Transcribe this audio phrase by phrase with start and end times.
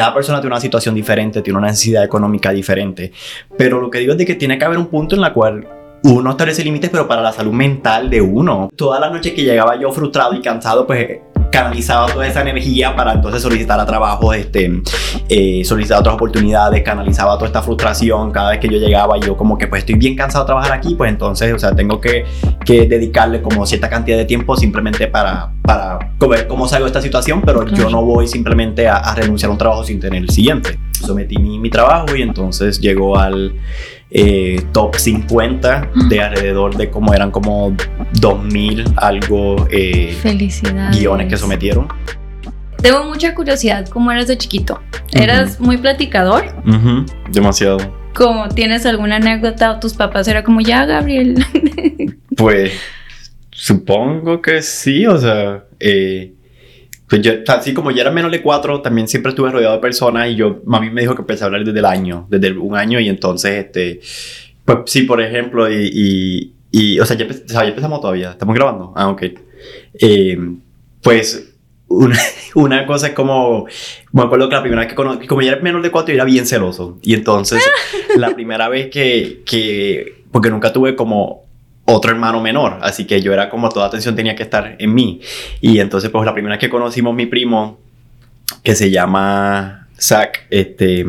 [0.00, 3.12] cada persona tiene una situación diferente, tiene una necesidad económica diferente.
[3.58, 5.68] Pero lo que digo es de que tiene que haber un punto en la cual
[6.04, 8.70] uno establece límites, pero para la salud mental de uno.
[8.74, 11.18] Toda la noche que llegaba yo frustrado y cansado, pues
[11.50, 14.82] canalizaba toda esa energía para entonces solicitar a trabajo, este,
[15.28, 19.58] eh, solicitar otras oportunidades, canalizaba toda esta frustración cada vez que yo llegaba yo como
[19.58, 22.24] que pues estoy bien cansado de trabajar aquí, pues entonces, o sea, tengo que,
[22.64, 25.98] que dedicarle como cierta cantidad de tiempo simplemente para, para
[26.28, 29.52] ver cómo salgo de esta situación, pero yo no voy simplemente a, a, renunciar a
[29.52, 30.78] un trabajo sin tener el siguiente.
[30.92, 33.54] Sometí mi, mi trabajo y entonces llegó al
[34.10, 37.76] eh, top 50 de alrededor de como eran como
[38.14, 40.16] 2000 algo eh,
[40.92, 41.88] guiones que sometieron.
[42.82, 44.80] Tengo mucha curiosidad, ¿cómo eras de chiquito?
[45.12, 46.46] ¿Eras muy platicador?
[47.30, 47.78] demasiado.
[48.14, 51.44] ¿Cómo tienes alguna anécdota o tus papás era como ya, Gabriel?
[52.36, 52.72] pues
[53.50, 56.34] supongo que sí, o sea, eh,
[57.18, 60.36] yo, así como ya era menos de cuatro, también siempre estuve rodeado de personas y
[60.36, 63.08] yo, mami me dijo que empecé a hablar desde el año, desde un año y
[63.08, 64.00] entonces, este,
[64.64, 69.22] pues sí, por ejemplo, y, y, o, sea, ya, empezamos todavía, estamos grabando, ah, ok.
[69.94, 70.38] Eh,
[71.02, 71.54] pues
[71.88, 72.18] una,
[72.54, 73.66] una, cosa es como,
[74.12, 76.16] me acuerdo que la primera vez que conocí, como ya era menos de cuatro, yo
[76.16, 76.98] era bien celoso.
[77.02, 77.62] Y entonces,
[78.16, 81.49] la primera vez que, que, porque nunca tuve como
[81.92, 85.20] otro hermano menor, así que yo era como toda atención tenía que estar en mí.
[85.60, 87.78] Y entonces, pues la primera vez que conocimos mi primo,
[88.62, 91.04] que se llama Zach, este,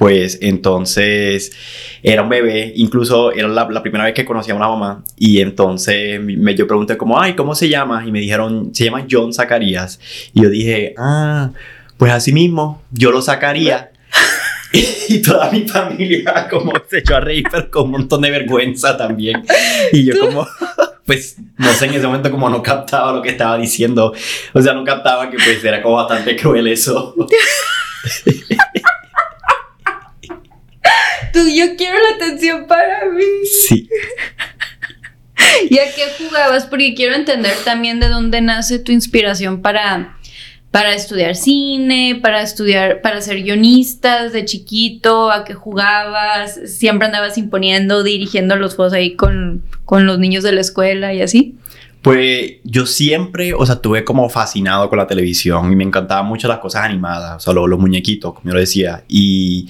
[0.00, 1.52] pues entonces
[2.02, 6.18] era un bebé, incluso era la, primera vez que conocía a una mamá y entonces
[6.20, 8.06] me, yo pregunté como, ay, ¿cómo se llama?
[8.06, 10.00] Y me dijeron, se llama John Zacarías.
[10.32, 11.50] Y yo dije, ah,
[11.98, 13.92] pues así mismo, yo lo sacaría.
[15.08, 18.96] y toda mi familia como se echó a reír, pero con un montón de vergüenza
[18.96, 19.44] también.
[19.92, 20.46] Y yo como,
[21.06, 24.14] pues, no sé, en ese momento como no captaba lo que estaba diciendo.
[24.52, 27.16] O sea, no captaba que pues era como bastante cruel eso.
[31.32, 33.24] Tú, yo quiero la atención para mí.
[33.44, 33.88] Sí.
[35.68, 36.66] ¿Y a qué jugabas?
[36.66, 40.18] Porque quiero entender también de dónde nace tu inspiración para
[40.70, 47.38] para estudiar cine, para estudiar, para ser guionista de chiquito, a qué jugabas, siempre andabas
[47.38, 51.56] imponiendo, dirigiendo los juegos ahí con, con los niños de la escuela y así.
[52.02, 56.48] Pues yo siempre, o sea, estuve como fascinado con la televisión y me encantaban mucho
[56.48, 59.04] las cosas animadas, o sea, los, muñequitos, como yo lo decía.
[59.06, 59.68] Y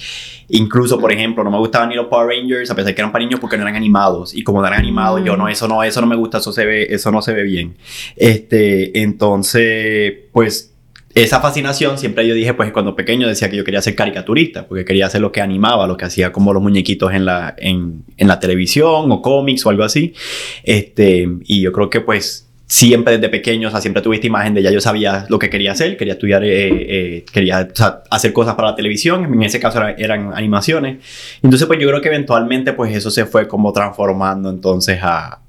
[0.49, 3.11] incluso, por ejemplo, no me gustaban ni los Power Rangers, a pesar de que eran
[3.11, 4.33] para niños porque no eran animados.
[4.33, 6.65] Y como no eran animados, yo no, eso no, eso no me gusta, eso se
[6.65, 7.75] ve, eso no se ve bien.
[8.15, 10.70] Este, entonces, pues
[11.15, 14.85] esa fascinación siempre yo dije, pues cuando pequeño decía que yo quería ser caricaturista, porque
[14.85, 18.29] quería hacer lo que animaba, lo que hacía como los muñequitos en la, en, en
[18.29, 20.15] la televisión o cómics o algo así.
[20.63, 24.55] Este, y yo creo que pues siempre desde pequeño, o sea, siempre tuve esta imagen
[24.55, 27.69] de ya yo sabía lo que quería hacer, quería estudiar, eh, eh, quería
[28.11, 30.99] hacer cosas para la televisión, en ese caso eran, eran, animaciones.
[31.43, 35.41] Entonces pues yo creo que eventualmente pues eso se fue como transformando entonces a,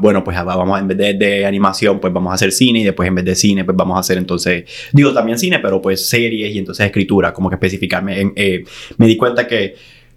[0.00, 3.14] bueno, pues vamos en vez de, animación, pues vamos a hacer cine y después en
[3.14, 6.58] vez de cine, pues vamos a hacer entonces, digo también cine, pero pues series y
[6.58, 8.32] entonces escritura, como que especificarme.
[8.36, 8.64] Eh,
[8.98, 9.74] me di cuenta que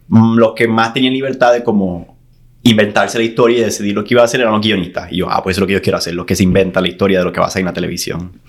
[0.08, 2.18] mm, los que más tenían libertad de como
[2.64, 5.12] inventarse la historia y decidir lo que iba a hacer eran los guionistas.
[5.12, 6.90] Y yo, ah, pues es lo que yo quiero hacer, lo que se inventa la
[6.90, 8.42] historia de lo que va a ser en la televisión.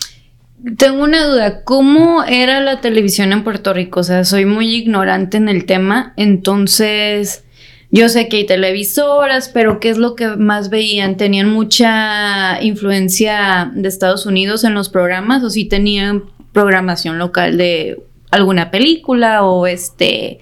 [0.76, 4.00] Tengo una duda, ¿cómo era la televisión en Puerto Rico?
[4.00, 7.44] O sea, soy muy ignorante en el tema, entonces
[7.90, 11.16] yo sé que hay televisoras, pero ¿qué es lo que más veían?
[11.16, 17.56] ¿Tenían mucha influencia de Estados Unidos en los programas o si sí tenían programación local
[17.56, 20.40] de alguna película o este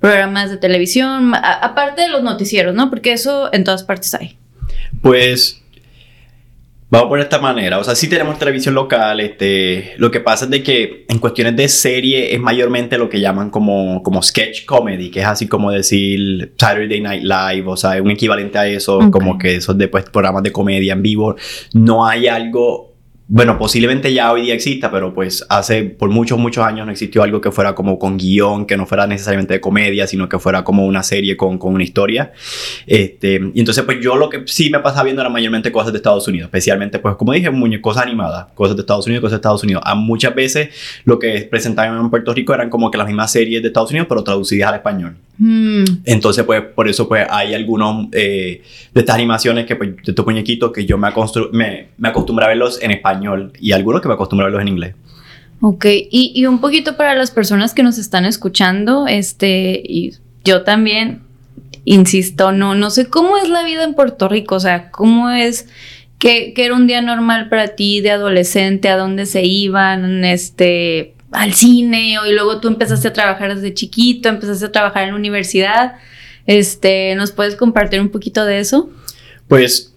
[0.00, 2.90] programas de televisión, aparte de los noticieros, ¿no?
[2.90, 4.36] Porque eso en todas partes hay.
[5.00, 5.63] Pues
[6.94, 10.52] Vamos por esta manera, o sea, sí tenemos televisión local, este, lo que pasa es
[10.52, 15.10] de que en cuestiones de serie es mayormente lo que llaman como, como sketch comedy,
[15.10, 19.36] que es así como decir Saturday Night Live, o sea, un equivalente a eso, como
[19.38, 21.34] que esos después programas de comedia en vivo,
[21.72, 22.93] no hay algo
[23.26, 27.22] bueno, posiblemente ya hoy día exista, pero pues hace por muchos, muchos años no existió
[27.22, 30.62] algo que fuera como con guion, que no fuera necesariamente de comedia, sino que fuera
[30.62, 32.32] como una serie con, con una historia.
[32.86, 35.96] Este, y entonces pues yo lo que sí me pasaba viendo era mayormente cosas de
[35.96, 37.50] Estados Unidos, especialmente pues como dije,
[37.80, 39.82] cosas animadas, cosas de Estados Unidos, cosas de Estados Unidos.
[39.86, 40.68] A muchas veces
[41.04, 44.06] lo que presentaban en Puerto Rico eran como que las mismas series de Estados Unidos,
[44.06, 45.16] pero traducidas al español.
[45.38, 45.84] Hmm.
[46.04, 48.62] Entonces pues por eso pues hay algunos eh,
[48.92, 51.08] de estas animaciones que pues de estos muñequitos que yo me,
[51.52, 53.13] me, me acostumbré a verlos en español
[53.60, 54.94] y algunos que me acostumbro a verlos en inglés.
[55.60, 60.12] Ok, y, y, un poquito para las personas que nos están escuchando, este, y
[60.44, 61.22] yo también,
[61.84, 65.68] insisto, no, no sé cómo es la vida en Puerto Rico, o sea, cómo es,
[66.18, 71.54] que, era un día normal para ti de adolescente, a dónde se iban, este, al
[71.54, 75.16] cine o y luego tú empezaste a trabajar desde chiquito, empezaste a trabajar en la
[75.16, 75.96] universidad.
[76.46, 78.90] Este, ¿nos puedes compartir un poquito de eso?
[79.48, 79.93] Pues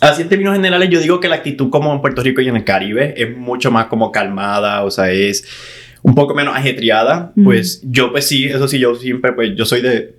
[0.00, 2.56] Así en términos generales yo digo que la actitud como en Puerto Rico y en
[2.56, 5.46] el Caribe es mucho más como calmada, o sea, es
[6.02, 7.32] un poco menos ajetreada.
[7.42, 10.16] Pues yo pues sí, eso sí, yo siempre pues yo soy de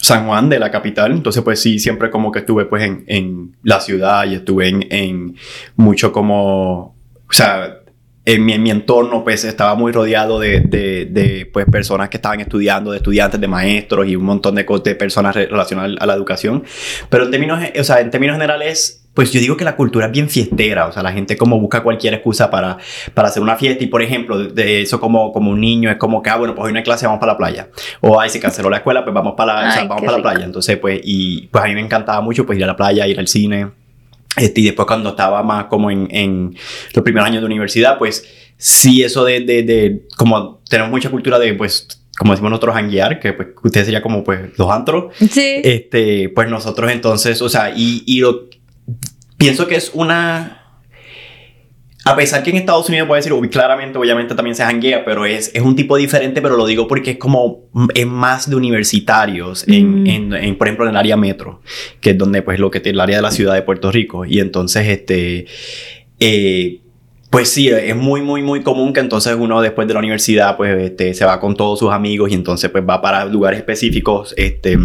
[0.00, 3.56] San Juan, de la capital, entonces pues sí, siempre como que estuve pues en, en
[3.62, 5.36] la ciudad y estuve en, en
[5.76, 6.94] mucho como,
[7.28, 7.80] o sea,
[8.24, 12.16] en mi, en mi, entorno pues estaba muy rodeado de, de, de, pues personas que
[12.16, 16.14] estaban estudiando, de estudiantes, de maestros y un montón de, de personas relacionadas a la
[16.14, 16.64] educación.
[17.08, 20.12] Pero en términos, o sea, en términos generales, pues yo digo que la cultura es
[20.12, 22.76] bien fiestera, o sea, la gente como busca cualquier excusa para,
[23.14, 26.22] para hacer una fiesta y por ejemplo, de eso como, como un niño es como
[26.22, 27.70] que, ah, bueno, pues hoy no hay clase, vamos para la playa.
[28.02, 30.18] O, ay, se canceló la escuela, pues vamos para la, Ay, o sea, vamos para
[30.18, 30.44] la playa.
[30.44, 33.18] Entonces, pues, y pues a mí me encantaba mucho pues ir a la playa, ir
[33.18, 33.70] al cine.
[34.36, 36.54] Este, y después cuando estaba más como en, en
[36.92, 41.38] los primeros años de universidad, pues sí eso de, de, de, como tenemos mucha cultura
[41.38, 41.88] de, pues,
[42.18, 45.14] como decimos nosotros, hanguear, que pues ustedes sería como, pues, los antros.
[45.30, 45.62] Sí.
[45.64, 48.48] Este, pues nosotros entonces, o sea, y, y lo,
[49.36, 50.62] pienso que es una...
[52.04, 55.26] A pesar que en Estados Unidos puede decir, uy, claramente, obviamente también se janguea, pero
[55.26, 59.66] es, es un tipo diferente, pero lo digo porque es como, es más de universitarios,
[59.66, 60.06] en, Mm.
[60.06, 61.62] en, en, por ejemplo, en el área metro,
[62.00, 64.24] que es donde, pues, lo que el área de la ciudad de Puerto Rico.
[64.24, 65.46] Y entonces, este,
[66.20, 66.80] eh,
[67.28, 70.80] pues sí, es muy, muy, muy común que entonces uno después de la universidad, pues,
[70.80, 74.78] este, se va con todos sus amigos y entonces, pues, va para lugares específicos, este,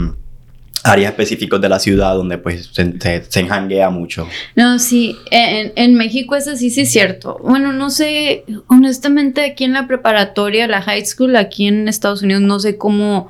[0.84, 4.28] áreas específicos de la ciudad donde, pues, se, se, enjanguea mucho.
[4.56, 7.40] No, sí, en, en México es así, sí es cierto.
[7.44, 12.42] Bueno, no sé, honestamente aquí en la preparatoria, la high school, aquí en Estados Unidos,
[12.42, 13.30] no sé cómo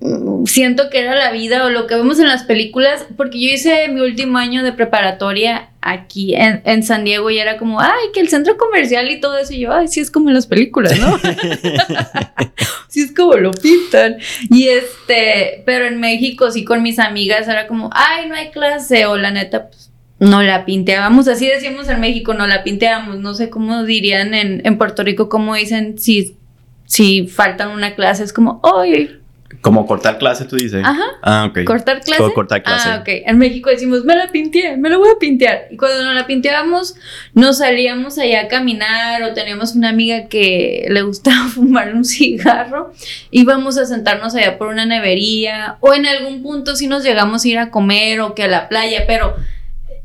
[0.00, 3.52] mm, siento que era la vida o lo que vemos en las películas, porque yo
[3.52, 8.10] hice mi último año de preparatoria aquí en, en San Diego y era como, ay,
[8.14, 10.46] que el centro comercial y todo eso, y yo, ay, sí es como en las
[10.46, 11.18] películas, ¿no?
[12.88, 14.16] sí es como lo pintan.
[14.48, 19.06] Y este, pero en México sí con mis amigas era como, ay, no hay clase,
[19.06, 23.34] o la neta, pues no la pinteábamos, así decíamos en México, no la pinteábamos, no
[23.34, 26.36] sé cómo dirían en, en Puerto Rico, cómo dicen si,
[26.84, 29.18] si faltan una clase, es como, ay,
[29.62, 30.82] Como cortar clases, tú dices.
[30.84, 31.04] Ajá.
[31.22, 31.64] Ah, ok.
[31.64, 32.20] ¿Cortar clase?
[32.20, 32.88] Co- cortar clase.
[32.90, 33.08] Ah, ok.
[33.26, 35.68] En México decimos, me la pinté, me la voy a pintear.
[35.70, 36.96] Y cuando nos la pinteábamos,
[37.32, 42.92] nos salíamos allá a caminar o teníamos una amiga que le gustaba fumar un cigarro.
[43.30, 47.48] Íbamos a sentarnos allá por una nevería o en algún punto sí nos llegamos a
[47.48, 49.36] ir a comer o que a la playa, pero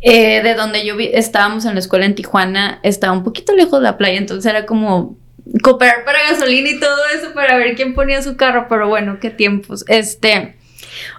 [0.01, 3.79] eh, de donde yo vi- estábamos en la escuela en Tijuana, estaba un poquito lejos
[3.79, 5.17] de la playa, entonces era como
[5.61, 9.29] cooperar para gasolina y todo eso para ver quién ponía su carro, pero bueno, qué
[9.29, 9.85] tiempos.
[9.87, 10.55] Este,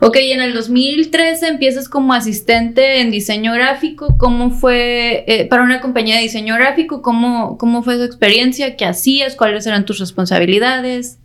[0.01, 5.81] ok, en el 2013 empiezas como asistente en diseño gráfico, ¿cómo fue eh, para una
[5.81, 7.03] compañía de diseño gráfico?
[7.03, 8.77] ¿Cómo, ¿Cómo fue su experiencia?
[8.77, 9.35] ¿Qué hacías?
[9.35, 11.19] ¿Cuáles eran tus responsabilidades?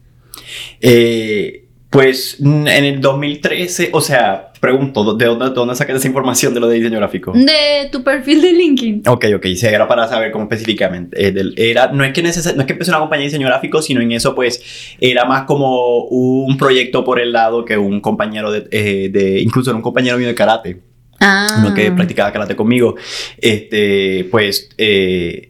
[0.82, 6.54] Eh, pues en el 2013, o sea, pregunto, ¿de dónde, de dónde saqué esa información
[6.54, 7.34] de lo de diseño gráfico?
[7.36, 9.04] De tu perfil de LinkedIn.
[9.06, 11.28] Ok, ok, sí, era para saber cómo específicamente.
[11.28, 13.48] eh, del- era, no, es que neces- no es que empecé una compañía de diseño
[13.48, 18.00] gráfico, sino en eso, pues, era más como un proyecto por el lado que un
[18.00, 20.80] compañero de, eh, de incluso era un compañero mío de karate,
[21.20, 21.58] Ah.
[21.60, 22.96] uno que practicaba karate conmigo,
[23.40, 25.50] este, pues, eh,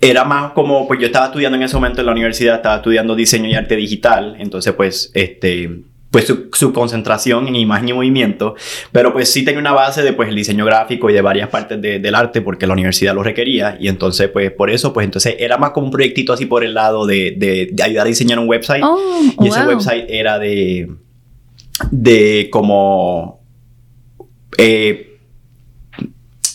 [0.00, 3.14] era más como, pues yo estaba estudiando en ese momento en la universidad, estaba estudiando
[3.14, 8.54] diseño y arte digital, entonces, pues, este, pues su, su concentración en imagen y movimiento,
[8.92, 11.82] pero pues sí tenía una base de pues el diseño gráfico y de varias partes
[11.82, 15.34] de- del arte porque la universidad lo requería y entonces pues por eso pues entonces
[15.40, 18.38] era más como un proyectito así por el lado de, de- de ayudar a diseñar
[18.38, 18.84] un website.
[18.84, 18.98] Oh,
[19.42, 20.88] y ese website era de
[21.90, 23.40] de como
[24.58, 25.16] eh,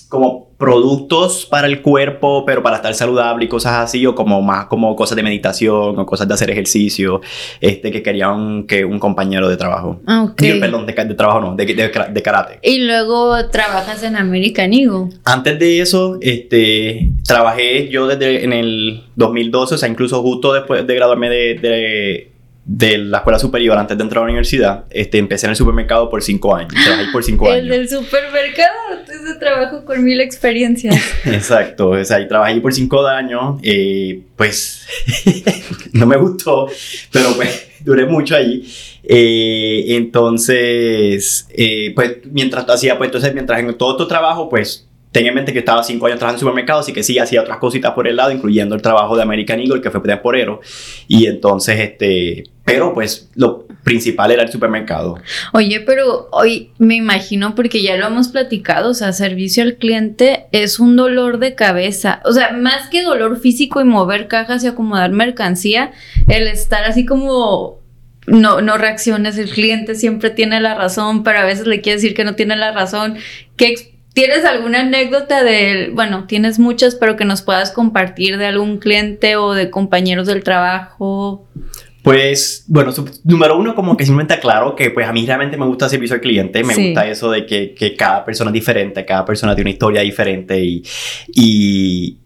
[0.10, 4.66] como productos para el cuerpo, pero para estar saludable y cosas así, o como más
[4.66, 7.22] como cosas de meditación o cosas de hacer ejercicio,
[7.62, 10.02] este que quería un, que un compañero de trabajo.
[10.08, 10.42] Ah, ok.
[10.42, 12.60] Digo, perdón, de trabajo no, de, de, de karate.
[12.64, 15.10] Y luego trabajas en American Eagle.
[15.26, 20.86] Antes de eso, este, trabajé yo desde en el 2012, o sea, incluso justo después
[20.86, 22.32] de graduarme de,
[22.68, 26.10] de, la escuela superior, antes de entrar a la universidad, este, empecé en el supermercado
[26.10, 26.74] por cinco años.
[26.84, 27.70] Trabajé por cinco El años.
[27.70, 28.74] del supermercado,
[29.08, 30.96] ese trabajo con mil experiencias.
[31.26, 34.86] Exacto, o sea, y trabajé por cinco años, eh, pues
[35.94, 36.68] no me gustó,
[37.12, 38.68] pero pues duré mucho ahí.
[39.04, 45.26] Eh, entonces, eh, pues mientras hacía, pues entonces mientras en todo tu trabajo, pues ten
[45.26, 47.94] en mente que estaba cinco años trabajando en supermercados así que sí hacía otras cositas
[47.94, 50.62] por el lado, incluyendo el trabajo de American Eagle, que fue temporero.
[51.08, 55.18] Y entonces, este, pero pues lo principal era el supermercado.
[55.54, 60.48] Oye, pero hoy me imagino, porque ya lo hemos platicado, o sea, servicio al cliente
[60.52, 62.22] es un dolor de cabeza.
[62.26, 65.92] O sea, más que dolor físico y mover cajas y acomodar mercancía,
[66.28, 67.80] el estar así como
[68.28, 72.14] no, no reacciones, el cliente siempre tiene la razón, pero a veces le quiere decir
[72.14, 73.16] que no tiene la razón.
[73.56, 78.80] ¿Qué, ¿Tienes alguna anécdota de, bueno, tienes muchas, pero que nos puedas compartir de algún
[78.80, 81.48] cliente o de compañeros del trabajo?
[82.02, 82.92] Pues, bueno,
[83.24, 86.16] número uno, como que simplemente aclaro que pues a mí realmente me gusta el servicio
[86.16, 89.70] al cliente, me gusta eso de que, que, cada persona es diferente, cada persona tiene
[89.70, 90.82] una historia diferente y,
[91.36, 92.18] y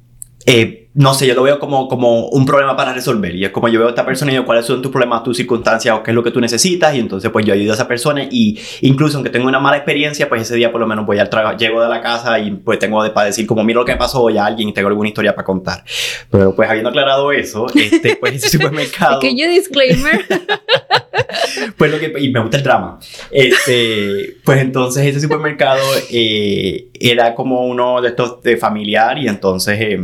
[0.46, 3.34] eh, no sé, yo lo veo como, como un problema para resolver.
[3.34, 5.38] Y es como yo veo a esta persona y digo, cuáles son tus problemas, tus
[5.38, 6.94] circunstancias o qué es lo que tú necesitas.
[6.94, 8.24] Y entonces, pues yo ayudo a esa persona.
[8.30, 11.30] Y incluso aunque tengo una mala experiencia, pues ese día por lo menos voy al
[11.30, 13.96] trabajo, llego de la casa y pues tengo de, para decir, como miro lo que
[13.96, 15.84] pasó hoy a alguien y tengo alguna historia para contar.
[16.30, 19.20] Pero pues habiendo aclarado eso, este, pues ese supermercado.
[19.20, 20.26] Pequeño disclaimer.
[21.78, 23.00] pues lo que, y me gusta el drama.
[23.32, 25.82] Este, pues entonces ese supermercado
[26.12, 29.80] eh, era como uno de estos de familiar y entonces.
[29.80, 30.00] Eh,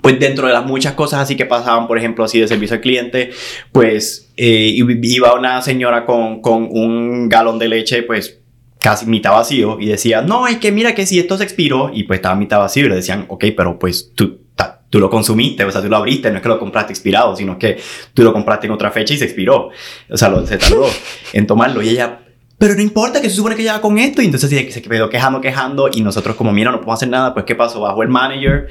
[0.00, 2.82] pues dentro de las muchas cosas así que pasaban, por ejemplo, así de servicio al
[2.82, 3.30] cliente,
[3.72, 8.40] pues eh, iba una señora con, con un galón de leche, pues
[8.84, 12.02] casi mitad vacío y decía, no, es que mira que si esto se expiró y
[12.02, 14.40] pues estaba mitad vacío y le decían, ok, pero pues tú,
[14.90, 17.58] tú lo consumiste, o sea, tú lo abriste, no es que lo compraste expirado, sino
[17.58, 17.78] que
[18.12, 19.70] tú lo compraste en otra fecha y se expiró,
[20.10, 20.86] o sea, lo, se tardó
[21.32, 22.20] en tomarlo y ella...
[22.58, 25.40] Pero no importa que se supone que ya con esto y entonces se quedó quejando,
[25.40, 27.80] quejando y nosotros como mira no podemos hacer nada, pues ¿qué pasó?
[27.80, 28.68] Bajó el manager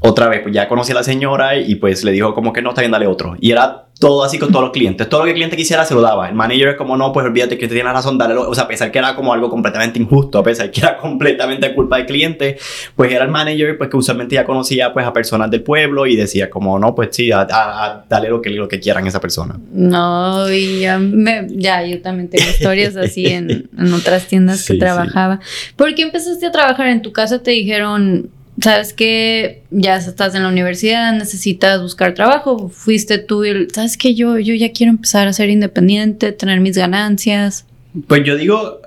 [0.00, 2.70] otra vez, pues ya conocí a la señora y pues le dijo como que no,
[2.70, 3.36] está bien, dale otro.
[3.40, 5.08] Y era todo así con todos los clientes.
[5.08, 6.28] Todo lo que el cliente quisiera se lo daba.
[6.28, 8.34] El manager es como, no, pues olvídate que te tiene razón, dale.
[8.34, 11.74] O sea, a pesar que era como algo completamente injusto, a pesar que era completamente
[11.74, 12.58] culpa del cliente,
[12.94, 16.14] pues era el manager pues que usualmente ya conocía pues a personas del pueblo y
[16.14, 19.58] decía como, no, pues sí, dale lo que, lo que quieran a esa persona.
[19.72, 24.74] No, y ya, me, ya yo también tengo historias así en, en otras tiendas que
[24.78, 25.40] trabajaba.
[25.74, 27.42] ¿Por qué empezaste a trabajar en tu casa?
[27.42, 33.68] Te dijeron sabes que ya estás en la universidad, necesitas buscar trabajo, fuiste tú y
[33.70, 37.66] sabes que yo, yo ya quiero empezar a ser independiente, tener mis ganancias.
[38.06, 38.80] Pues yo digo,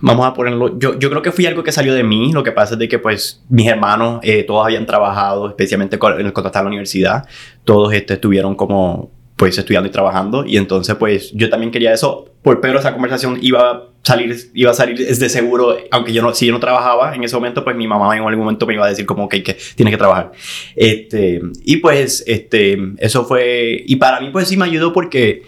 [0.00, 2.52] vamos a ponerlo, yo, yo creo que fui algo que salió de mí, lo que
[2.52, 6.58] pasa es de que pues mis hermanos eh, todos habían trabajado, especialmente en el contacto
[6.58, 7.26] a la universidad,
[7.64, 10.44] todos este, estuvieron como pues estudiando y trabajando.
[10.46, 14.74] Y entonces pues yo también quería eso, por, pero esa conversación iba salir, iba a
[14.74, 17.76] salir es de seguro, aunque yo no, si yo no trabajaba en ese momento, pues
[17.76, 20.32] mi mamá en algún momento me iba a decir como que, que tienes que trabajar.
[20.76, 25.42] Este, y pues, este, eso fue, y para mí pues sí me ayudó porque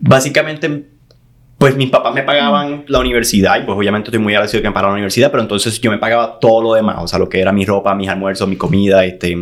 [0.00, 0.86] básicamente
[1.56, 4.74] pues mis papás me pagaban la universidad y pues obviamente estoy muy agradecido que me
[4.74, 7.40] pagaran la universidad, pero entonces yo me pagaba todo lo demás, o sea, lo que
[7.40, 9.36] era mi ropa, mis almuerzos, mi comida, este,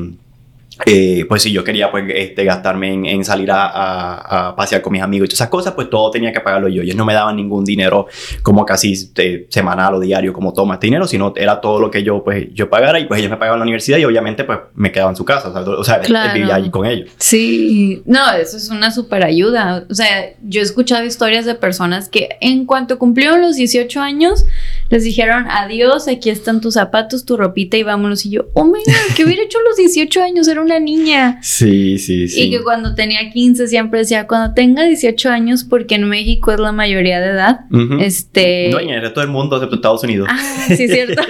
[0.84, 5.26] eh, pues si yo quería pues este, gastarme en, salir a, pasear con mis amigos
[5.26, 6.82] y todas esas cosas, pues todo tenía que pagarlo yo.
[6.82, 8.06] Ellos no me daban ningún dinero
[8.42, 12.02] como casi este, semanal o diario como toma este dinero, sino era todo lo que
[12.02, 14.92] yo pues yo pagara y pues ellos me pagaban la universidad y obviamente pues me
[14.92, 16.00] quedaba en su casa, o sea,
[16.34, 17.10] vivía allí con ellos.
[17.16, 19.86] Sí, no, eso es una super ayuda.
[19.90, 24.44] O sea, yo he escuchado historias de personas que en cuanto cumplieron los 18 años,
[24.88, 28.26] les dijeron adiós, aquí están tus zapatos, tu ropita y vámonos.
[28.26, 30.48] Y yo, oh my God, ¿qué hubiera hecho los 18 años?
[30.48, 31.38] Era una niña.
[31.42, 32.42] Sí, sí, sí.
[32.42, 36.60] Y que cuando tenía 15 siempre decía, cuando tenga 18 años, porque en México es
[36.60, 37.60] la mayoría de edad,
[38.00, 38.68] este...
[38.70, 40.28] No, en el resto del mundo, excepto Estados Unidos.
[40.30, 41.22] Ah, sí, es cierto.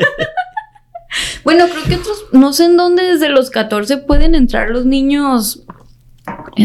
[1.45, 5.65] bueno, creo que otros, no sé en dónde desde los 14 pueden entrar los niños.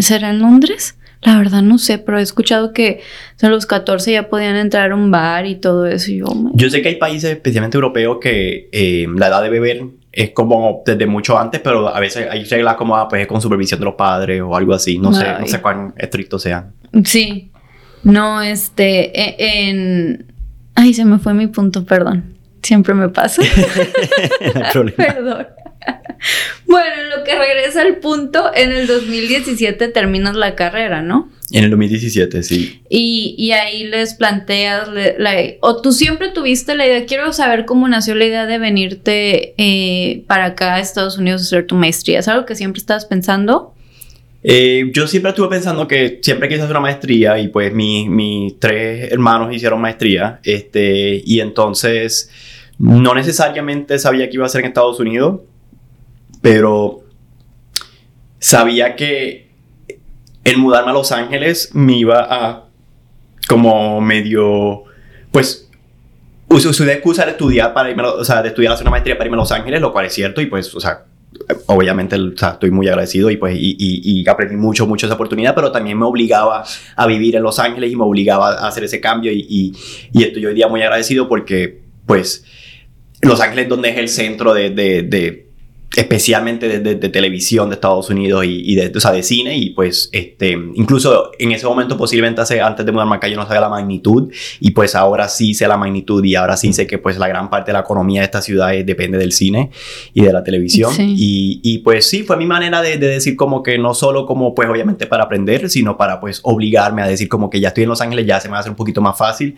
[0.02, 0.96] ¿Será en Londres?
[1.22, 3.02] La verdad no sé, pero he escuchado que
[3.42, 6.12] a los 14 ya podían entrar a un bar y todo eso.
[6.12, 10.32] yo, yo sé que hay países, especialmente europeos, que eh, la edad de beber es
[10.32, 13.86] como desde mucho antes, pero a veces hay reglas como ah, pues, con supervisión de
[13.86, 14.98] los padres o algo así.
[14.98, 16.74] No sé, no sé cuán estrictos sean.
[17.06, 17.52] Sí.
[18.04, 20.34] No, este, e, en...
[20.76, 22.36] Ay, se me fue mi punto, perdón.
[22.62, 23.42] Siempre me pasa.
[24.96, 25.48] Perdón.
[26.68, 31.30] bueno, lo que regresa al punto, en el 2017 terminas la carrera, ¿no?
[31.52, 32.82] En el 2017, sí.
[32.90, 38.16] Y, ahí les planteas, la, o tú siempre tuviste la idea, quiero saber cómo nació
[38.16, 42.20] la idea de venirte eh, para acá a Estados Unidos a hacer tu maestría.
[42.20, 43.74] ¿Es algo que siempre estabas pensando?
[44.44, 49.12] Eh, yo siempre estuve pensando que siempre quise hacer una maestría y pues mis tres
[49.12, 50.40] hermanos hicieron maestría.
[50.44, 52.30] Este, y entonces
[52.80, 55.42] no necesariamente sabía que iba a ser en Estados Unidos,
[56.42, 57.04] pero
[58.40, 59.51] sabía que
[60.44, 62.66] el mudarme a Los Ángeles me iba a
[63.48, 64.84] como medio,
[65.32, 65.70] pues,
[66.48, 69.28] usé de excusa de estudiar para irme, o sea, de estudiar hacer una maestría para
[69.28, 71.06] irme a Los Ángeles, lo cual es cierto, y pues, o sea,
[71.68, 75.16] obviamente o sea, estoy muy agradecido y pues y, y, y, aprendí mucho, mucho esa
[75.16, 76.64] oportunidad, pero también me obligaba
[76.96, 79.74] a vivir en Los Ángeles y me obligaba a hacer ese cambio y,
[80.12, 82.46] y estoy hoy día muy agradecido porque pues
[83.22, 85.51] Los Ángeles donde es el centro de, de, de
[85.96, 89.72] especialmente de, de, televisión de Estados Unidos y, y, de, o sea, de cine y
[89.72, 93.60] pues este incluso en ese momento posiblemente hace, antes de mudarme acá yo no sabía
[93.60, 94.32] la magnitud
[94.62, 97.50] y pues ahora sí sé la magnitud y ahora sí sé que pues la gran
[97.50, 99.70] parte de la economía de esta ciudad depende del cine
[100.14, 101.14] y de la televisión sí.
[101.18, 104.70] y, y, pues sí fue mi manera de, decir como que no solo como pues
[104.70, 108.00] obviamente para aprender sino para pues obligarme a decir como que ya estoy en Los
[108.00, 109.58] Ángeles ya se me va a hacer un poquito más fácil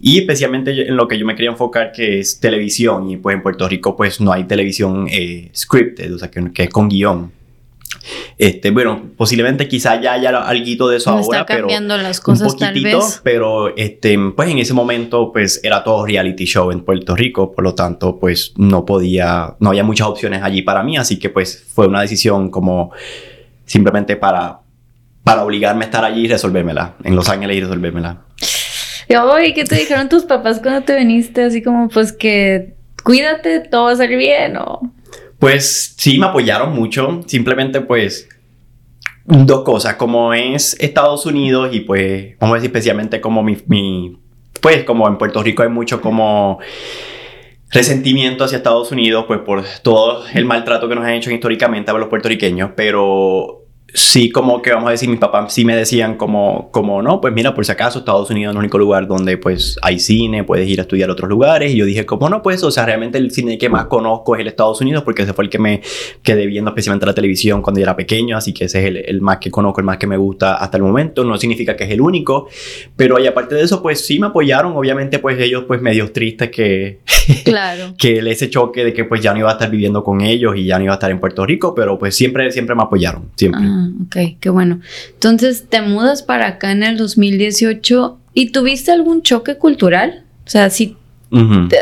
[0.00, 3.42] y especialmente en lo que yo me quería enfocar que es televisión y pues en
[3.42, 7.32] Puerto Rico pues no hay televisión eh, scripted, o sea, que, que es con guion.
[8.36, 12.20] Este, bueno, posiblemente quizá ya haya algo de eso Me ahora, está cambiando pero las
[12.20, 13.20] cosas, un poquitito, tal vez.
[13.22, 17.64] pero este, pues en ese momento pues era todo reality show en Puerto Rico, por
[17.64, 21.64] lo tanto pues no podía, no había muchas opciones allí para mí, así que pues
[21.72, 22.92] fue una decisión como
[23.64, 24.60] simplemente para,
[25.22, 28.22] para obligarme a estar allí y resolvérmela, en Los Ángeles y resolvérmela.
[29.08, 31.44] Y oye, ¿qué te dijeron tus papás cuando te viniste?
[31.44, 34.93] Así como pues que cuídate, todo va a salir bien o...
[35.44, 37.20] Pues sí, me apoyaron mucho.
[37.26, 38.30] Simplemente pues
[39.26, 39.96] dos cosas.
[39.96, 44.16] Como es Estados Unidos y pues vamos a decir especialmente como mi,
[44.62, 46.60] pues como en Puerto Rico hay mucho como
[47.68, 51.94] resentimiento hacia Estados Unidos pues por todo el maltrato que nos han hecho históricamente a
[51.94, 52.70] los puertorriqueños.
[52.74, 53.63] Pero
[53.94, 57.32] sí como que vamos a decir, mis papás sí me decían como, como no, pues
[57.32, 60.68] mira, por si acaso Estados Unidos es el único lugar donde pues hay cine, puedes
[60.68, 61.72] ir a estudiar a otros lugares.
[61.72, 64.40] Y yo dije, como no, pues, o sea, realmente el cine que más conozco es
[64.40, 65.80] el Estados Unidos porque ese fue el que me
[66.22, 69.20] quedé viendo especialmente la televisión cuando yo era pequeño, así que ese es el, el,
[69.20, 71.22] más que conozco, el más que me gusta hasta el momento.
[71.24, 72.48] No significa que es el único,
[72.96, 76.50] pero y aparte de eso, pues sí me apoyaron, obviamente pues ellos pues medios tristes
[76.50, 76.98] que...
[77.44, 77.94] Claro.
[77.98, 80.64] que ese choque de que pues ya no iba a estar viviendo con ellos y
[80.64, 83.62] ya no iba a estar en Puerto Rico, pero pues siempre, siempre me apoyaron, siempre.
[83.84, 84.80] Ah, ok, qué bueno.
[85.12, 90.24] Entonces, te mudas para acá en el 2018 y tuviste algún choque cultural?
[90.46, 90.96] O sea, si...
[91.30, 91.68] Uh -huh.
[91.68, 91.76] te...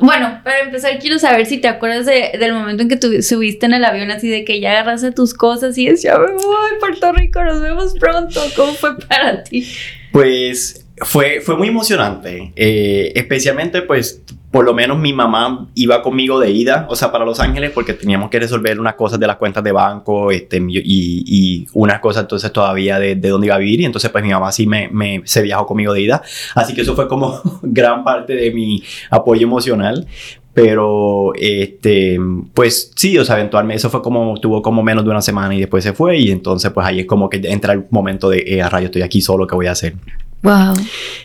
[0.00, 3.64] bueno, para empezar quiero saber si te acuerdas de, del momento en que tú subiste
[3.64, 6.70] en el avión así de que ya agarraste tus cosas y es ya me voy
[6.80, 8.42] Puerto Rico, nos vemos pronto.
[8.56, 9.66] ¿Cómo fue para ti?
[10.12, 16.40] Pues fue, fue muy emocionante, eh, especialmente pues por lo menos mi mamá iba conmigo
[16.40, 19.36] de ida, o sea, para Los Ángeles, porque teníamos que resolver unas cosas de las
[19.36, 23.58] cuentas de banco este, y, y unas cosas entonces todavía de, de, dónde iba a
[23.58, 26.22] vivir, y entonces pues mi mamá sí me, me, se viajó conmigo de ida,
[26.56, 30.08] así que eso fue como gran parte de mi apoyo emocional,
[30.52, 32.18] pero este
[32.52, 35.60] pues sí o sea eventualmente eso fue como tuvo como menos de una semana y
[35.60, 38.60] después se fue y entonces pues ahí es como que entra el momento de eh,
[38.60, 39.94] a rayo estoy aquí solo qué voy a hacer
[40.42, 40.74] wow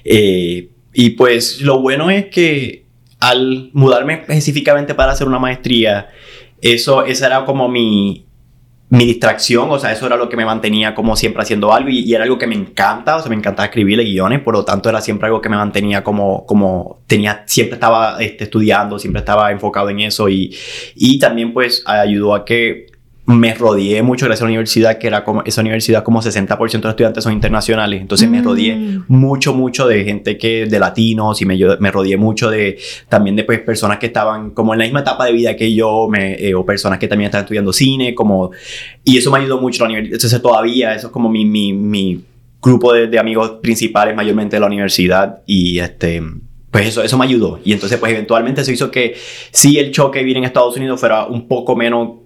[0.03, 2.84] eh, y pues lo bueno es que
[3.19, 6.09] al mudarme específicamente para hacer una maestría
[6.61, 8.25] eso esa era como mi
[8.89, 11.99] mi distracción, o sea, eso era lo que me mantenía como siempre haciendo algo y,
[12.01, 14.89] y, era algo que me encanta, o sea, me encantaba escribirle guiones, por lo tanto
[14.89, 19.51] era siempre algo que me mantenía como, como tenía, siempre estaba este, estudiando, siempre estaba
[19.51, 20.55] enfocado en eso y,
[20.95, 22.85] y también pues ayudó a que
[23.27, 26.77] me rodeé mucho gracias a la universidad, que era como esa universidad como 60% de
[26.79, 28.31] los estudiantes son internacionales, entonces mm.
[28.31, 32.51] me rodeé mucho, mucho de gente que, de latinos y me, yo, me rodeé mucho
[32.51, 32.77] de
[33.09, 36.07] también de pues, personas que estaban como en la misma etapa de vida que yo,
[36.07, 38.51] me, eh, o personas que también estaban estudiando cine, como,
[39.03, 42.23] y eso me ayudó mucho la universidad, entonces todavía eso es como mi, mi, mi
[42.61, 46.21] grupo de, de amigos principales mayormente de la universidad y este
[46.69, 47.61] pues eso, eso me ayudó.
[47.63, 49.15] Y entonces, pues eventualmente eso hizo que
[49.51, 52.24] sí el choque de vivir en Estados Unidos fuera un poco menos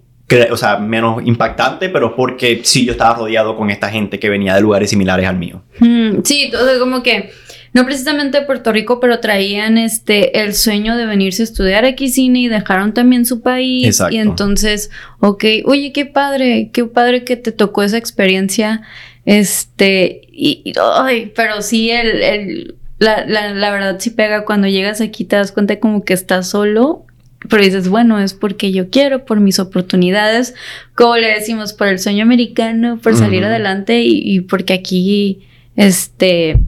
[0.52, 4.56] o sea, menos impactante, pero porque sí yo estaba rodeado con esta gente que venía
[4.56, 5.64] de lugares similares al mío.
[5.80, 7.32] Mm, sí, entonces como que
[7.74, 12.10] no precisamente de Puerto Rico, pero traían este el sueño de venirse a estudiar aquí
[12.10, 13.86] cine y dejaron también su país.
[13.86, 14.16] Exacto.
[14.16, 14.90] Y entonces,
[15.20, 18.82] ok, oye, qué padre, qué padre que te tocó esa experiencia.
[19.26, 24.68] Este, y, y ay, pero sí, el, el la, la, la verdad sí pega cuando
[24.68, 27.06] llegas aquí, te das cuenta como que estás solo
[27.48, 30.56] pero dices, bueno, es porque yo quiero, por mis oportunidades,
[30.96, 33.50] como le decimos, por el sueño americano, por salir uh -huh.
[33.50, 35.40] adelante y, y, porque aquí,
[35.76, 36.64] este,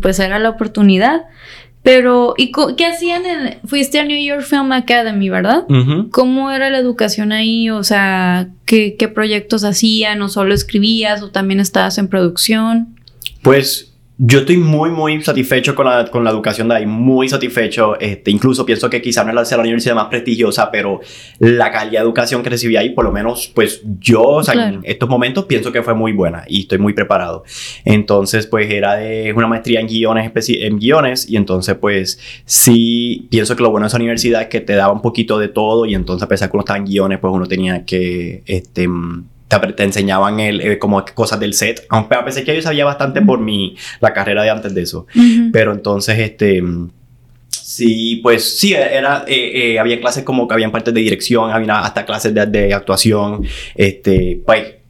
[0.00, 1.22] pues era la oportunidad.
[1.82, 3.26] Pero, ¿y qué hacían?
[3.26, 5.64] En, fuiste a New York Film Academy, ¿verdad?
[5.68, 6.10] Uh -huh.
[6.10, 7.70] ¿Cómo era la educación ahí?
[7.70, 10.22] O sea, ¿qué, ¿qué proyectos hacían?
[10.22, 11.22] ¿O solo escribías?
[11.22, 12.94] ¿O también estabas en producción?
[13.42, 13.91] Pues
[14.24, 17.98] yo estoy muy, muy satisfecho con la, con la educación de ahí, muy satisfecho.
[17.98, 21.00] Este, incluso pienso que quizás no es la, la universidad más prestigiosa, pero
[21.40, 24.80] la calidad de educación que recibí ahí, por lo menos, pues yo, o sea, en
[24.84, 27.42] estos momentos pienso que fue muy buena y estoy muy preparado.
[27.84, 33.56] Entonces, pues era de una maestría en guiones, en guiones y entonces, pues sí, pienso
[33.56, 35.96] que lo bueno de esa universidad es que te daba un poquito de todo y
[35.96, 38.86] entonces, a pesar que uno estaba en guiones, pues uno tenía que, este,
[39.60, 43.22] te, enseñaban el, eh, como cosas del set, aunque a pesar que yo sabía bastante
[43.22, 45.06] por mi, la carrera de antes de eso.
[45.52, 46.62] Pero entonces, este...
[47.48, 51.80] Sí, pues sí, era, eh, eh, había clases como que habían partes de dirección, había
[51.80, 54.81] hasta clases de, de actuación, este, pues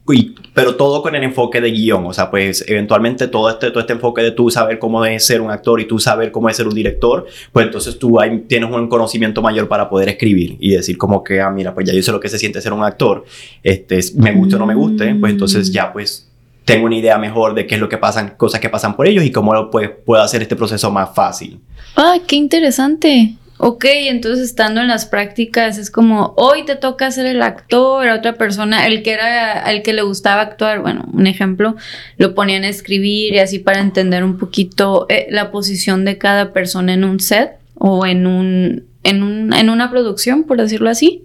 [0.55, 3.95] pero todo con el enfoque de guion, o sea, pues eventualmente todo este, todo este
[3.95, 6.67] enfoque de tú saber cómo es ser un actor y tú saber cómo es ser
[6.67, 10.99] un director, pues entonces tú ahí tienes un conocimiento mayor para poder escribir y decir
[10.99, 13.25] como que, ah, mira, pues ya yo sé lo que se siente ser un actor,
[13.63, 16.29] este, me guste o no me guste, pues entonces ya pues
[16.65, 19.25] tengo una idea mejor de qué es lo que pasan, cosas que pasan por ellos
[19.25, 21.61] y cómo pues, puedo hacer este proceso más fácil.
[21.97, 23.37] Ah, qué interesante.
[23.65, 28.17] Ok, entonces estando en las prácticas es como, hoy te toca ser el actor, a
[28.17, 31.77] otra persona, el que era, el que le gustaba actuar, bueno, un ejemplo,
[32.17, 36.53] lo ponían a escribir y así para entender un poquito eh, la posición de cada
[36.53, 41.23] persona en un set o en un, en un, en una producción, por decirlo así.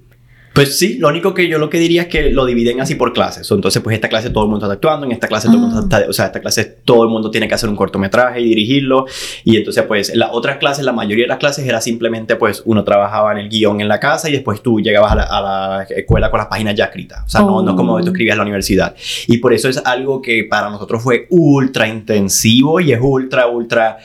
[0.57, 3.13] Pues sí, lo único que yo lo que diría es que lo dividen así por
[3.13, 3.51] clases.
[3.51, 5.81] Entonces, pues esta clase todo el mundo está actuando, en esta clase todo el mundo
[5.81, 9.05] está, o sea, esta clase todo el mundo tiene que hacer un cortometraje y dirigirlo.
[9.43, 12.83] Y entonces, pues las otras clases, la mayoría de las clases era simplemente, pues uno
[12.83, 16.39] trabajaba en el guion en la casa y después tú llegabas a la, escuela con
[16.39, 17.23] las páginas ya escritas.
[17.23, 18.95] O sea, no, no como tú escribías en la universidad.
[19.27, 23.99] Y por eso es algo que para nosotros fue ultra intensivo y es ultra, ultra,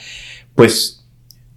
[0.54, 1.01] pues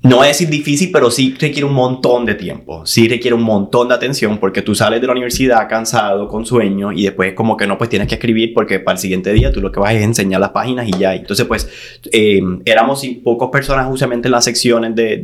[0.05, 3.87] no es decir difícil, pero sí requiere un montón de tiempo, sí requiere un montón
[3.87, 7.65] de atención porque tú sales de la universidad cansado, con sueño y después como que
[7.65, 10.03] no, pues tienes que escribir porque para el siguiente día tú lo que vas es
[10.03, 11.15] enseñar las páginas y ya.
[11.15, 11.67] Entonces pues
[12.11, 15.17] eh, éramos pocas personas usualmente en las secciones de,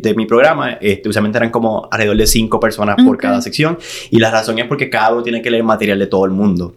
[0.00, 3.78] de, mi programa, este, usualmente eran como alrededor de cinco personas por cada sección
[4.10, 6.74] y la razón es porque cada uno tiene que leer material de todo el mundo.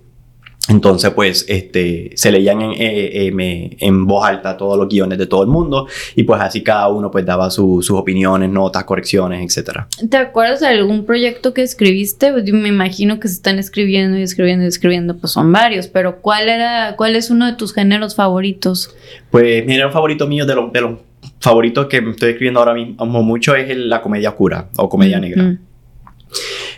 [0.70, 5.26] Entonces, pues, este, se leían en, eh, eh, en, voz alta todos los guiones de
[5.26, 9.82] todo el mundo y pues así cada uno pues daba sus opiniones, notas, correcciones, etc.
[10.10, 12.32] ¿Te acuerdas de algún proyecto que escribiste?
[12.32, 16.22] Pues, me imagino que se están escribiendo y escribiendo y escribiendo, pues son varios, pero
[16.22, 18.96] ¿cuál era, cuál es uno de tus géneros favoritos?
[19.32, 20.92] Pues mi género favorito mío de los de los
[21.40, 25.58] favoritos que estoy escribiendo ahora mismo mucho es la comedia oscura o comedia negra.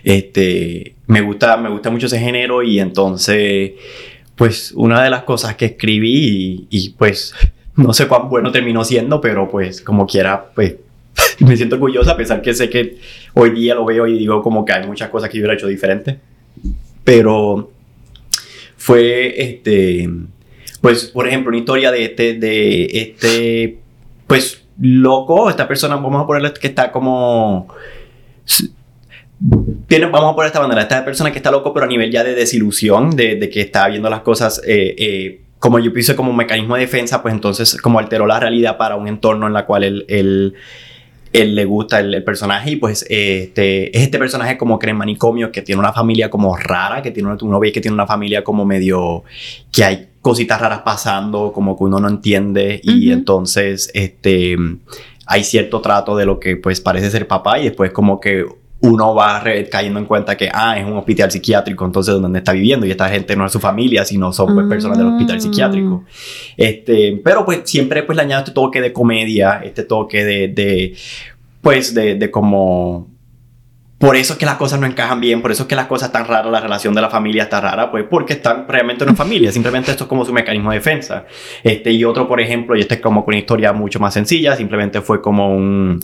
[0.03, 3.71] Este, me gusta, me gusta mucho ese género y entonces,
[4.35, 7.33] pues una de las cosas que escribí y, pues
[7.75, 10.75] no sé cuán bueno terminó siendo, pero pues como quiera, pues
[11.39, 12.97] me siento orgullosa a pesar que sé que
[13.33, 16.19] hoy día lo veo y digo como que hay muchas cosas que hubiera hecho diferente.
[17.03, 17.71] Pero
[18.77, 20.09] fue este,
[20.81, 23.79] pues por ejemplo, una historia de este, de este,
[24.27, 27.67] pues loco, esta persona, vamos a ponerle que está como
[29.39, 32.35] vamos a poner esta manera, esta persona que está loco, pero a nivel ya de
[32.35, 36.75] desilusión, de, que está viendo las cosas eh, eh, como yo pienso como un mecanismo
[36.75, 40.05] de defensa, pues entonces como alteró la realidad para un entorno en la cual él,
[40.07, 40.53] él,
[41.33, 45.51] él le gusta el, personaje y pues este, es este personaje como que en manicomio
[45.51, 48.65] que tiene una familia como rara, que tiene uno ve que tiene una familia como
[48.65, 49.23] medio
[49.71, 54.55] que hay cositas raras pasando, como que uno no entiende y entonces este
[55.25, 58.45] hay cierto trato de lo que pues parece ser papá y después como que
[58.81, 62.85] uno va cayendo en cuenta que, ah, es un hospital psiquiátrico, entonces donde está viviendo
[62.85, 65.41] y esta gente no es su familia, sino son pues, personas del hospital ah.
[65.41, 66.05] psiquiátrico.
[66.55, 70.95] Este, pero pues siempre pues le añado este toque de comedia, este toque de, de
[71.61, 73.07] pues de, de como
[73.99, 76.07] por eso es que las cosas no encajan bien, por eso es que las cosas
[76.07, 79.51] están raras, la relación de la familia está rara, pues porque están realmente en familia,
[79.51, 81.25] simplemente esto es como su mecanismo de defensa.
[81.63, 85.01] Este, y otro, por ejemplo, y este es como una historia mucho más sencilla, simplemente
[85.01, 85.99] fue como un,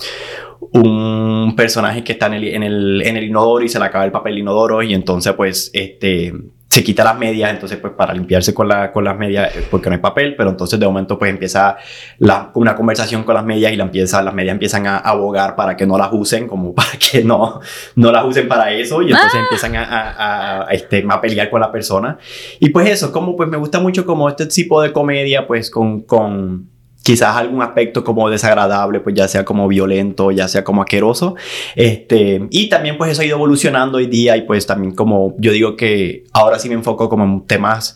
[0.60, 4.04] un personaje que está en el, en el, en el inodoro y se le acaba
[4.04, 6.34] el papel inodoro y entonces pues este
[6.70, 9.90] se quita las medias, entonces pues para limpiarse con, la, con las medias, eh, porque
[9.90, 11.78] no hay papel, pero entonces de momento pues empieza
[12.18, 15.78] la, una conversación con las medias y la empieza, las medias empiezan a abogar para
[15.78, 17.60] que no las usen, como para que no,
[17.96, 19.44] no las usen para eso y entonces ah.
[19.44, 22.18] empiezan a, a, a, este, a pelear con la persona.
[22.60, 26.02] Y pues eso, como pues me gusta mucho como este tipo de comedia pues con...
[26.02, 26.75] con
[27.06, 31.36] quizás algún aspecto como desagradable, pues ya sea como violento, ya sea como asqueroso.
[31.76, 35.52] Este, y también pues eso ha ido evolucionando hoy día y pues también como yo
[35.52, 37.96] digo que ahora sí me enfoco como en temas,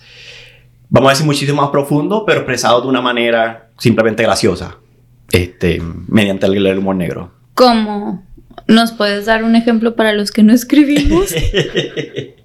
[0.89, 4.77] vamos a decir, muchísimo más profundo, pero expresado de una manera simplemente graciosa,
[5.31, 7.31] este, mediante el, humor negro.
[7.55, 8.23] ¿Cómo?
[8.67, 11.33] ¿Nos puedes dar un ejemplo para los que no escribimos?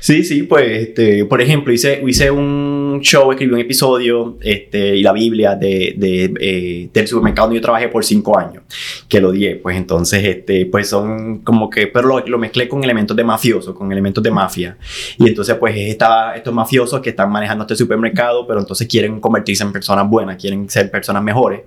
[0.00, 5.02] Sí, sí, pues, este, por ejemplo, hice, hice un show, escribí un episodio este, y
[5.02, 8.62] la Biblia de, de eh, del supermercado donde yo trabajé por cinco años,
[9.08, 12.82] que lo di, pues entonces, este, pues son como que, pero lo, lo mezclé con
[12.82, 14.76] elementos de mafioso, con elementos de mafia.
[15.18, 19.72] Y entonces, pues, estos mafiosos que están manejando este supermercado, pero entonces quieren convertirse en
[19.72, 21.60] personas buenas, quieren ser personas mejores,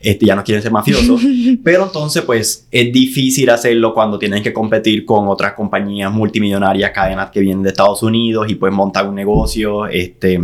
[0.00, 1.20] este, ya no quieren ser mafiosos,
[1.64, 7.30] pero entonces, pues, es difícil hacerlo cuando tienen que competir con otras compañías multimillonarias, cadenas
[7.30, 10.40] que vienen de Estados Unidos y pues montar un negocio, este,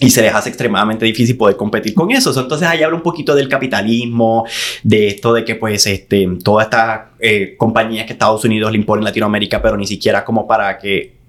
[0.00, 2.38] y se les hace extremadamente difícil poder competir con eso.
[2.38, 4.44] Entonces ahí habla un poquito del capitalismo,
[4.82, 9.04] de esto de que pues este, todas estas eh, compañías que Estados Unidos le imponen
[9.04, 11.23] Latinoamérica, pero ni siquiera como para que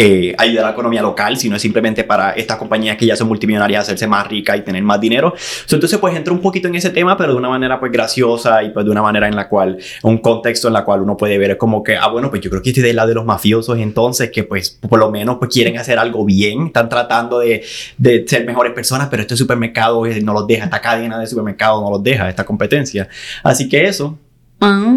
[0.00, 3.26] eh, ayudar a la economía local, sino es simplemente para estas compañías que ya son
[3.26, 5.34] multimillonarias hacerse más ricas y tener más dinero.
[5.68, 8.70] entonces, pues entra un poquito en ese tema, pero de una manera pues graciosa y
[8.70, 11.58] pues de una manera en la cual, un contexto en la cual uno puede ver
[11.58, 14.30] como que, ah, bueno, pues yo creo que estoy del lado de los mafiosos entonces,
[14.30, 17.64] que pues por lo menos pues quieren hacer algo bien, están tratando de,
[17.96, 21.82] de ser mejores personas, pero este supermercado eh, no los deja, esta cadena de supermercado
[21.82, 23.08] no los deja, esta competencia.
[23.42, 24.16] Así que eso.
[24.60, 24.94] Ah,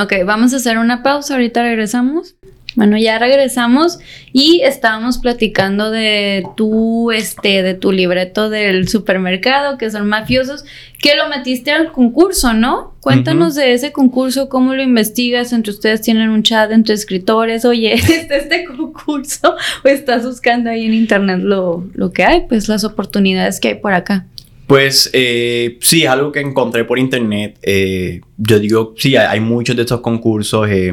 [0.00, 2.36] ok, vamos a hacer una pausa, ahorita regresamos.
[2.78, 3.98] Bueno, ya regresamos
[4.32, 10.64] y estábamos platicando de tu, este, de tu libreto del supermercado, que son mafiosos,
[11.00, 12.94] que lo metiste al concurso, ¿no?
[13.00, 17.94] Cuéntanos de ese concurso, cómo lo investigas, entre ustedes tienen un chat entre escritores, oye,
[17.94, 22.84] ¿este, este concurso o estás buscando ahí en internet lo, lo que hay, pues las
[22.84, 24.24] oportunidades que hay por acá.
[24.68, 27.58] Pues eh, sí, algo que encontré por internet.
[27.60, 30.68] Eh, yo digo, sí, hay, muchos de estos concursos.
[30.70, 30.92] Eh,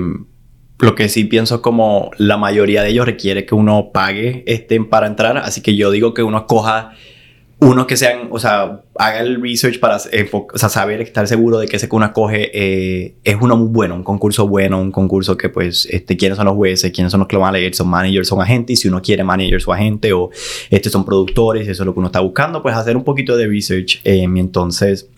[0.79, 5.07] lo que sí pienso como la mayoría de ellos requiere que uno pague este, para
[5.07, 6.93] entrar, así que yo digo que uno escoja
[7.59, 11.67] uno que sean, o sea, haga el research para o sea, saber, estar seguro de
[11.67, 15.38] que ese que uno escoge eh, es uno muy bueno, un concurso bueno, un concurso
[15.38, 17.73] que pues, este, quiénes son los jueces, quiénes son los que lo van a leer,
[17.73, 20.29] son managers, son agentes, y si uno quiere managers o agente o
[20.69, 23.47] este, son productores, eso es lo que uno está buscando, pues hacer un poquito de
[23.47, 25.09] research eh, entonces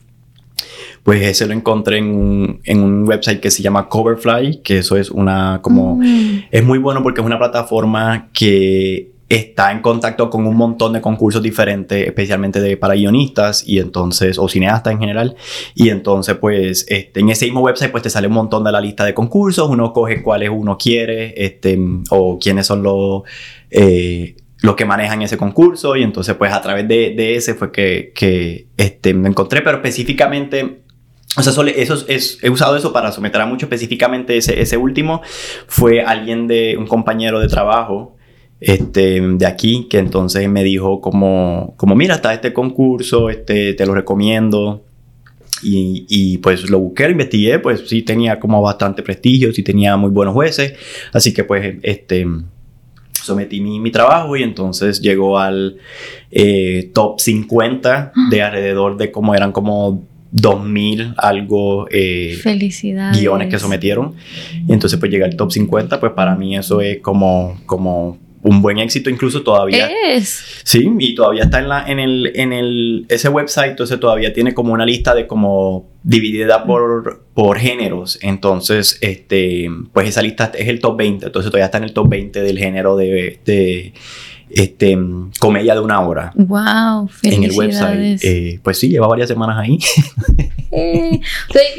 [1.08, 4.98] pues ese lo encontré en un, en un, website que se llama Coverfly, que eso
[4.98, 5.96] es una como...
[5.96, 6.48] Mm.
[6.52, 11.00] Es muy bueno porque es una plataforma que está en contacto con un montón de
[11.00, 15.38] concursos diferentes, especialmente de, para guionistas y entonces, o cineastas en general.
[15.76, 18.82] Y entonces, pues, este, en ese mismo website, pues te sale un montón de la
[18.82, 23.22] lista de concursos, uno coge cuáles uno quiere, este, o quiénes son los...
[23.72, 27.72] Eh, los que manejan ese concurso y entonces pues a través de, de ese fue
[27.72, 30.87] que, que este, me encontré, pero específicamente
[31.38, 35.22] o sea, eso es, he usado eso para someter a mucho específicamente ese, ese último.
[35.68, 38.16] Fue alguien de un compañero de trabajo
[38.60, 43.86] este, de aquí que entonces me dijo como, como mira, está este concurso, este, te
[43.86, 44.84] lo recomiendo.
[45.64, 49.96] Y, y, pues lo busqué, lo investigué, pues sí tenía como bastante prestigio, sí tenía
[49.98, 50.74] muy buenos jueces.
[51.14, 52.26] Así que pues este,
[53.14, 55.78] sometí mi, mi trabajo y entonces llegó al
[56.32, 62.38] eh, top 50 de alrededor de como eran como 2000 algo eh,
[63.14, 64.16] guiones que sometieron.
[64.68, 68.62] Y entonces pues llegar al top 50, pues para mí eso es como, como un
[68.62, 69.90] buen éxito incluso todavía.
[70.06, 70.62] Es.
[70.64, 74.54] Sí, y todavía está en, la, en, el, en el, ese website, entonces todavía tiene
[74.54, 78.20] como una lista de como dividida por, por géneros.
[78.22, 82.10] Entonces, este, pues esa lista es el top 20, entonces todavía está en el top
[82.10, 83.94] 20 del género de, de
[84.50, 84.98] este,
[85.40, 86.32] comedia de una hora.
[86.36, 88.20] Wow, En el website.
[88.24, 89.80] Eh, pues sí, lleva varias semanas ahí.
[90.70, 91.22] Eh,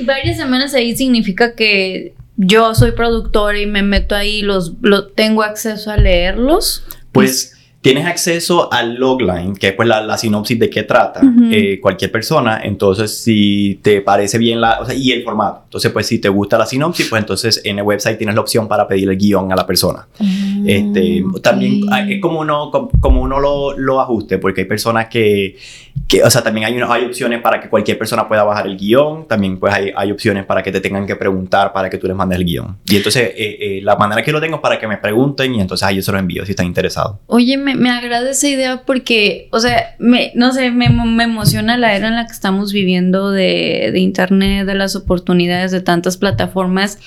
[0.07, 5.43] varias semanas ahí significa que yo soy productor y me meto ahí, los, lo, tengo
[5.43, 6.85] acceso a leerlos.
[7.13, 11.79] Pues tienes acceso al logline, que es pues la, la sinopsis de qué trata eh,
[11.81, 12.61] cualquier persona.
[12.63, 15.63] Entonces, si te parece bien la, o sea, y el formato.
[15.65, 18.67] Entonces, pues si te gusta la sinopsis, pues entonces en el website tienes la opción
[18.67, 20.09] para pedir el guion a la persona.
[20.19, 20.25] Ah,
[20.67, 25.57] este, También es como uno, como, uno lo, lo, ajuste, porque hay personas que,
[26.07, 29.27] que o sea, también hay, hay opciones para que cualquier persona pueda bajar el guion.
[29.27, 32.17] También pues hay, hay opciones para que te tengan que preguntar para que tú les
[32.17, 32.77] mandes el guion.
[32.87, 35.61] Y entonces, eh, eh, la manera que lo tengo es para que me pregunten y
[35.61, 37.17] entonces ahí yo se lo envío si están interesados.
[37.27, 41.77] Oye, me, me agrada esa idea porque, o sea, me, no sé, me, me, emociona
[41.77, 46.17] la era en la que estamos viviendo de, de, internet, de las oportunidades de tantas
[46.17, 46.99] plataformas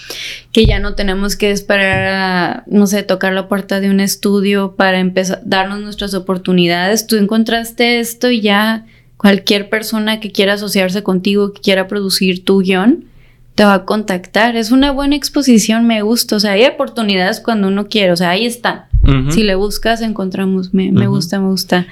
[0.52, 4.76] que ya no tenemos que esperar a, no sé, tocar la puerta de un estudio
[4.76, 7.08] para empezar, darnos nuestras oportunidades.
[7.08, 8.81] Tú encontraste esto y ya
[9.22, 13.06] cualquier persona que quiera asociarse contigo, que quiera producir tu guion,
[13.54, 14.56] te va a contactar.
[14.56, 16.38] Es una buena exposición, me gusta.
[16.38, 18.86] O sea, hay oportunidades cuando uno quiere, o sea, ahí están.
[19.30, 20.74] Si le buscas, encontramos.
[20.74, 21.86] Me, me gusta, me gusta.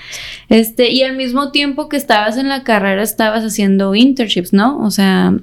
[0.48, 4.80] Este, y al mismo tiempo que estabas en la carrera, estabas haciendo internships, ¿no?
[4.80, 5.36] O sea,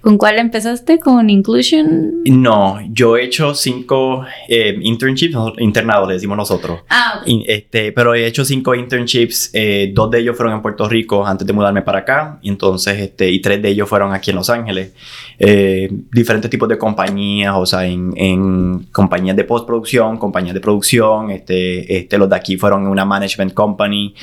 [0.00, 1.00] ¿Con cuál empezaste?
[1.00, 2.22] ¿Con Inclusion?
[2.26, 6.82] No, yo he hecho cinco eh, internships, internados, le decimos nosotros.
[6.88, 11.26] Ah, este, pero he hecho cinco internships, eh, dos de ellos fueron en Puerto Rico
[11.26, 14.36] antes de mudarme para acá, y entonces, este, y tres de ellos fueron aquí en
[14.36, 14.92] Los Ángeles.
[15.38, 21.30] Eh, diferentes tipos de compañías, o sea, en, en compañías de postproducción, compañías de producción,
[21.30, 24.14] este, este, los de aquí fueron una management company,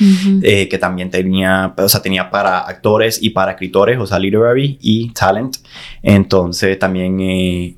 [0.41, 5.09] que también tenía, o sea, tenía para actores y para escritores, o sea, literary y
[5.11, 5.57] talent.
[6.01, 7.77] Entonces también eh,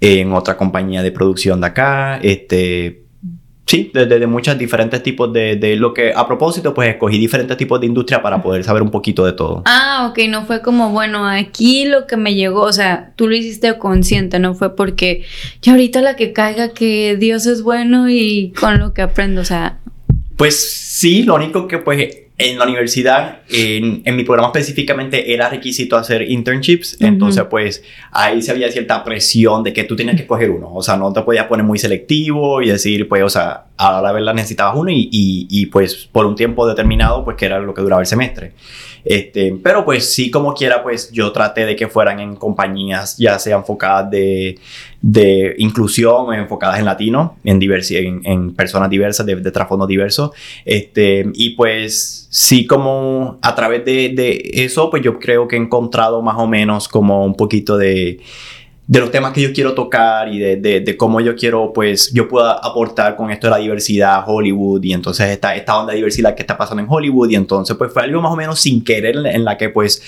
[0.00, 3.05] en otra compañía de producción de acá, este,
[3.66, 7.56] sí, desde de, muchos diferentes tipos de, de, lo que a propósito, pues escogí diferentes
[7.56, 9.62] tipos de industria para poder saber un poquito de todo.
[9.66, 13.34] Ah, ok, no fue como, bueno, aquí lo que me llegó, o sea, tú lo
[13.34, 15.24] hiciste consciente, no fue porque
[15.62, 19.44] ya ahorita la que caiga que Dios es bueno y con lo que aprendo, o
[19.44, 19.78] sea.
[20.36, 25.48] Pues sí, lo único que pues en la universidad, en, en, mi programa específicamente, era
[25.48, 26.98] requisito hacer internships.
[27.00, 30.70] Entonces, pues ahí se había cierta presión de que tú tenías que escoger uno.
[30.74, 34.12] O sea, no te podías poner muy selectivo y decir, pues, o sea, a la
[34.12, 37.72] verdad necesitabas uno y, y, y, pues por un tiempo determinado, pues que era lo
[37.72, 38.52] que duraba el semestre.
[39.08, 43.38] Este, pero pues sí, como quiera, pues yo traté de que fueran en compañías ya
[43.38, 44.58] sea enfocadas de,
[45.00, 50.32] de inclusión, enfocadas en latino, en, en, en personas diversas, de, de trasfondo diversos.
[50.64, 55.60] Este, y pues sí, como a través de, de eso, pues yo creo que he
[55.60, 58.18] encontrado más o menos como un poquito de
[58.88, 62.28] de los temas que yo quiero tocar y de, de, cómo yo quiero, pues, yo
[62.28, 66.36] pueda aportar con esto de la diversidad Hollywood y entonces esta, esta onda de diversidad
[66.36, 69.16] que está pasando en Hollywood y entonces, pues, fue algo más o menos sin querer
[69.26, 70.02] en la que, pues,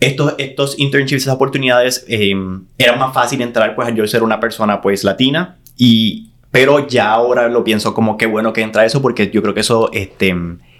[0.00, 2.34] estos, estos internships, esas oportunidades, eh,
[2.78, 7.48] eran más fácil entrar, pues, yo ser una persona, pues, latina y, pero ya ahora
[7.48, 10.34] lo pienso como que bueno que entra eso porque yo creo que eso, este,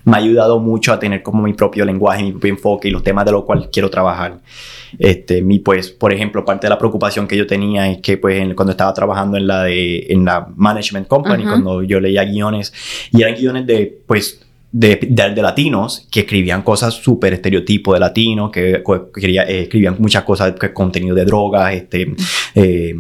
[0.04, 3.02] me ha ayudado mucho a tener como mi propio lenguaje, mi propio enfoque y los
[3.02, 4.40] temas de los cuales quiero trabajar.
[4.98, 8.54] Este, mi, pues, por ejemplo, parte de la preocupación que yo tenía es que, pues,
[8.54, 12.72] cuando estaba trabajando en la, de, en la Management Company, cuando yo leía guiones,
[13.12, 18.50] y eran guiones de, pues, de, de, latinos que escribían cosas súper estereotipo de latinos,
[18.50, 18.82] que,
[19.14, 22.14] quería, eh, escribían muchas cosas, que, contenido de drogas, este,
[22.54, 22.94] eh,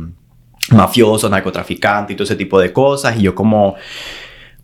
[0.70, 3.76] mafiosos, narcotraficantes y todo ese tipo de cosas, y yo como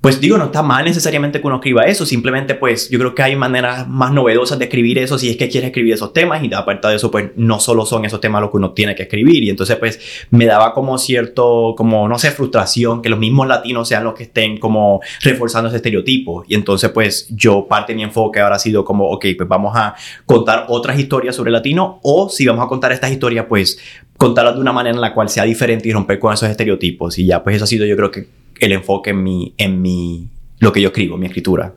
[0.05, 3.23] pues digo, no está mal necesariamente que uno escriba eso, simplemente pues yo creo que
[3.23, 6.53] hay maneras más novedosas de escribir eso si es que quieres escribir esos temas y
[6.53, 9.43] aparte de eso pues no solo son esos temas los que uno tiene que escribir
[9.43, 13.88] y entonces pues me daba como cierto, como no sé, frustración que los mismos latinos
[13.88, 18.03] sean los que estén como reforzando ese estereotipo y entonces pues yo parte de mi
[18.03, 19.95] enfoque ahora ha sido como, ok, pues vamos a
[20.27, 23.79] contar otras historias sobre latino o si vamos a contar estas historias pues
[24.19, 27.25] contarlas de una manera en la cual sea diferente y romper con esos estereotipos y
[27.25, 30.73] ya pues eso ha sido yo creo que el enfoque en mi, en mi, lo
[30.73, 31.75] que yo escribo, mi escritura.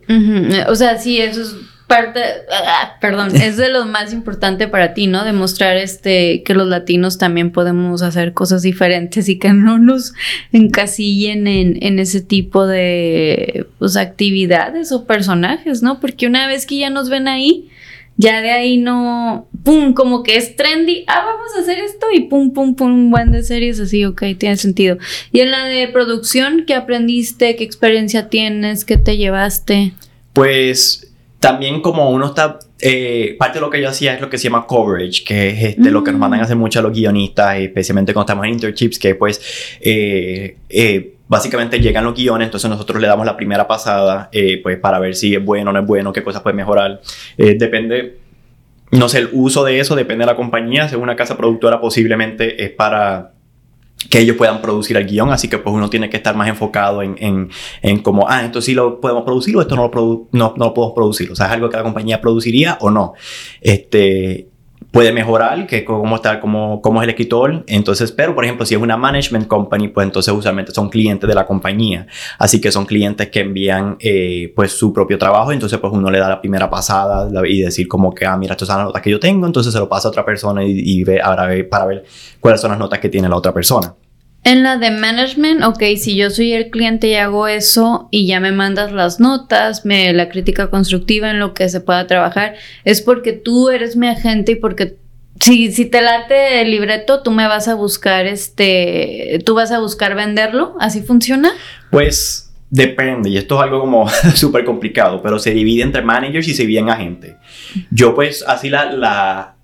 [0.67, 1.55] O sea, sí, eso es
[1.87, 2.19] parte,
[2.51, 5.23] ah, perdón, es de lo más importante para ti, ¿no?
[5.23, 10.13] Demostrar este, que los latinos también podemos hacer cosas diferentes y que no nos
[10.51, 15.99] encasillen en, en ese tipo de pues, actividades o personajes, ¿no?
[15.99, 17.69] Porque una vez que ya nos ven ahí,
[18.17, 22.21] ya de ahí no, pum, como que es trendy, ah, vamos a hacer esto y
[22.21, 24.97] pum, pum, pum, un buen de series así, ok, tiene sentido.
[25.31, 27.55] Y en la de producción, ¿qué aprendiste?
[27.55, 28.85] ¿Qué experiencia tienes?
[28.85, 29.93] ¿Qué te llevaste?
[30.33, 34.39] Pues también como uno está, eh, parte de lo que yo hacía es lo que
[34.39, 36.93] se llama coverage, que es este, lo que nos mandan a hacer mucho a los
[36.93, 39.41] guionistas, especialmente cuando estamos en internships, que pues...
[39.79, 44.77] Eh, eh, básicamente llegan los guiones, entonces nosotros le damos la primera pasada, eh, pues
[44.77, 47.01] para ver si es bueno o no es bueno, qué cosas puede mejorar.
[47.37, 48.19] Eh, depende,
[48.91, 50.87] no sé, el uso de eso depende de la compañía.
[50.87, 53.33] Según una casa productora, posiblemente es para
[54.09, 57.01] que ellos puedan producir el guion, así que pues uno tiene que estar más enfocado
[57.01, 57.49] en, en,
[57.81, 60.73] en como, ah, esto sí lo podemos producir o esto no lo, no, no lo
[60.73, 63.13] podemos producir, o sea, es algo que la compañía produciría o no.
[63.59, 64.47] Este,
[64.91, 67.63] puede mejorar, que cómo está, cómo, cómo es el escritor.
[67.67, 71.35] Entonces, pero por ejemplo, si es una management company, pues entonces usualmente son clientes de
[71.35, 72.07] la compañía.
[72.39, 75.51] Así que son clientes que envían eh, pues su propio trabajo.
[75.51, 78.67] Entonces, pues uno le da la primera pasada y decir como que, ah, mira, estas
[78.67, 79.45] son las notas que yo tengo.
[79.45, 82.05] Entonces se lo pasa a otra persona y, y ve, ahora ve para ver
[82.39, 83.93] cuáles son las notas que tiene la otra persona.
[84.47, 88.39] En la de management, ok, si yo soy el cliente y hago eso y ya
[88.39, 92.55] me mandas las notas, la crítica constructiva en lo que se pueda trabajar,
[92.85, 94.95] es porque tú eres mi agente y porque
[95.41, 99.79] si, si te late el libreto, tú me vas a buscar, este, tú vas a
[99.79, 101.51] buscar venderlo, ¿así funciona?
[101.91, 106.53] Pues depende, y esto es algo como súper complicado, pero se divide entre managers y
[106.53, 107.35] se divide en agentes.
[107.91, 109.56] Yo pues así la, la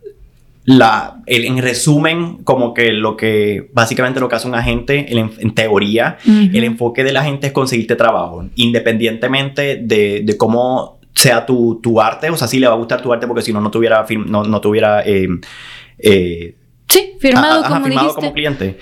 [0.65, 6.17] la, en resumen, como que lo que básicamente lo que hace un agente, en teoría,
[6.25, 12.29] el enfoque del agente es conseguirte trabajo, independientemente de, de cómo sea tu, tu, arte,
[12.29, 14.43] o sea, sí le va a gustar tu arte porque si no, no tuviera, no,
[14.43, 15.27] no tuviera eh,
[15.99, 16.55] eh,
[16.87, 18.77] Sí, firmado, como cliente.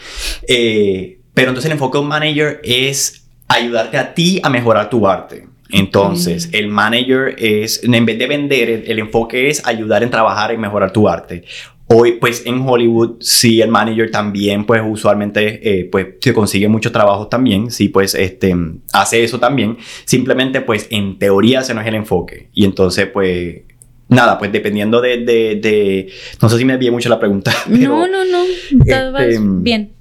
[0.48, 5.08] Eh, pero entonces el enfoque de un manager es ayudarte a ti a mejorar tu
[5.08, 5.47] arte.
[5.74, 10.53] Entonces, el manager es, en vez de vender, el, el enfoque es ayudar en trabajar
[10.53, 11.45] y mejorar tu arte.
[11.94, 16.92] Hoy, pues en Hollywood, sí, el manager también, pues usualmente, eh, pues se consigue muchos
[16.92, 18.56] trabajos también, sí, pues este,
[18.94, 19.78] hace eso también.
[20.06, 22.50] Simplemente, pues en teoría ese no es el enfoque.
[22.54, 23.62] Y entonces, pues,
[24.08, 26.10] nada, pues dependiendo de, de, de-
[26.42, 27.52] no sé si me desvié mucho la pregunta.
[27.70, 28.44] Pero, no, no, no.
[28.86, 29.92] Este, bien.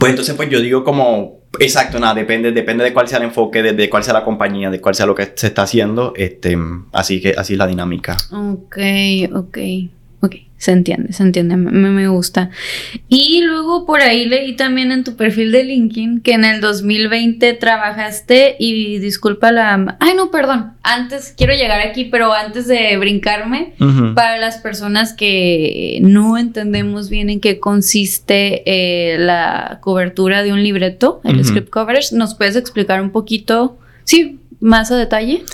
[0.00, 3.62] pues entonces, pues yo digo como, exacto, nada, depende, depende de cuál sea el enfoque,
[3.62, 6.56] de, de cuál sea la compañía, de cuál sea lo que se está haciendo, este,
[6.92, 8.16] así que así es la dinámica.
[8.32, 8.78] Ok,
[9.32, 9.58] ok,
[10.26, 10.36] ok.
[10.58, 12.48] Se entiende, se entiende, me, me gusta.
[13.10, 17.52] Y luego por ahí leí también en tu perfil de LinkedIn que en el 2020
[17.54, 19.98] trabajaste y disculpa la...
[20.00, 20.72] Ay, no, perdón.
[20.82, 23.74] Antes, quiero llegar aquí, pero antes de brincarme,
[24.14, 30.62] para las personas que no entendemos bien en qué consiste eh, la cobertura de un
[30.62, 35.44] libreto, el script coverage, ¿nos puedes explicar un poquito, sí, más a detalle?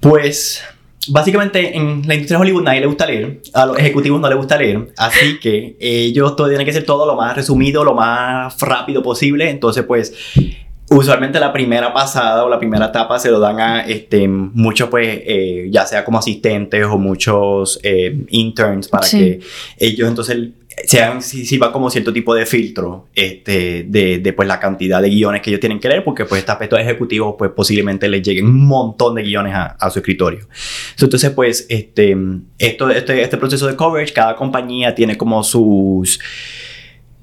[0.00, 0.62] Pues
[1.08, 4.36] básicamente en la industria de Hollywood nadie le gusta leer, a los ejecutivos no les
[4.36, 8.58] gusta leer, así que ellos todo tienen que ser todo lo más resumido, lo más
[8.60, 10.12] rápido posible, entonces pues
[10.90, 15.20] usualmente la primera pasada o la primera etapa se lo dan a este, muchos pues
[15.26, 19.18] eh, ya sea como asistentes o muchos eh, interns para Sí.
[19.18, 19.40] que
[19.78, 20.48] ellos entonces
[20.86, 25.08] sean si sirva como cierto tipo de filtro este, de, de, pues la cantidad de
[25.08, 28.46] guiones que ellos tienen que leer porque pues este aspecto ejecutivo pues posiblemente les lleguen
[28.46, 30.46] un montón de guiones a, a su escritorio.
[31.00, 32.16] Entonces pues este,
[32.58, 36.20] esto, este, este proceso de coverage cada compañía tiene como sus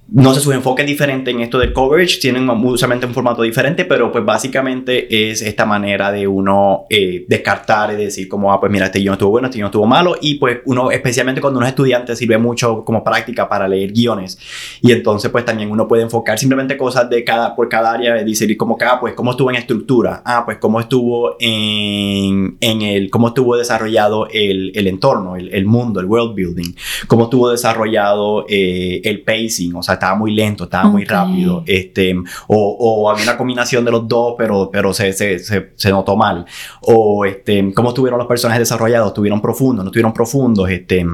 [0.07, 4.11] no sé, sus enfoques diferentes en esto del coverage, tienen usualmente un formato diferente, pero
[4.11, 8.85] pues básicamente es esta manera de uno eh, descartar y decir como, ah, pues mira,
[8.85, 11.71] este guion estuvo bueno, este guion estuvo malo, y pues uno, especialmente cuando uno es
[11.71, 14.37] estudiante, sirve mucho como práctica para leer guiones,
[14.79, 18.55] y entonces pues también uno puede enfocar simplemente cosas de cada, por cada área, decir
[18.57, 23.09] como que, ah, pues cómo estuvo en estructura, ah, pues cómo estuvo en, en el,
[23.09, 26.75] cómo estuvo desarrollado el, el entorno, el, el mundo, el world building,
[27.07, 31.09] cómo estuvo desarrollado eh, el pacing, o sea, estaba muy lento, estaba muy Ok.
[31.09, 32.15] rápido, este,
[32.47, 36.15] o, o había una combinación de los dos, pero, pero se, se, se, se notó
[36.15, 36.45] mal,
[36.81, 41.05] o este, cómo estuvieron los personajes desarrollados, estuvieron profundos, no estuvieron profundos, este,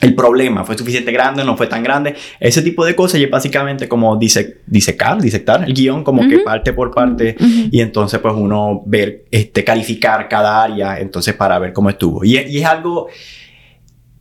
[0.00, 3.30] el problema fue suficiente grande, no fue tan grande, ese tipo de cosas y es
[3.30, 6.44] básicamente como dise- disecar, disectar el guion, como que Ujú.
[6.44, 7.68] parte por parte, Ujú.
[7.70, 12.24] y entonces pues uno ver, este, calificar cada área, entonces para ver cómo estuvo.
[12.24, 13.06] Y, y es algo,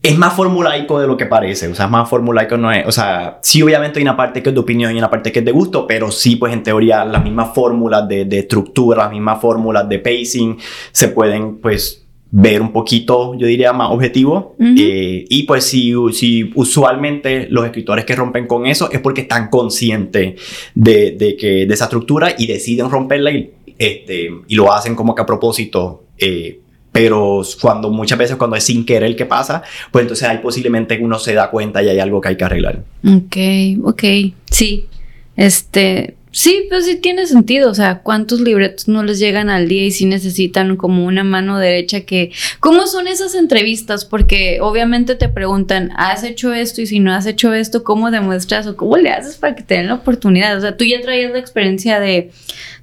[0.03, 2.91] es más formulaico de lo que parece, o sea, es más formulaico no es, o
[2.91, 5.45] sea, sí obviamente hay una parte que es de opinión y una parte que es
[5.45, 9.39] de gusto, pero sí pues en teoría las mismas fórmulas de, de estructura, las mismas
[9.39, 10.57] fórmulas de pacing
[10.91, 14.55] se pueden pues ver un poquito, yo diría, más objetivo.
[14.57, 19.49] Eh, y pues si, si usualmente los escritores que rompen con eso es porque están
[19.49, 20.39] conscientes
[20.73, 25.13] de, de que, de esa estructura y deciden romperla y, este, y lo hacen como
[25.13, 26.05] que a propósito.
[26.17, 26.60] eh,
[26.91, 31.19] pero cuando muchas veces cuando es sin querer que pasa, pues entonces ahí posiblemente uno
[31.19, 32.83] se da cuenta y hay algo que hay que arreglar.
[33.05, 33.37] Ok,
[33.83, 34.03] ok,
[34.49, 34.87] sí.
[35.35, 37.69] Este, sí, pues sí tiene sentido.
[37.69, 41.59] O sea, ¿cuántos libretos no les llegan al día y sí necesitan como una mano
[41.59, 42.31] derecha que...
[42.59, 44.05] ¿Cómo son esas entrevistas?
[44.05, 46.81] Porque obviamente te preguntan, ¿has hecho esto?
[46.81, 49.75] Y si no has hecho esto, ¿cómo demuestras o cómo le haces para que te
[49.75, 50.57] den la oportunidad?
[50.57, 52.31] O sea, tú ya traías la experiencia de,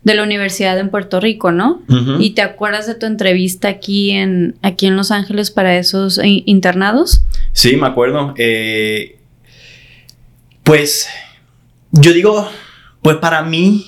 [0.05, 1.82] de la universidad en Puerto Rico, ¿no?
[2.18, 6.42] ¿Y te acuerdas de tu entrevista aquí en, aquí en Los Ángeles para esos eh,
[6.46, 7.22] internados?
[7.53, 8.34] Sí, me acuerdo.
[8.38, 9.18] Eh,
[10.62, 11.09] pues
[11.92, 12.49] yo digo,
[13.09, 13.86] pues para mí,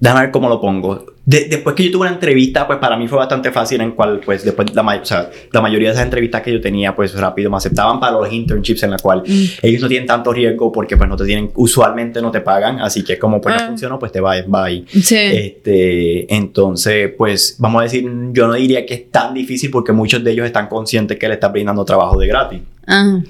[0.00, 1.06] déjame ver cómo lo pongo.
[1.24, 4.20] De- después que yo tuve una entrevista, pues para mí fue bastante fácil en cual,
[4.24, 7.48] pues después, la, o sea, la mayoría de esas entrevistas que yo tenía, pues rápido
[7.52, 9.44] me aceptaban para los internships en la cual Mm.
[9.62, 13.04] ellos no tienen tanto riesgo porque pues no te tienen, usualmente no te pagan, así
[13.04, 13.60] que como pues Ah.
[13.60, 14.84] no funcionó, pues te va, bye.
[14.88, 15.14] Sí.
[15.16, 20.24] Este, entonces, pues vamos a decir, yo no diría que es tan difícil porque muchos
[20.24, 22.60] de ellos están conscientes que le están brindando trabajo de gratis.
[22.88, 23.20] Ah,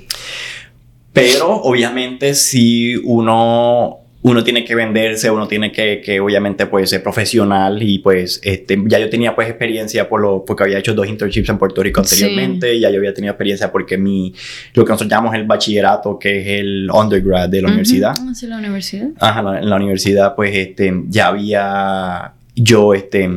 [1.13, 7.03] Pero obviamente si uno, uno tiene que venderse, uno tiene que, que obviamente pues ser
[7.03, 11.07] profesional y pues este, ya yo tenía pues experiencia por lo, porque había hecho dos
[11.09, 12.17] internships en Puerto Rico Sí.
[12.23, 14.35] anteriormente, ya yo había tenido experiencia porque mi,
[14.75, 17.73] lo que nosotros llamamos el bachillerato, que es el undergrad de la ujú.
[17.73, 19.09] universidad, Ah, sí, la universidad.
[19.19, 23.29] Ajá, la- en la universidad, pues, este, ya había, yo, este,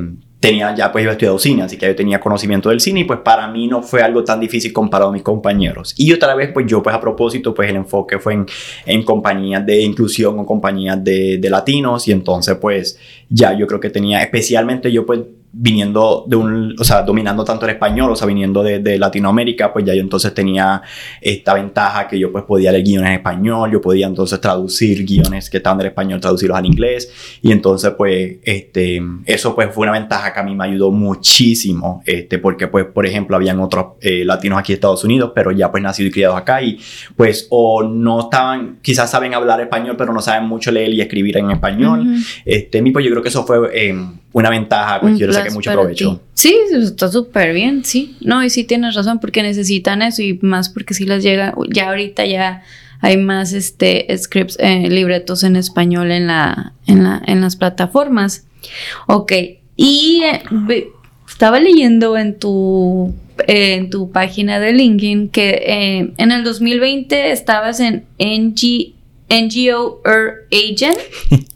[0.44, 3.20] tenía, ya, pues, había estudiado cine, así que yo tenía conocimiento del cine y, pues,
[3.24, 5.94] para mí no fue algo tan difícil comparado a mis compañeros.
[5.98, 8.46] Y otra vez, pues, yo, pues, a propósito, pues, el enfoque fue en,
[8.86, 13.80] en compañías de inclusión o compañías de, de latinos y entonces, pues, ya yo creo
[13.80, 15.22] que tenía, especialmente yo, pues,
[15.56, 19.72] viniendo de un, o sea, dominando tanto el español, o sea, viniendo de, de, Latinoamérica,
[19.72, 20.82] pues ya yo entonces tenía
[21.22, 25.52] esta ventaja que yo pues podía leer guiones en español, yo podía entonces traducir guiones
[25.52, 29.92] que estaban del español, traducirlos al inglés, y entonces pues, este, eso pues fue una
[29.92, 34.26] ventaja que a mí me ayudó muchísimo, este, porque pues, por ejemplo, habían otros eh,
[34.26, 36.80] latinos aquí en Estados Unidos, pero ya pues nacidos y criados acá, y
[37.16, 41.38] pues o no estaban, quizás saben hablar español, pero no saben mucho leer y escribir
[41.38, 43.96] en español, este, mi pues yo creo que eso fue eh,
[44.34, 46.22] una ventaja, pues yo mucho provecho.
[46.34, 48.16] Sí, está súper bien, sí.
[48.22, 51.90] No, y sí tienes razón, porque necesitan eso y más porque si les llega, ya
[51.90, 52.64] ahorita ya
[53.02, 58.46] hay más este scripts, eh, libretos en español en la, en la, en las plataformas.
[59.08, 59.34] Ok,
[59.76, 60.88] y eh,
[61.28, 63.14] estaba leyendo en tu
[63.48, 68.94] en tu página de LinkedIn que eh, en el 2020 estabas en NG,
[69.30, 71.00] NGO Agent.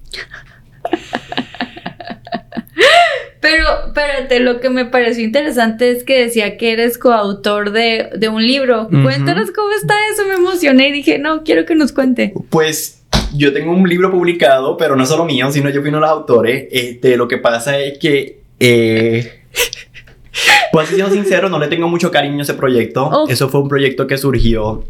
[3.40, 8.30] Pero, espérate, lo que me pareció interesante es que decía que eres coautor de, de
[8.30, 8.88] un libro.
[8.90, 12.34] Cuéntanos cómo está eso, me emocioné y dije, no, quiero que nos cuente.
[12.50, 13.04] Pues
[13.36, 16.10] yo tengo un libro publicado, pero no solo mío, sino yo fui uno de los
[16.10, 16.68] autores.
[16.72, 18.42] Este, lo que pasa es que...
[18.60, 19.44] Eh,
[20.72, 23.08] pues siendo sincero, no le tengo mucho cariño a ese proyecto.
[23.08, 23.28] Oh.
[23.28, 24.84] Eso fue un proyecto que surgió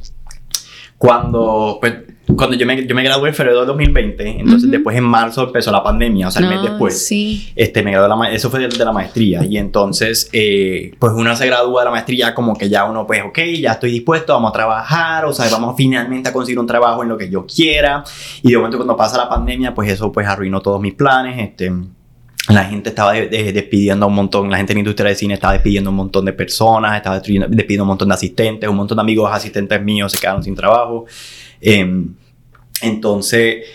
[0.98, 1.94] cuando, pues,
[2.36, 5.72] cuando yo me, yo me gradué en febrero de 2020, entonces después en marzo empezó
[5.72, 7.06] la pandemia, o sea, el mes después.
[7.06, 7.52] Sí.
[7.56, 9.46] Este, me gradué de la, eso fue de, la maestría.
[9.46, 13.24] Y entonces, eh, pues uno se gradúa de la maestría como que ya uno, pues,
[13.24, 17.04] ok, ya estoy dispuesto, vamos a trabajar, o sea, vamos finalmente a conseguir un trabajo
[17.04, 18.04] en lo que yo quiera.
[18.42, 21.72] Y de momento cuando pasa la pandemia, pues eso pues arruinó todos mis planes, este
[22.50, 25.54] la gente estaba despidiendo a un montón, la gente en la industria de cine estaba
[25.54, 28.98] despidiendo a un montón de personas, estaba despidiendo a un montón de asistentes, un montón
[28.98, 31.06] de amigos asistentes míos se quedaron sin trabajo.
[31.60, 32.16] Em,
[32.82, 33.66] entonces,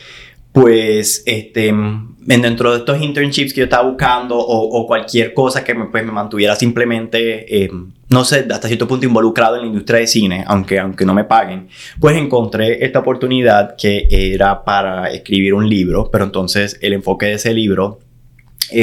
[0.53, 1.75] pues, este,
[2.19, 6.13] dentro de estos internships que yo estaba buscando o, cualquier cosa que me, pues, me
[6.13, 10.79] mantuviera simplemente, em, no sé, hasta cierto punto involucrado en la industria de cine, aunque,
[10.79, 11.69] aunque no me paguen,
[11.99, 17.33] pues encontré esta oportunidad que era para escribir un libro, pero entonces el enfoque de
[17.35, 17.99] ese libro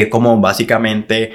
[0.09, 1.31] como básicamente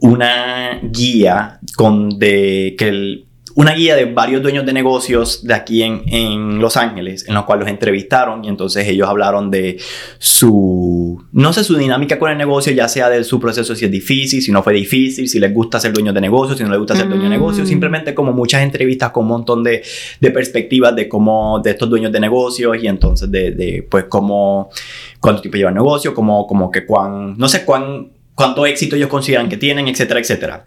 [0.00, 3.27] una guía con de que el,
[3.58, 7.44] una guía de varios dueños de negocios de aquí en, en, Los Ángeles, en los
[7.44, 9.78] cuales los entrevistaron y entonces ellos hablaron de
[10.20, 13.90] su, no sé, su dinámica con el negocio, ya sea de su proceso, si es
[13.90, 16.78] difícil, si no fue difícil, si les gusta ser dueños de negocios, si no les
[16.78, 17.68] gusta ser dueño de negocios, mm.
[17.68, 19.82] simplemente como muchas entrevistas con un montón de,
[20.20, 24.70] de, perspectivas de cómo, de estos dueños de negocios y entonces de, de pues cómo,
[25.18, 29.08] cuánto tiempo lleva el negocio, como, como que cuán, no sé cuán, cuánto éxito ellos
[29.08, 30.64] consideran que tienen, etcétera, etcétera.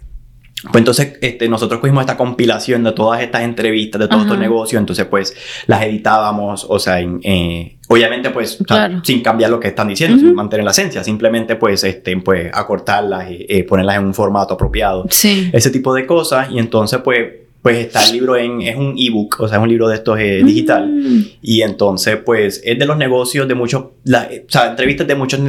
[0.63, 4.79] Pues entonces este, nosotros cogimos esta compilación de todas estas entrevistas, de todos estos negocios,
[4.79, 5.35] entonces pues
[5.65, 8.59] las editábamos, o sea, eh, obviamente pues
[9.03, 13.31] sin cambiar lo que están diciendo, sin mantener la esencia, simplemente pues, este, pues acortarlas
[13.31, 15.05] y eh, ponerlas en un formato apropiado.
[15.09, 15.49] Sí.
[15.51, 17.27] Ese tipo de cosas y entonces pues
[17.61, 20.19] pues está el libro en, es un ebook, o sea, es un libro de estos
[20.19, 20.87] eh, digital.
[20.87, 21.25] Mm.
[21.43, 25.39] Y entonces, pues, es de los negocios de muchos, la, o sea, entrevistas de muchos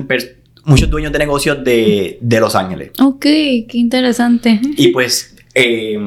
[0.64, 2.92] muchos dueños de negocios de, de Los Ángeles.
[3.00, 4.60] Ok, qué interesante.
[4.76, 5.98] Y pues, eh,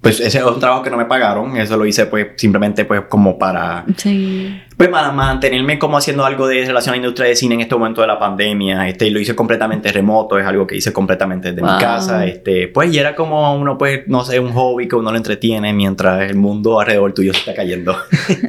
[0.00, 3.02] pues ese es un trabajo que no me pagaron, eso lo hice pues simplemente pues
[3.08, 3.84] como para...
[3.96, 4.60] Sí.
[4.76, 7.76] Pues para mantenerme como haciendo algo de relación a la industria de cine en este
[7.76, 11.52] momento de la pandemia, este, y lo hice completamente remoto, es algo que hice completamente
[11.52, 14.96] desde mi casa, este, pues y era como uno pues, no sé, un hobby que
[14.96, 17.94] uno lo entretiene mientras el mundo alrededor tuyo se está cayendo.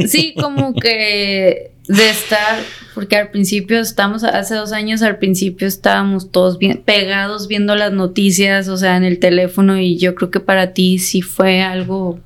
[0.08, 2.60] Sí, como que de estar,
[2.94, 7.92] porque al principio estamos, hace dos años al principio estábamos todos bien pegados viendo las
[7.92, 12.20] noticias, o sea, en el teléfono y yo creo que para ti sí fue algo,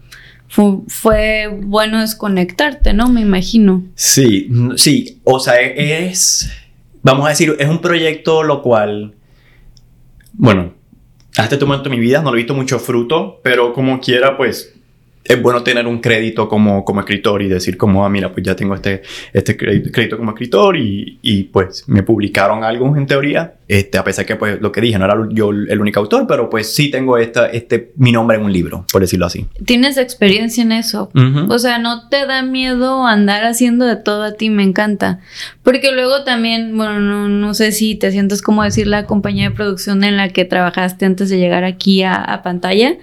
[0.47, 3.09] fue, bueno desconectarte, ¿no?
[3.09, 3.83] Me imagino.
[3.95, 6.51] Sí, sí, o sea, es,
[7.01, 9.15] vamos a decir, es un proyecto lo cual,
[10.33, 10.73] bueno,
[11.35, 14.37] hasta este momento de mi vida no lo he visto mucho fruto, pero como quiera,
[14.37, 14.76] pues
[15.27, 18.55] es bueno tener un crédito como, como escritor y decir como, ah, mira, pues ya
[18.55, 19.01] tengo este,
[19.33, 24.25] este crédito, como escritor y, y, pues me publicaron algo en teoría, este, a pesar
[24.25, 27.17] que pues lo que dije, no era yo el único autor, pero pues sí tengo
[27.17, 29.45] esta, este, mi nombre en un libro, por decirlo así.
[29.65, 31.09] Tienes experiencia en eso.
[31.49, 35.19] O sea, no te da miedo andar haciendo de todo a ti, me encanta.
[35.63, 39.55] Porque luego también, bueno, no, no sé si te sientes como decir la compañía de
[39.55, 42.97] producción en la que trabajaste antes de llegar aquí a, a pantalla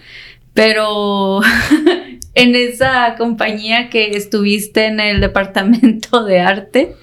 [0.55, 1.41] pero
[2.35, 6.97] en esa compañía que estuviste en el departamento de arte,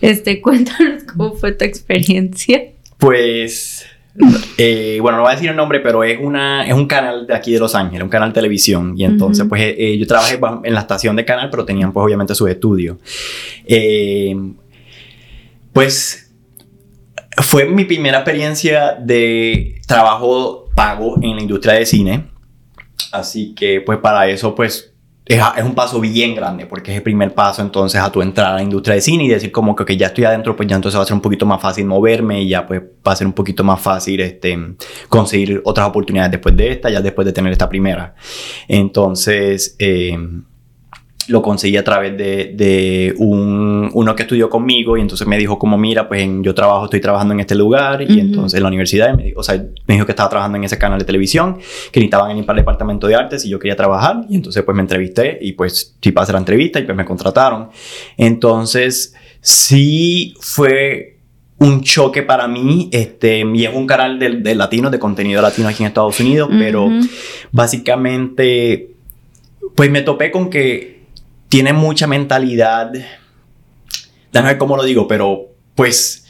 [0.00, 2.62] este, cuéntanos cómo fue tu experiencia.
[2.98, 3.86] Pues,
[4.58, 7.34] eh, bueno, no voy a decir el nombre, pero es, una, es un canal de
[7.34, 8.94] aquí de Los Ángeles, un canal de televisión.
[8.96, 12.34] Y entonces, pues, eh, yo trabajé en la estación de canal, pero tenían, pues, obviamente
[12.34, 12.98] sus estudios.
[13.66, 14.36] Eh,
[15.72, 16.30] pues,
[17.38, 22.31] fue mi primera experiencia de trabajo pago en la industria de cine.
[23.12, 24.92] Así que pues para eso pues
[25.24, 28.56] es, un paso bien grande porque es el primer paso entonces a tu entrar a
[28.56, 31.02] la industria de cine y decir como que ya estoy adentro, pues ya entonces va
[31.04, 33.62] a ser un poquito más fácil moverme y ya pues va a ser un poquito
[33.62, 34.58] más fácil este,
[35.08, 38.14] conseguir otras oportunidades después de esta, ya después de tener esta primera.
[38.66, 40.18] Entonces, eh,
[41.28, 45.58] lo conseguí a través de, de un, uno que estudió conmigo y entonces me dijo
[45.58, 49.14] como mira pues yo trabajo estoy trabajando en este lugar y entonces en la universidad
[49.14, 49.56] me dijo, o sea
[49.86, 51.58] me dijo que estaba trabajando en ese canal de televisión
[51.90, 54.74] que necesitaban alguien para el departamento de artes y yo quería trabajar y entonces pues
[54.74, 57.68] me entrevisté y pues sí pasé la entrevista y pues me contrataron.
[58.16, 61.18] Entonces sí fue
[61.58, 65.84] un choque para mí, este, y es un canal de, latino, de contenido latino aquí
[65.84, 66.88] en Estados Unidos, pero
[67.52, 68.90] básicamente,
[69.76, 71.01] pues me topé con que
[71.52, 72.90] tiene mucha mentalidad,
[74.32, 76.24] déjame ver cómo lo digo, pero pues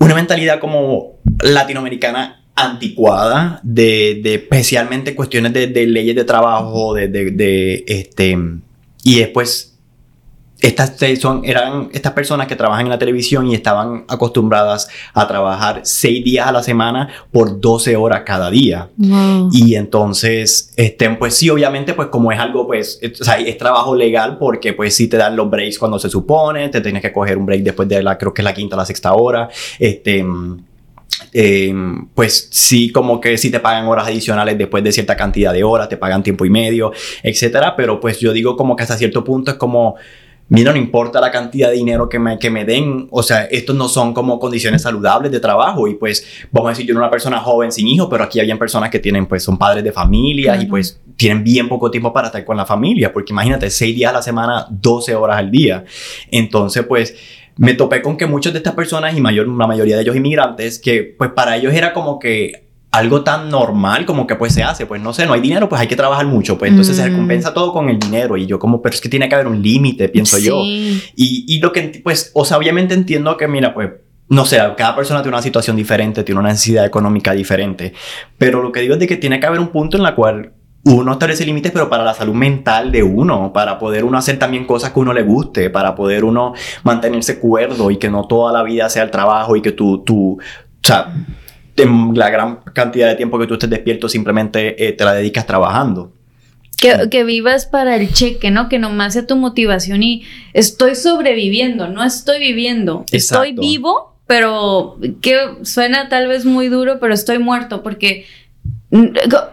[0.00, 7.06] una mentalidad como latinoamericana anticuada de, de especialmente cuestiones de, de, leyes de trabajo, de,
[7.06, 8.36] de, este,
[9.04, 9.75] y después
[10.60, 15.80] estas son, eran estas personas que trabajan en la televisión y estaban acostumbradas a trabajar
[15.84, 18.88] seis días a la semana por 12 horas cada día.
[19.52, 23.58] Y entonces, este, pues sí, obviamente, pues como es algo, pues, es, o sea, es
[23.58, 27.12] trabajo legal porque pues sí te dan los breaks cuando se supone, te tienes que
[27.12, 29.48] coger un break después de la, creo que es la quinta o la sexta hora.
[29.78, 30.24] Este,
[31.32, 31.74] eh,
[32.14, 35.88] pues sí, como que sí te pagan horas adicionales después de cierta cantidad de horas,
[35.88, 36.92] te pagan tiempo y medio,
[37.22, 37.76] etcétera.
[37.76, 39.96] Pero pues yo digo como que hasta cierto punto es como
[40.48, 43.74] mira, no importa la cantidad de dinero que me, que me den, o sea, estos
[43.74, 47.10] no son como condiciones saludables de trabajo y pues, vamos a decir, yo era una
[47.10, 50.56] persona joven sin hijos, pero aquí habían personas que tienen, pues, son padres de familia
[50.60, 54.10] y pues tienen bien poco tiempo para estar con la familia, porque imagínate, seis días
[54.10, 55.84] a la semana, 12 horas al día.
[56.30, 57.14] Entonces, pues,
[57.56, 60.78] me topé con que muchas de estas personas y mayor, la mayoría de ellos inmigrantes,
[60.78, 64.86] que pues para ellos era como que algo tan normal como que pues se hace,
[64.86, 67.12] pues no sé, no hay dinero, pues hay que trabajar mucho, pues entonces se mm.
[67.12, 69.60] recompensa todo con el dinero y yo como, pero es que tiene que haber un
[69.60, 70.62] límite, pienso yo.
[70.64, 73.90] Y, y lo que, pues, o sea, obviamente entiendo que, mira, pues,
[74.28, 77.92] no sé, cada persona tiene una situación diferente, tiene una necesidad económica diferente,
[78.38, 80.52] pero lo que digo es de que tiene que haber un punto en la cual
[80.84, 84.64] uno establece límites, pero para la salud mental de uno, para poder uno hacer también
[84.64, 88.62] cosas que uno le guste, para poder uno mantenerse cuerdo y que no toda la
[88.62, 91.12] vida sea el trabajo y que tú, tú, o sea,
[91.76, 96.12] la gran cantidad de tiempo que tú estés despierto simplemente eh, te la dedicas trabajando.
[96.78, 98.68] Que, que, vivas para el cheque, ¿no?
[98.68, 103.04] Que nomás sea tu motivación y estoy sobreviviendo, no estoy viviendo.
[103.12, 108.26] Estoy vivo, pero que suena tal vez muy duro, pero estoy muerto porque...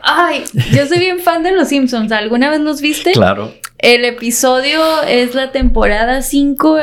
[0.03, 0.43] Ay,
[0.74, 2.11] yo soy bien fan de los Simpsons.
[2.11, 3.13] ¿Alguna vez los viste?
[3.13, 3.53] Claro.
[3.84, 6.77] El episodio es la temporada 5,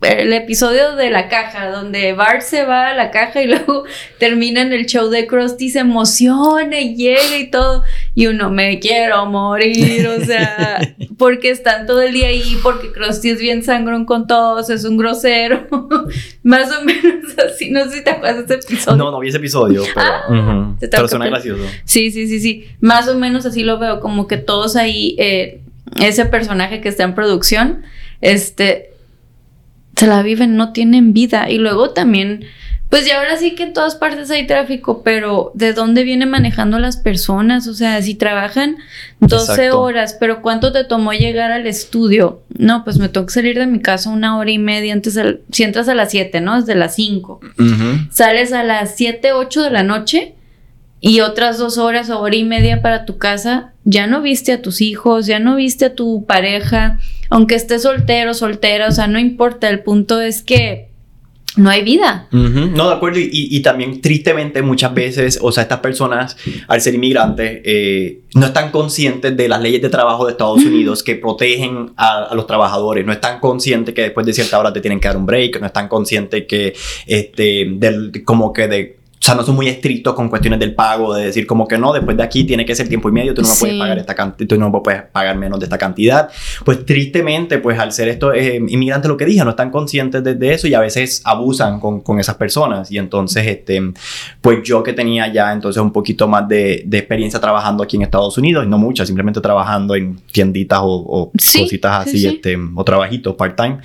[0.00, 3.84] el episodio de la caja, donde Bart se va a la caja y luego
[4.18, 7.84] termina en el show de Krusty, se emociona y llega y todo.
[8.14, 13.28] Y uno, me quiero morir, o sea, porque están todo el día ahí, porque Krusty
[13.28, 15.66] es bien sangrón con todos, es un grosero.
[16.44, 18.96] Más o menos así, no sé si te acuerdas de ese episodio.
[18.96, 21.64] No, no vi ese episodio, pero, ah, pero suena gracioso.
[21.84, 22.64] Sí, sí, sí, sí.
[22.80, 25.14] Más o menos así lo veo, como que todos ahí...
[25.18, 25.60] Eh,
[26.00, 27.82] ese personaje que está en producción,
[28.20, 28.90] este,
[29.96, 31.50] se la viven, no tienen vida.
[31.50, 32.44] Y luego también,
[32.88, 36.78] pues ya ahora sí que en todas partes hay tráfico, pero ¿de dónde viene manejando
[36.78, 37.66] las personas?
[37.66, 38.76] O sea, si trabajan
[39.20, 42.42] 12 horas, pero ¿cuánto te tomó llegar al estudio?
[42.56, 45.18] No, pues me tengo que salir de mi casa una hora y media antes,
[45.50, 46.60] si entras a las 7, ¿no?
[46.60, 47.40] Desde las 5.
[48.10, 50.34] Sales a las 7, 8 de la noche
[51.00, 54.62] y otras dos horas o hora y media para tu casa, ya no viste a
[54.62, 56.98] tus hijos, ya no viste a tu pareja,
[57.30, 60.88] aunque estés soltero, soltera, o sea, no importa, el punto es que
[61.56, 62.28] no hay vida.
[62.30, 66.36] No, de acuerdo, y, también tristemente muchas veces, o sea, estas personas,
[66.68, 71.02] al ser inmigrantes, eh, no están conscientes de las leyes de trabajo de Estados Unidos
[71.02, 75.00] que protegen a, los trabajadores, no están conscientes que después de cierta hora te tienen
[75.00, 76.74] que dar un break, no están conscientes que,
[77.06, 78.97] este, del, como que de
[79.28, 82.16] sea, no son muy estrictos con cuestiones del pago, de decir como que no, después
[82.16, 84.48] de aquí tiene que ser tiempo y medio, tú no me puedes pagar esta cantidad,
[84.48, 86.30] tú no puedes pagar menos de esta cantidad.
[86.64, 90.52] Pues tristemente, pues al ser estos eh, inmigrantes, lo que dije, no están conscientes de,
[90.52, 92.90] eso y a veces abusan con, con, esas personas.
[92.90, 93.80] Y entonces, este,
[94.40, 98.02] pues yo que tenía ya entonces un poquito más de, de experiencia trabajando aquí en
[98.02, 103.34] Estados Unidos, y no mucha, simplemente trabajando en tienditas o, cositas así, este, o trabajitos
[103.34, 103.78] part-time,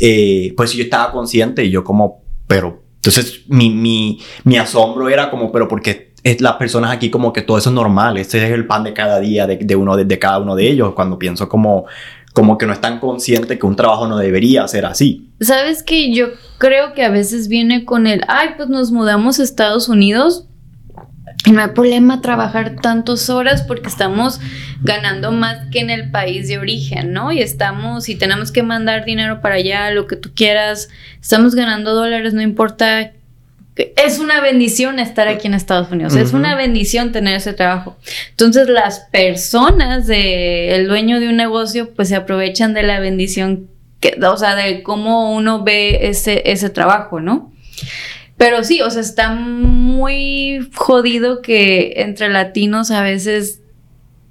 [0.00, 3.70] eh, pues yo estaba consciente y yo como, pero entonces, mi,
[4.44, 7.74] mi, asombro era como, pero porque es las personas aquí como que todo eso es
[7.74, 10.68] normal, este es el pan de cada día de, de uno de, cada uno de
[10.68, 11.86] ellos, cuando pienso como
[12.32, 15.30] como que no están conscientes que un trabajo no debería ser así.
[15.40, 16.26] Sabes que yo
[16.58, 20.46] creo que a veces viene con el, ay, pues nos mudamos a Estados Unidos
[21.52, 24.40] no hay problema trabajar tantas horas porque estamos
[24.82, 27.32] ganando más que en el país de origen, ¿no?
[27.32, 30.88] Y estamos, y tenemos que mandar dinero para allá, lo que tú quieras,
[31.20, 33.12] estamos ganando dólares, no importa.
[33.76, 37.96] Es una bendición estar aquí en Estados Unidos, es una bendición tener ese trabajo.
[38.30, 43.68] Entonces las personas de el dueño de un negocio pues se aprovechan de la bendición,
[44.00, 47.52] que, o sea, de cómo uno ve ese, ese trabajo, ¿no?
[48.36, 53.62] Pero sí, o sea, está muy jodido que entre latinos a veces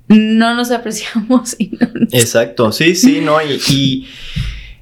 [0.08, 1.56] no nos apreciamos.
[1.60, 4.08] Y no Exacto, sí, sí, no, y,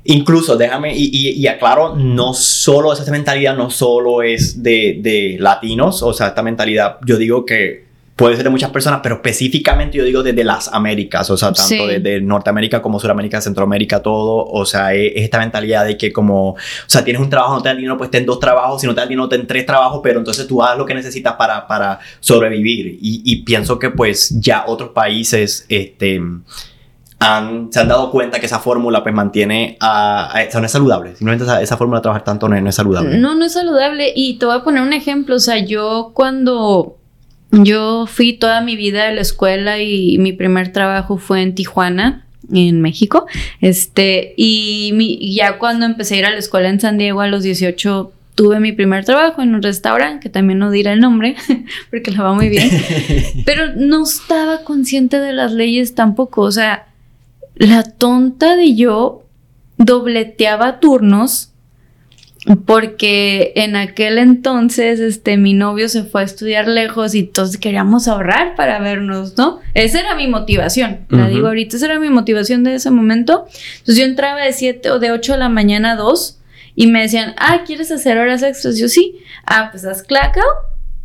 [0.04, 6.04] incluso déjame, y, y, aclaro, no solo esa mentalidad, no solo es de, de latinos,
[6.04, 10.04] o sea, esta mentalidad, yo digo que puede ser de muchas personas, pero específicamente yo
[10.04, 14.94] digo desde las Américas, o sea, tanto desde Norteamérica como Sudamérica, Centroamérica, todo, o sea,
[14.94, 17.98] es, esta mentalidad de que como, o sea, tienes un trabajo, no te dan dinero,
[17.98, 20.62] pues ten dos trabajos, si no te dan dinero, ten tres trabajos, pero entonces tú
[20.62, 23.00] haces lo que necesitas para, para sobrevivir.
[23.02, 26.22] Y, pienso que pues ya otros países, este...
[27.20, 30.66] Han, se han dado cuenta que esa fórmula pues mantiene a, a, o sea, no
[30.66, 31.16] es saludable.
[31.16, 33.18] Simplemente esa, esa fórmula de trabajar tanto no es saludable.
[33.18, 34.12] No, no es saludable.
[34.14, 35.38] Y te voy a poner un ejemplo.
[35.38, 36.98] O sea, yo cuando
[37.62, 42.26] yo fui toda mi vida a la escuela y mi primer trabajo fue en Tijuana,
[42.52, 43.28] en México.
[43.62, 47.44] Este, y, ya cuando empecé a ir a la escuela en San Diego a los
[47.44, 51.36] 18 tuve mi primer trabajo en un restaurante, que también no diré el nombre,
[51.92, 52.68] porque la va muy bien,
[53.46, 56.88] pero no estaba consciente de las leyes tampoco, o sea,
[57.56, 59.24] la tonta de yo
[59.78, 61.53] dobleteaba turnos
[62.66, 68.08] porque en aquel entonces este mi novio se fue a estudiar lejos y entonces queríamos
[68.08, 69.62] ahorrar para vernos, ¿no?
[69.74, 73.46] Esa era mi motivación, la digo ahorita, esa era mi motivación de ese momento.
[73.80, 76.40] Entonces yo entraba de 7 o de 8 de la mañana a 2
[76.76, 78.78] y me decían, ah, ¿quieres hacer horas extras?
[78.78, 80.44] Yo sí, ah, pues haz clacao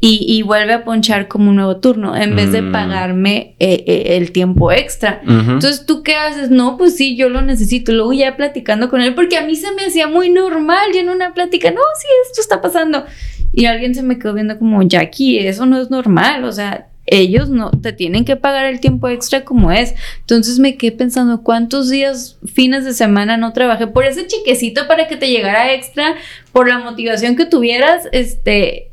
[0.01, 2.71] y, vuelve a ponchar como un nuevo turno en vez de mm.
[2.71, 5.21] pagarme eh, eh, el tiempo extra.
[5.27, 6.51] Entonces, ¿tú qué haces?
[6.51, 7.91] No, pues sí, yo lo necesito.
[7.91, 11.09] Luego ya platicando con él, porque a mí se me hacía muy normal y en
[11.09, 13.07] una plática, no, sí, esto está pasando.
[13.53, 17.49] Y alguien se me quedó viendo como, Jackie, eso no es normal, o sea, ellos
[17.49, 19.95] no te tienen que pagar el tiempo extra como es.
[20.21, 25.09] Entonces me quedé pensando cuántos días, fines de semana no trabajé por ese chiquecito para
[25.09, 26.15] que te llegara extra,
[26.53, 28.88] por la motivación que tuvieras, este,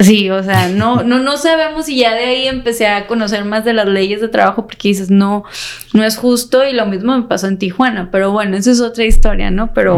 [0.00, 3.64] Sí, o sea, no, no, no sabemos y ya de ahí empecé a conocer más
[3.64, 5.42] de las leyes de trabajo porque dices, no,
[5.92, 9.04] no es justo y lo mismo me pasó en Tijuana, pero bueno, esa es otra
[9.04, 9.74] historia, ¿no?
[9.74, 9.96] Pero,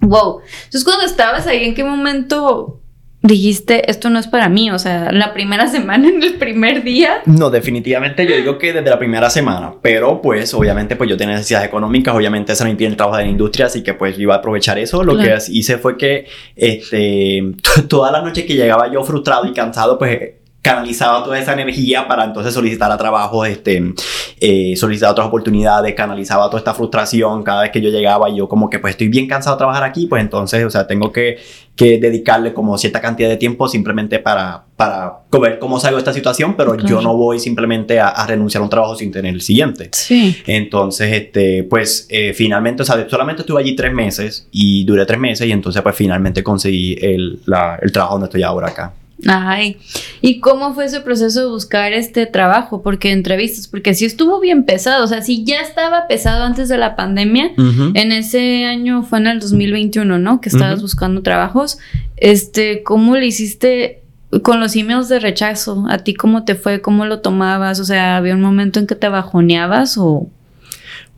[0.00, 0.40] wow.
[0.64, 2.79] Entonces, cuando estabas ahí, ¿en qué momento
[3.22, 4.70] dijiste, esto no es para mí?
[4.70, 7.22] O sea, la primera semana, en el primer día.
[7.26, 11.34] No, definitivamente yo digo que desde la primera semana, pero pues obviamente pues yo tenía
[11.34, 14.34] necesidades económicas, obviamente eso no impide el trabajo de la industria, así que pues iba
[14.34, 15.04] a aprovechar eso.
[15.04, 17.42] Lo que hice fue que este,
[17.88, 22.24] toda la noche que llegaba yo frustrado y cansado, pues canalizaba toda esa energía para
[22.24, 23.94] entonces solicitar a trabajo, este,
[24.40, 28.48] eh, solicitar otras oportunidades, canalizaba toda esta frustración cada vez que yo llegaba y yo
[28.48, 31.38] como que pues estoy bien cansado de trabajar aquí, pues entonces, o sea, tengo que,
[31.74, 36.12] que dedicarle como cierta cantidad de tiempo simplemente para, para ver cómo salgo de esta
[36.12, 39.88] situación, pero yo no voy simplemente a, renunciar a un trabajo sin tener el siguiente.
[39.92, 40.36] Sí.
[40.46, 45.18] Entonces, este, pues eh, finalmente, o sea, solamente estuve allí tres meses y duré tres
[45.18, 48.92] meses y entonces pues finalmente conseguí el, la, el trabajo donde estoy ahora acá.
[49.26, 49.76] Ay,
[50.22, 52.82] ¿y cómo fue ese proceso de buscar este trabajo?
[52.82, 56.78] Porque entrevistas, porque si estuvo bien pesado, o sea, si ya estaba pesado antes de
[56.78, 60.40] la pandemia, en ese año fue en el 2021, ¿no?
[60.40, 61.78] Que estabas buscando trabajos,
[62.16, 64.02] este, ¿cómo le hiciste
[64.42, 65.84] con los emails de rechazo?
[65.90, 66.80] ¿A ti cómo te fue?
[66.80, 67.80] ¿Cómo lo tomabas?
[67.80, 70.28] O sea, ¿había un momento en que te bajoneabas o...?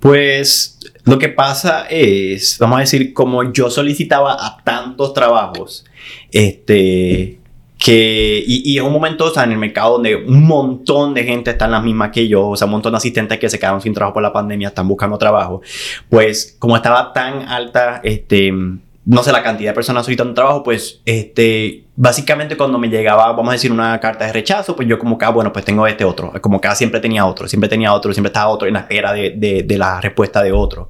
[0.01, 5.85] Pues lo que pasa es, vamos a decir, como yo solicitaba a tantos trabajos,
[6.33, 7.39] este
[7.83, 11.25] que, y, y, en un momento, o sea, en el mercado donde un montón de
[11.25, 13.59] gente está en las mismas que yo, o sea, un montón de asistentes que se
[13.59, 15.63] quedaron sin trabajo por la pandemia, están buscando trabajo,
[16.09, 21.01] pues como estaba tan alta, este, no sé, la cantidad de personas solicitando trabajo, pues,
[21.05, 25.19] este, básicamente cuando me llegaba, vamos a decir, una carta de rechazo, pues yo como
[25.19, 27.93] que, ah, bueno, pues tengo este otro, como que ah, siempre tenía otro, siempre tenía
[27.93, 30.89] otro, siempre estaba otro en la espera de, de, de la respuesta de otro.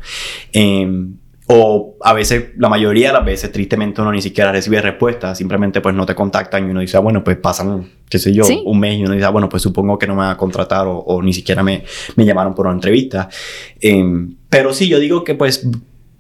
[0.53, 0.87] Eh,
[1.55, 5.83] o a veces, la mayoría de las veces, tristemente uno ni siquiera recibe respuesta, simplemente
[5.83, 8.81] pues no te contactan y uno dice, ah, bueno, pues pasan, qué sé yo, un
[8.81, 11.21] mes y uno dice, ah, bueno, pues supongo que no me van a contratar o,
[11.23, 11.85] ni siquiera me,
[12.17, 13.29] me, llamaron por una entrevista.
[13.79, 15.69] Em, pero sí, yo digo que pues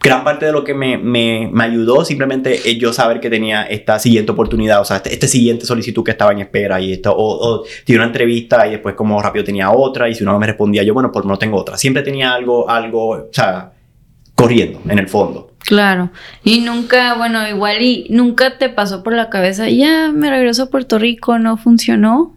[0.01, 3.63] gran parte de lo que me, me, me, ayudó simplemente es yo saber que tenía
[3.63, 7.11] esta siguiente oportunidad, o sea, este, este siguiente solicitud que estaba en espera y esto,
[7.11, 10.39] o, o tenía una entrevista y después como rápido tenía otra y si uno no
[10.39, 11.79] me respondía yo, bueno, pues no tengo otra.
[11.79, 13.73] Siempre tenía algo, algo, o sea,
[14.43, 15.53] corriendo en el fondo.
[15.61, 16.11] Claro,
[16.43, 20.71] y nunca, bueno, igual y nunca te pasó por la cabeza, ya me regreso a
[20.71, 22.37] Puerto Rico, no funcionó.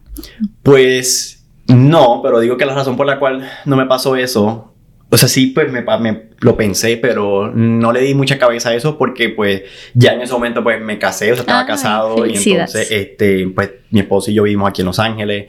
[0.62, 4.76] Pues no, pero digo que la razón por la cual no me pasó eso
[5.10, 8.76] o sea, sí, pues me, me, lo pensé, pero no le di mucha cabeza a
[8.76, 9.64] eso porque pues
[9.94, 13.72] ya en ese momento pues me casé, o sea, estaba casado y entonces, este, pues
[13.92, 15.46] mi esposo y yo vivimos aquí en Los Ángeles,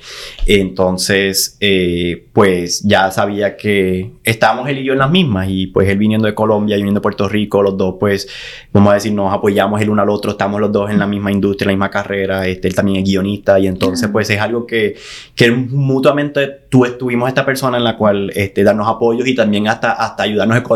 [0.46, 5.88] entonces, eh, pues ya sabía que estábamos él y yo en las mismas y pues
[5.88, 8.28] él viniendo de Colombia y viniendo de Puerto Rico, los dos pues,
[8.72, 11.32] vamos a decir, nos apoyamos el uno al otro, estamos los dos en la misma
[11.32, 14.66] industria, en la misma carrera, este, él también es guionista y entonces pues es algo
[14.66, 14.94] que,
[15.34, 19.92] que mutuamente tú, tuvimos esta persona en la cual este, darnos apoyos y también hasta,
[19.92, 20.75] hasta ayudarnos económicamente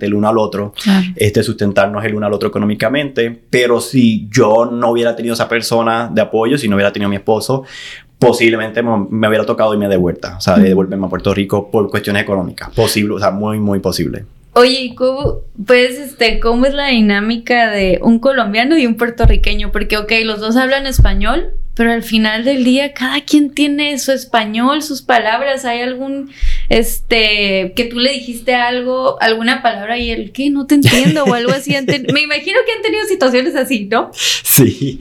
[0.00, 0.72] el uno al otro,
[1.14, 6.10] este, sustentarnos el uno al otro económicamente, pero si yo no hubiera tenido esa persona
[6.12, 7.64] de apoyo, si no hubiera tenido mi esposo,
[8.18, 11.90] posiblemente me, hubiera tocado irme de vuelta, o sea, de devolverme a Puerto Rico por
[11.90, 12.70] cuestiones económicas.
[12.70, 14.24] Posible, o sea, muy, muy posible.
[14.54, 19.70] Oye, ¿cómo, pues, este, ¿cómo es la dinámica de un colombiano y un puertorriqueño?
[19.70, 24.10] Porque, ok, los dos hablan español, pero al final del día cada quien tiene su
[24.10, 25.66] español, sus palabras.
[25.66, 26.30] ¿Hay algún,
[26.70, 31.34] este, que tú le dijiste algo, alguna palabra y él, que no te entiendo o
[31.34, 31.76] algo así?
[32.12, 34.10] Me imagino que han tenido situaciones así, ¿no?
[34.56, 35.00] Sí,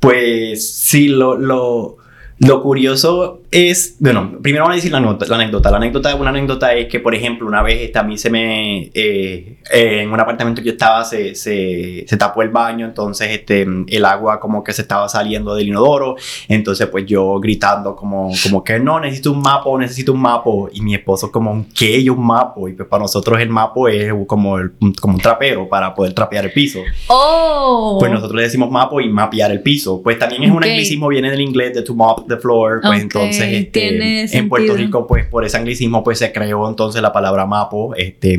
[0.00, 1.98] pues sí, lo, lo,
[2.38, 5.70] lo curioso es, bueno, primero vamos a decir la, la, anécdota.
[5.70, 8.90] La anécdota, una anécdota es que, por ejemplo, una vez este, a mí se me,
[8.92, 13.62] eh, en un apartamento que yo estaba, se, se, se, tapó el baño, entonces este,
[13.62, 16.16] el agua como que se estaba saliendo del inodoro,
[16.48, 20.80] entonces pues yo gritando como, como que no, necesito un mapo, necesito un mapo, y
[20.80, 22.00] mi esposo como, ¿qué?
[22.00, 25.68] Y un mapo, y pues para nosotros el mapo es como, el, como un trapero
[25.68, 26.80] para poder trapear el piso.
[27.06, 27.98] Oh.
[28.00, 30.02] Pues nosotros le decimos mapo y mapear el piso.
[30.02, 33.43] Pues también es un anglicismo, viene del inglés de to mop the floor, pues entonces
[33.44, 37.94] este, en Puerto Rico, pues por ese anglicismo, pues se creó entonces la palabra mapo.
[37.94, 38.38] Este,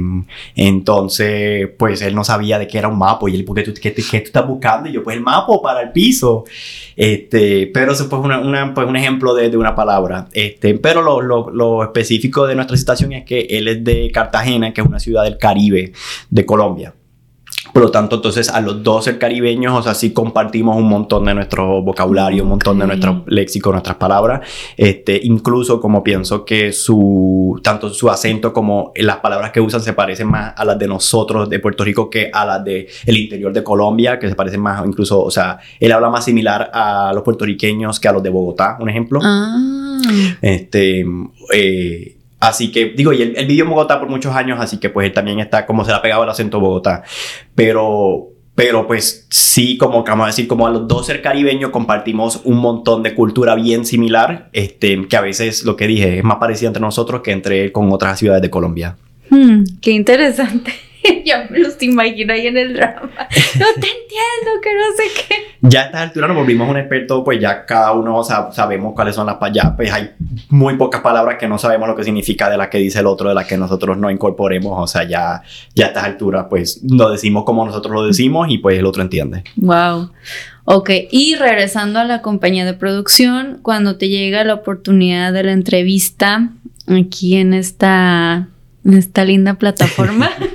[0.55, 3.27] entonces, pues él no sabía de qué era un mapo.
[3.27, 4.89] Y él, ¿por qué tú, qué, tú estás buscando?
[4.89, 6.45] Y yo, pues el mapo para el piso.
[6.95, 10.27] Este, pero eso fue una, pues, un ejemplo de, de, una palabra.
[10.33, 14.73] Este, pero lo, lo, lo, específico de nuestra situación es que él es de Cartagena,
[14.73, 15.91] que es una ciudad del Caribe
[16.29, 16.93] de Colombia.
[17.73, 21.25] Por lo tanto, entonces a los dos ser caribeños, o sea, sí compartimos un montón
[21.25, 24.41] de nuestro vocabulario, un montón de nuestro léxico, nuestras palabras.
[24.77, 29.93] Este, incluso como pienso que su, tanto su acento como las palabras que usan se
[29.93, 33.51] parecen más a las de nosotros de Puerto Rico que a las de el interior
[33.51, 37.23] de Colombia, que se parecen más, incluso, o sea, él habla más similar a los
[37.23, 39.19] puertorriqueños que a los de Bogotá, un ejemplo.
[39.23, 39.99] Ah.
[40.41, 41.05] Este,
[41.53, 42.14] eh,
[42.45, 45.13] Así que, digo, y él, vivió en Bogotá por muchos años, así que pues él
[45.13, 47.03] también está como se le ha pegado el acento Bogotá.
[47.55, 52.41] Pero, pero pues sí, como vamos a decir, como a los dos ser caribeños compartimos
[52.43, 56.37] un montón de cultura bien similar, este, que a veces lo que dije es más
[56.37, 58.95] parecido entre nosotros que entre con otras ciudades de Colombia.
[59.31, 60.71] Hmm, qué interesante.
[61.25, 63.09] ya me los imagino ahí en el drama.
[63.09, 65.35] No te entiendo, que no sé qué.
[65.61, 69.25] Ya a esta altura nos volvimos un experto, pues ya cada uno sabemos cuáles son
[69.25, 69.73] las palabras.
[69.75, 70.11] Pues hay
[70.49, 73.29] muy pocas palabras que no sabemos lo que significa de las que dice el otro,
[73.29, 74.73] de las que nosotros no incorporemos.
[74.77, 75.41] O sea, ya,
[75.73, 79.01] ya a estas alturas, pues lo decimos como nosotros lo decimos y pues el otro
[79.01, 79.43] entiende.
[79.57, 80.11] Wow.
[80.65, 85.51] Ok, y regresando a la compañía de producción, cuando te llega la oportunidad de la
[85.51, 86.49] entrevista
[86.87, 88.47] aquí en esta,
[88.83, 90.29] en esta linda plataforma.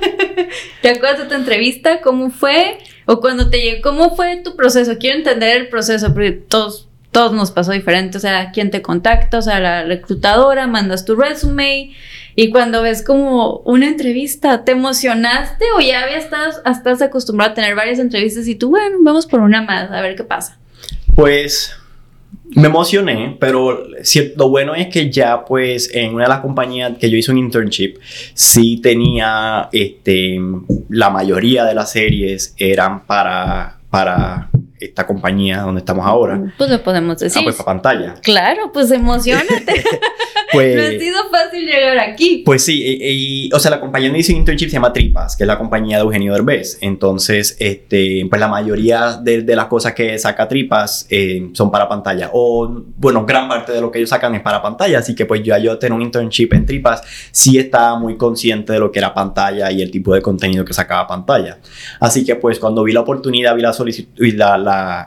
[0.81, 2.01] ¿Te acuerdas de tu entrevista?
[2.01, 2.77] ¿Cómo fue?
[3.05, 4.97] O cuando te llegó, ¿cómo fue tu proceso?
[4.99, 8.17] Quiero entender el proceso, porque todos, todos nos pasó diferente.
[8.17, 9.37] O sea, ¿quién te contacta?
[9.37, 11.95] O sea, la reclutadora, mandas tu resume.
[12.35, 17.55] Y cuando ves como una entrevista, ¿te emocionaste o ya habías estado, estás acostumbrado a
[17.55, 20.57] tener varias entrevistas y tú, bueno, vamos por una más, a ver qué pasa?
[21.15, 21.75] Pues
[22.55, 23.85] me emocioné, pero
[24.35, 27.37] lo bueno es que ya pues en una de las compañías que yo hice un
[27.37, 27.95] internship,
[28.33, 30.39] sí tenía, este,
[30.89, 36.41] la mayoría de las series eran para, para esta compañía donde estamos ahora.
[36.57, 37.39] Pues lo podemos decir.
[37.39, 38.15] Ah, pues para pantalla.
[38.21, 39.65] Claro, pues emocionate.
[40.51, 42.43] pues, no ha sido fácil llegar aquí.
[42.45, 45.47] Pues sí, y, o sea, la compañía donde hice internship se llama Tripas, que es
[45.47, 46.77] la compañía de Eugenio Derbez.
[46.81, 51.87] Entonces, este, pues la mayoría de, de las cosas que saca Tripas eh, son para
[51.87, 52.29] pantalla.
[52.33, 54.99] O, bueno, gran parte de lo que ellos sacan es para pantalla.
[54.99, 58.79] Así que pues yo, yo tener un internship en Tripas, sí estaba muy consciente de
[58.79, 61.59] lo que era pantalla y el tipo de contenido que sacaba pantalla.
[61.99, 64.51] Así que pues cuando vi la oportunidad, vi la solicitud, y la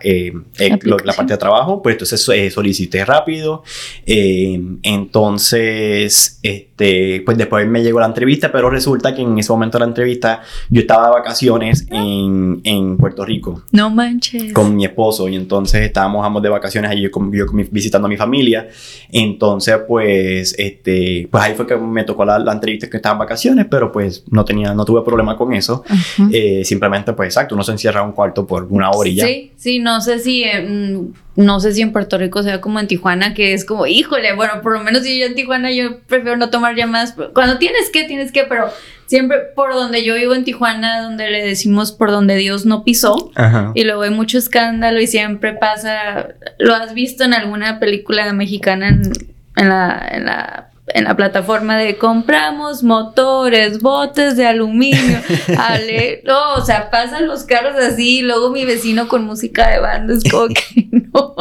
[0.02, 3.62] eh, eh, la, parte de trabajo, pues entonces eh, solicité rápido.
[4.06, 9.78] entonces entonces, este, pues después me llegó la entrevista, pero resulta que en ese momento
[9.78, 13.62] de la entrevista yo estaba de vacaciones en, en Puerto Rico.
[13.72, 14.52] No manches.
[14.52, 18.08] Con mi esposo y entonces estábamos ambos de vacaciones allí, yo, con- yo visitando a
[18.08, 18.68] mi familia.
[19.10, 23.18] Entonces, pues, este, pues ahí fue que me tocó la, la entrevista que estaba en
[23.20, 25.82] vacaciones, pero pues no tenía, no tuve problema con eso.
[25.88, 26.28] Ajá.
[26.32, 29.26] Eh, simplemente, pues exacto, uno se encierra en un cuarto por una hora y ya.
[29.26, 32.78] Sí, sí, no sé si, eh, mm, no sé si en Puerto Rico sea como
[32.78, 36.00] en Tijuana, que es como, híjole, bueno, por lo menos si yo en Tijuana yo
[36.00, 37.14] prefiero no tomar llamadas.
[37.34, 38.70] Cuando tienes que, tienes que, pero
[39.06, 43.32] siempre por donde yo vivo en Tijuana, donde le decimos por donde Dios no pisó.
[43.34, 43.72] Ajá.
[43.74, 46.28] Y luego hay mucho escándalo y siempre pasa,
[46.58, 49.12] lo has visto en alguna película mexicana en,
[49.56, 55.18] en la, en la en la plataforma de compramos motores, botes de aluminio,
[55.58, 59.78] ale, no, o sea, pasan los carros así, y luego mi vecino con música de
[59.78, 61.34] banda, es como que no.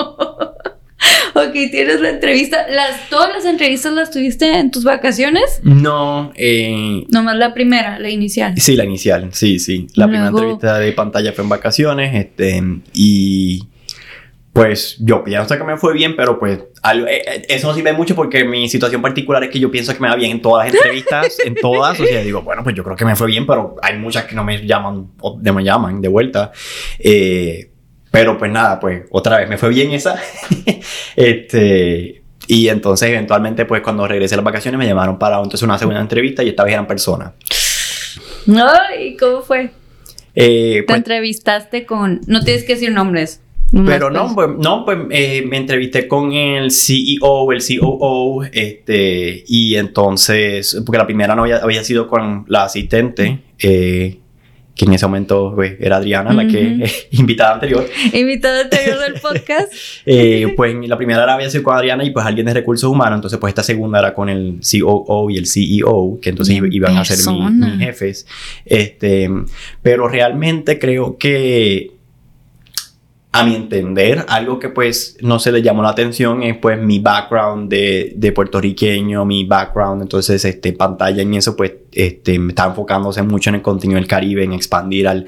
[1.35, 7.05] ok, tienes la entrevista, las, todas las entrevistas las tuviste en tus vacaciones, No, eh,
[7.09, 8.53] nomás la primera, la inicial.
[8.57, 9.87] Sí, la inicial, sí, sí.
[9.95, 12.63] La primera entrevista de pantalla fue en vacaciones, este,
[12.93, 13.67] y
[14.53, 17.91] pues yo pienso que me fue bien, pero pues algo- eh, eh, eso no sirve
[17.91, 20.67] mucho porque mi situación particular es que yo pienso que me va bien en todas
[20.67, 23.47] las entrevistas, en todas, o sea, digo, bueno, pues yo creo que me fue bien,
[23.47, 26.51] pero hay muchas que no me llaman, o no me llaman de vuelta.
[26.99, 27.71] Eh,
[28.11, 30.21] pero pues nada, pues otra vez me fue bien esa.
[31.15, 35.77] este, y entonces eventualmente pues cuando regresé a las vacaciones me llamaron para entonces una
[35.79, 37.31] segunda entrevista y esta vez eran personas.
[38.55, 39.71] Ay, ¿cómo fue?
[40.35, 42.21] Eh, Te pues, entrevistaste con.
[42.27, 43.41] No tienes que decir nombres.
[43.85, 44.49] Pero no, pues.
[44.59, 51.05] no, pues eh, me entrevisté con el CEO, el COO, este, y entonces, porque la
[51.05, 54.19] primera no había, había sido con la asistente, eh,
[54.75, 57.87] que en ese momento pues, era Adriana, la que invitada anterior.
[58.11, 59.71] Invitado anterior del podcast.
[60.05, 63.17] Eh, pues la primera era había sido con Adriana y pues alguien de recursos humanos,
[63.17, 66.97] entonces pues esta segunda era con el COO y el CEO, que entonces Bien iban
[66.97, 68.25] a ser mi- mis jefes.
[68.65, 69.29] Este,
[69.83, 71.91] pero realmente creo que
[73.35, 76.99] a mi entender, algo que pues no se le llamó la atención es pues mi
[76.99, 83.23] background de, de puertorriqueño, mi background, entonces este pantalla en eso pues este está enfocándose
[83.23, 85.25] mucho en el contenido del Caribe, en expandir al,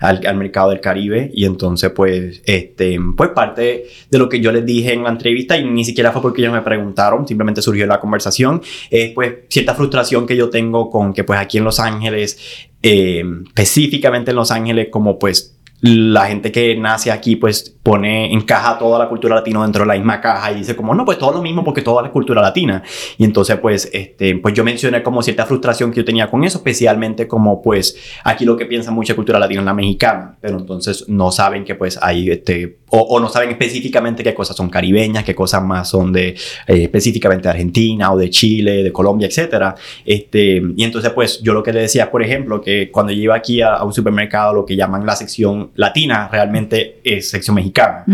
[0.00, 4.50] al, al mercado del Caribe y entonces pues este pues parte de lo que yo
[4.50, 7.86] les dije en la entrevista y ni siquiera fue porque ellos me preguntaron, simplemente surgió
[7.86, 11.78] la conversación, es pues cierta frustración que yo tengo con que pues aquí en Los
[11.78, 12.36] Ángeles,
[12.82, 18.78] eh, específicamente en Los Ángeles como pues la gente que nace aquí pues pone, encaja
[18.78, 21.32] toda la cultura latina dentro de la misma caja y dice como no, pues todo
[21.32, 22.82] lo mismo porque toda la cultura latina.
[23.18, 26.58] Y entonces pues, este, pues yo mencioné como cierta frustración que yo tenía con eso,
[26.58, 31.08] especialmente como pues aquí lo que piensa mucha cultura latina es la mexicana, pero entonces
[31.08, 35.24] no saben que pues hay, este, o, o no saben específicamente qué cosas son caribeñas,
[35.24, 36.36] qué cosas más son de eh,
[36.84, 39.74] específicamente de Argentina o de Chile, de Colombia, etcétera.
[40.04, 43.34] Este, y entonces pues yo lo que le decía, por ejemplo, que cuando yo iba
[43.34, 48.04] aquí a, a un supermercado, lo que llaman la sección latina, realmente es sección mexicana.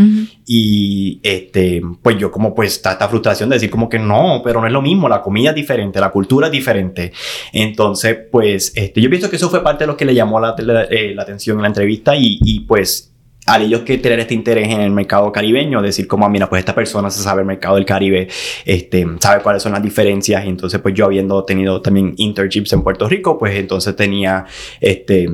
[0.47, 4.61] Y este, pues yo como pues está esta frustración de decir como que no, pero
[4.61, 7.13] no es lo mismo, la comida es diferente, la cultura es diferente.
[7.53, 10.55] Entonces, pues este, yo pienso que eso fue parte de lo que le llamó la,
[10.59, 13.10] la- eh, la atención en la entrevista y, y, pues
[13.51, 16.61] al ellos que tener este interés en el mercado caribeño, decir como, ah, mira, pues
[16.61, 18.29] esta persona se sabe el mercado del Caribe,
[18.65, 22.83] este, sabe cuáles son las diferencias y entonces pues yo habiendo tenido también internships en
[22.83, 24.45] Puerto Rico, pues entonces tenía
[24.81, 25.29] este,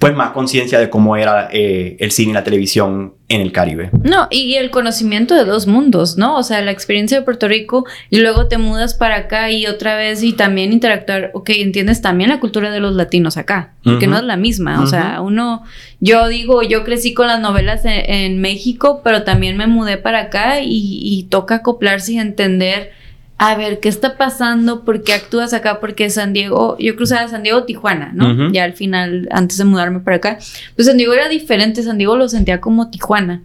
[0.00, 3.90] pues más conciencia de cómo era eh, el cine y la televisión en el Caribe.
[4.02, 6.38] No, y el conocimiento de dos mundos, ¿no?
[6.38, 9.96] O sea, la experiencia de Puerto Rico y luego te mudas para acá y otra
[9.96, 14.16] vez y también interactuar, ok, entiendes también la cultura de los latinos acá, porque no
[14.16, 15.64] es la misma, o sea, uno,
[16.00, 20.20] yo digo, yo crecí con las novelas en, en México, pero también me mudé para
[20.20, 22.99] acá y, y toca acoplarse y entender.
[23.42, 24.84] A ver, ¿qué está pasando?
[24.84, 25.80] ¿Por qué actúas acá?
[25.80, 28.52] Porque San Diego, yo cruzaba San Diego, Tijuana, ¿no?
[28.52, 30.38] Ya al final, antes de mudarme para acá,
[30.76, 33.42] pues San Diego era diferente, San Diego lo sentía como Tijuana.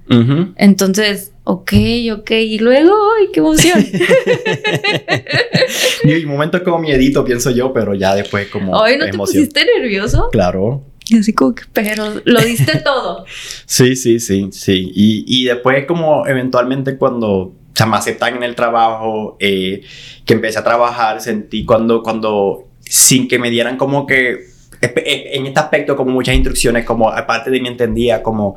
[0.58, 1.72] Entonces, ok,
[2.14, 3.86] ok, y luego, ¡ay, qué emoción!
[6.04, 9.46] Y un momento como miedito, pienso yo, pero ya después como Hoy no te emoción.
[9.46, 10.28] pusiste nervioso.
[10.32, 10.84] Claro.
[11.08, 13.24] Y así como que, pero lo diste todo.
[13.66, 14.92] Sí, sí, sí, sí.
[14.94, 19.82] Y, y después como eventualmente cuando o sea, me aceptan en el trabajo, eh,
[20.26, 24.46] que empecé a trabajar, sentí cuando, cuando, sin que me dieran como que,
[24.80, 28.56] espe- eh, en este aspecto como muchas instrucciones, como aparte de mí entendía como,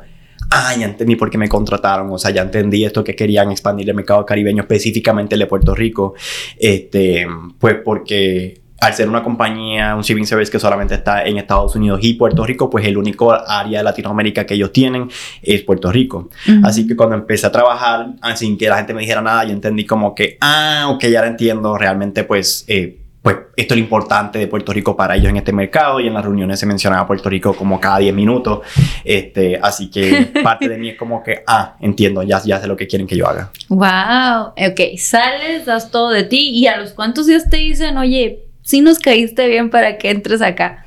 [0.51, 3.89] ah, ya entendí por qué me contrataron, o sea, ya entendí esto que querían expandir
[3.89, 6.13] el mercado caribeño, específicamente el de Puerto Rico,
[6.57, 7.27] este,
[7.59, 11.99] pues porque al ser una compañía, un shipping service que solamente está en Estados Unidos
[12.01, 15.09] y Puerto Rico, pues el único área de Latinoamérica que ellos tienen
[15.41, 16.29] es Puerto Rico.
[16.63, 19.85] Así que cuando empecé a trabajar, sin que la gente me dijera nada, yo entendí
[19.85, 22.65] como que, ah, ok, ya lo entiendo, realmente pues...
[22.67, 26.07] Eh, pues esto es lo importante de Puerto Rico para ellos en este mercado y
[26.07, 28.61] en las reuniones se mencionaba Puerto Rico como cada 10 minutos.
[29.03, 32.77] Este, así que parte de mí es como que, ah, entiendo, ya, ya sé lo
[32.77, 33.51] que quieren que yo haga.
[33.67, 38.48] Wow, ok, sales, das todo de ti y a los cuantos días te dicen, oye,
[38.69, 40.85] si nos caíste bien para que entres acá.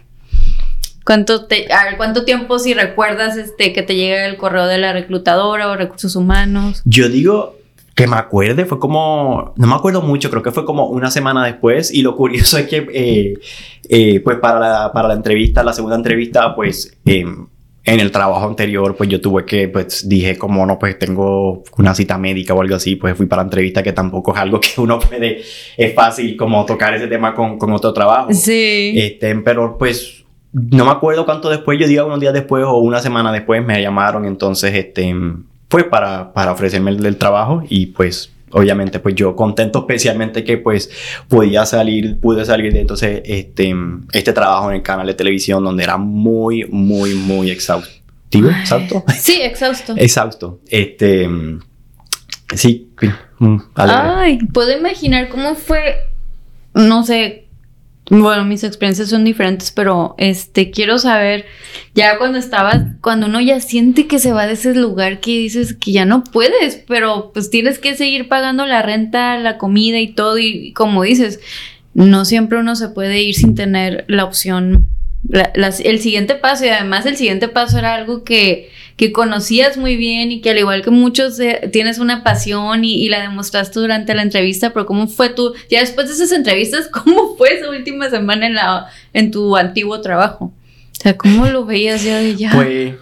[1.04, 1.66] ¿Cuánto, te,
[1.96, 6.14] ¿Cuánto tiempo si recuerdas este, que te llega el correo de la reclutadora o recursos
[6.14, 6.80] humanos?
[6.84, 7.56] Yo digo
[7.96, 11.44] que me acuerde, fue como, no me acuerdo mucho, creo que fue como una semana
[11.44, 13.34] después y lo curioso es que eh,
[13.88, 17.48] eh, pues para la, para la entrevista, la segunda entrevista, pues em,
[17.84, 21.94] en el trabajo anterior, pues yo tuve que, pues dije, como no, pues tengo una
[21.94, 24.80] cita médica o algo así, pues fui para la entrevista, que tampoco es algo que
[24.80, 25.42] uno puede,
[25.76, 28.32] es fácil como tocar ese tema con, con otro trabajo.
[28.32, 28.94] Sí.
[28.96, 33.00] Este, pero pues no me acuerdo cuánto después, yo digo unos días después o una
[33.00, 35.14] semana después me llamaron, entonces, este,
[35.68, 40.58] fue para, para ofrecerme el, el trabajo y pues obviamente pues yo contento especialmente que
[40.58, 40.90] pues
[41.28, 43.74] podía salir, pude salir de entonces este,
[44.12, 49.04] este trabajo en el canal de televisión donde era muy, muy, muy exhaustivo, ¿exhausto?
[49.18, 49.94] Sí, exhausto.
[49.96, 50.60] exhausto.
[50.68, 51.28] Este,
[52.54, 52.90] sí,
[53.38, 55.96] mm, Ay, puedo imaginar cómo fue,
[56.74, 57.41] no sé,
[58.20, 61.46] bueno, mis experiencias son diferentes, pero este quiero saber
[61.94, 65.74] ya cuando estabas, cuando uno ya siente que se va de ese lugar que dices
[65.74, 70.08] que ya no puedes, pero pues tienes que seguir pagando la renta, la comida y
[70.08, 71.40] todo y como dices,
[71.94, 74.86] no siempre uno se puede ir sin tener la opción
[75.30, 80.32] el siguiente paso y además el siguiente paso era algo que que conocías muy bien
[80.32, 84.22] y que al igual que muchos eh, tienes una pasión y, la demostraste durante la
[84.22, 88.46] entrevista, pero ¿cómo fue tú, ya después de esas entrevistas, cómo fue esa última semana
[88.46, 90.46] en, la, en tu antiguo trabajo?
[90.46, 92.52] O sea, ¿cómo lo veías ya de ya?
[92.54, 92.94] Pues,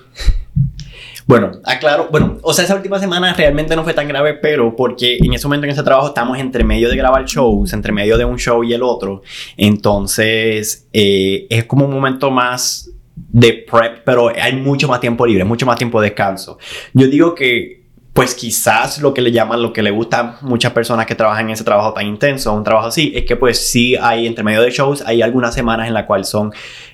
[1.31, 5.17] bueno, aclaro, bueno, o sea, esa última semana realmente no fue tan grave, pero porque
[5.19, 8.25] en ese momento en ese trabajo estamos entre medio de grabar shows, entre medio de
[8.25, 9.23] un show y el otro,
[9.57, 12.91] entonces eh, es como un momento más
[13.29, 16.59] de prep, pero hay mucho más tiempo libre, mucho más tiempo de descanso.
[16.95, 17.80] Yo digo que,
[18.13, 21.47] pues quizás lo que le llaman, lo que le gusta a muchas personas que trabajan
[21.47, 24.63] en ese trabajo tan intenso, un trabajo así, es que pues sí hay entre medio
[24.63, 26.53] de shows, hay algunas semanas en las cuales son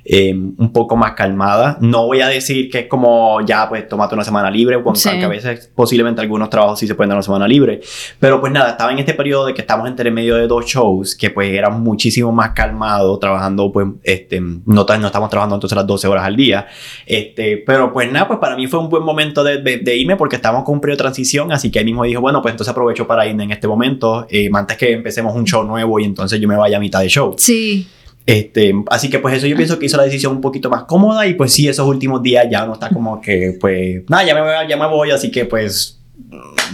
[0.08, 1.78] Em, un poco más calmada.
[1.80, 5.26] No voy a decir que es como ya, pues, tomate una semana libre, porque a
[5.26, 7.80] veces posiblemente algunos trabajos sí se pueden dar una semana libre.
[8.20, 11.16] Pero pues nada, estaba en este periodo de que estamos entre medio de dos shows,
[11.16, 15.86] que pues era muchísimo más calmado, trabajando, pues, este, no, no estamos trabajando entonces las
[15.88, 16.68] 12 horas al día.
[17.04, 20.36] Este, pero pues nada, pues para mí fue un buen momento de, de, irme porque
[20.36, 23.52] estábamos de transición, así que ahí mismo dijo, bueno, pues entonces aprovecho para irme en
[23.52, 26.80] este momento, eh, antes que empecemos un show nuevo y entonces yo me vaya a
[26.80, 27.34] mitad de show.
[27.38, 27.86] Sí.
[28.26, 31.28] Este, así que pues eso yo pienso que hizo la decisión un poquito más cómoda
[31.28, 34.40] y pues sí, esos últimos días ya no está como que pues, nada, ya me
[34.40, 36.00] voy, ya me voy, así que pues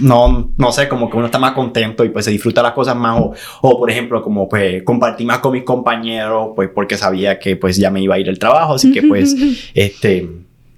[0.01, 2.97] no, no sé, como que uno está más contento y pues se disfruta las cosas
[2.97, 7.39] más o, o, por ejemplo como pues compartir más con mis compañeros pues porque sabía
[7.39, 9.37] que pues ya me iba a ir el trabajo, así que pues
[9.75, 10.29] este...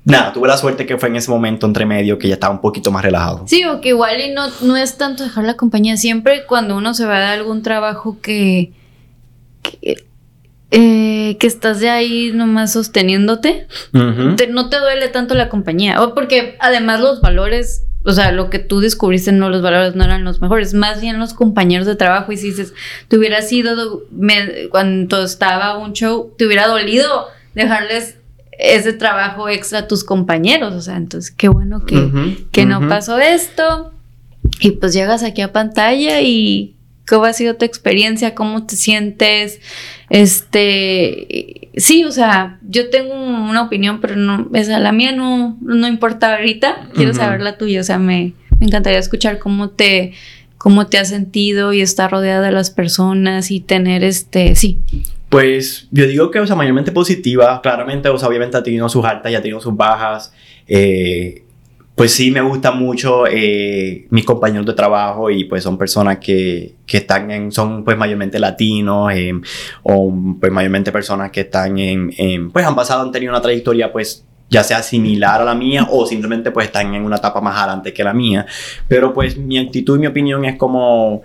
[0.05, 2.61] Nada, tuve la suerte que fue en ese momento entre medio que ya estaba un
[2.61, 3.44] poquito más relajado.
[3.46, 5.96] Sí, o que igual y no, no es tanto dejar la compañía.
[5.96, 8.72] Siempre cuando uno se va de algún trabajo que,
[9.62, 10.05] que
[10.76, 14.36] eh, que estás de ahí nomás sosteniéndote, no
[14.68, 16.02] te duele tanto la compañía.
[16.02, 20.02] O porque además los valores, o sea, lo que tú descubriste, no, los valores no
[20.02, 22.32] eran los mejores, más bien los compañeros de trabajo.
[22.32, 22.74] Y si dices,
[23.07, 24.02] te hubiera sido,
[24.70, 28.16] cuando estaba un show, te hubiera dolido dejarles
[28.59, 30.74] ese trabajo extra a tus compañeros.
[30.74, 33.92] O sea, entonces qué bueno que, que no pasó esto.
[34.61, 36.74] Y pues llegas aquí a pantalla y
[37.07, 38.34] ¿Cómo ha sido tu experiencia?
[38.34, 39.61] ¿Cómo te sientes?
[40.09, 45.86] Este, sí, o sea, yo tengo una opinión, pero no, esa la mía no, no
[45.86, 46.88] importa ahorita.
[46.94, 50.14] Quiero saber la tuya, o sea, me, me, encantaría escuchar cómo te,
[50.57, 54.78] cómo te has sentido y estar rodeada de las personas y tener este, sí.
[55.35, 59.05] Pues yo digo que, o sea, mayormente positiva, claramente, o sea, obviamente ha tenido sus
[59.05, 60.32] altas y ha tenido sus bajas.
[60.68, 61.43] Eh,
[61.97, 66.76] pues sí, me gusta mucho eh, mis compañeros de trabajo y pues son personas que,
[66.87, 69.32] que están en, son pues mayormente latinos eh,
[69.82, 73.93] o pues mayormente personas que están en, en, pues han pasado, han tenido una trayectoria
[73.93, 77.59] pues ya sea similar a la mía o simplemente pues están en una etapa más
[77.59, 78.47] adelante que la mía.
[78.87, 81.22] Pero pues mi actitud y mi opinión es como,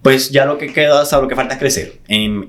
[0.00, 1.94] pues ya lo que queda, o lo que falta es crecer.
[2.06, 2.46] En,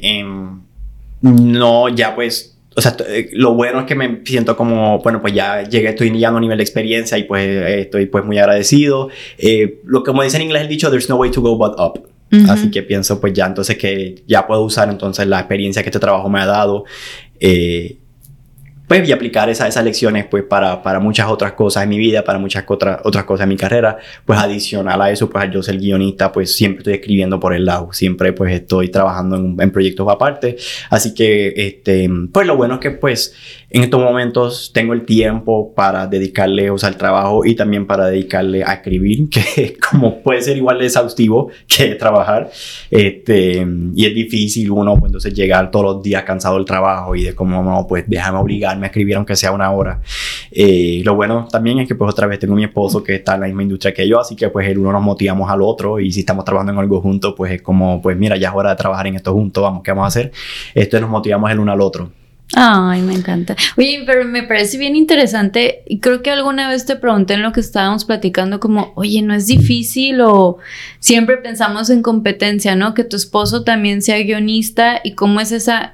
[1.24, 5.34] no, ya pues o sea, eh, lo bueno es que me siento como, bueno, pues
[5.34, 9.10] ya llegué, estoy llegando a un nivel de experiencia y pues estoy pues muy agradecido.
[9.38, 11.80] Eh, lo que como dice en inglés el dicho, there's no way to go but
[11.80, 12.08] up.
[12.50, 16.00] Así que pienso pues ya entonces que ya puedo usar entonces la experiencia que este
[16.00, 16.84] trabajo me ha dado.
[17.40, 17.98] Eh,
[19.00, 22.24] pues, y aplicar esa, esas lecciones pues para, para muchas otras cosas en mi vida,
[22.24, 25.80] para muchas otras otras cosas en mi carrera, pues adicional a eso, pues yo ser
[25.80, 30.08] guionista, pues siempre estoy escribiendo por el lado, siempre pues estoy trabajando en, en proyectos
[30.08, 30.58] aparte,
[30.90, 33.34] así que este, pues lo bueno es que pues
[33.74, 38.06] en estos momentos tengo el tiempo para dedicarle o sea, al trabajo y también para
[38.06, 42.52] dedicarle a escribir, que como puede ser igual de exhaustivo que trabajar.
[42.92, 47.24] Este, y es difícil uno pues, entonces llegar todos los días cansado del trabajo y
[47.24, 50.02] de cómo no, pues déjame obligarme a escribir aunque sea una hora.
[50.52, 53.42] Eh, lo bueno también es que pues otra vez tengo mi esposo que está en
[53.42, 56.12] la misma industria que yo, así que pues el uno nos motivamos al otro y
[56.12, 58.76] si estamos trabajando en algo juntos, pues es como, pues mira, ya es hora de
[58.76, 60.32] trabajar en esto juntos, vamos, ¿qué vamos a hacer?
[60.76, 62.23] Esto nos motivamos el uno al otro.
[62.56, 63.56] Ay, me encanta.
[63.78, 67.60] Oye, pero me parece bien interesante creo que alguna vez te pregunté en lo que
[67.60, 70.58] estábamos platicando como, oye, no es difícil o
[71.00, 72.94] siempre pensamos en competencia, ¿no?
[72.94, 75.94] Que tu esposo también sea guionista y cómo es esa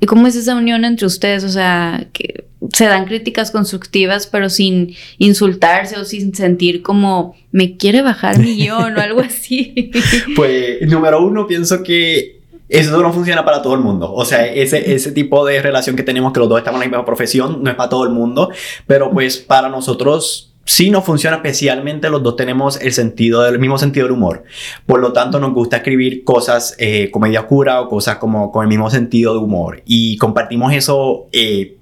[0.00, 4.50] y cómo es esa unión entre ustedes, o sea, que se dan críticas constructivas pero
[4.50, 9.92] sin insultarse o sin sentir como me quiere bajar mi guion o algo así.
[10.36, 12.40] Pues número uno pienso que
[12.78, 14.12] eso no funciona para todo el mundo.
[14.12, 16.96] O sea, ese, ese tipo de relación que tenemos, que los dos estamos en la
[16.96, 18.50] misma profesión, no es para todo el mundo,
[18.86, 23.78] pero pues para nosotros sí no funciona especialmente, los dos tenemos el sentido del mismo
[23.78, 24.44] sentido del humor.
[24.86, 28.68] Por lo tanto, nos gusta escribir cosas eh, comedia oscura o cosas como con el
[28.68, 29.82] mismo sentido de humor.
[29.84, 31.76] Y compartimos eso, eh,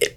[0.00, 0.16] eh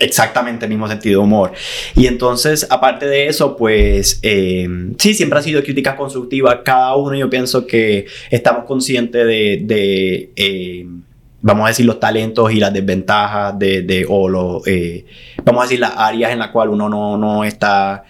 [0.00, 1.52] exactamente el mismo sentido de humor.
[1.94, 4.68] Y entonces, aparte de eso, pues eh,
[4.98, 6.62] sí, siempre ha sido crítica constructiva.
[6.64, 10.86] Cada uno yo pienso que estamos conscientes de, eh,
[11.42, 15.04] vamos a decir, los talentos y las desventajas de, de o lo, eh,
[15.44, 18.04] vamos a decir, las áreas en las cuales uno no, no está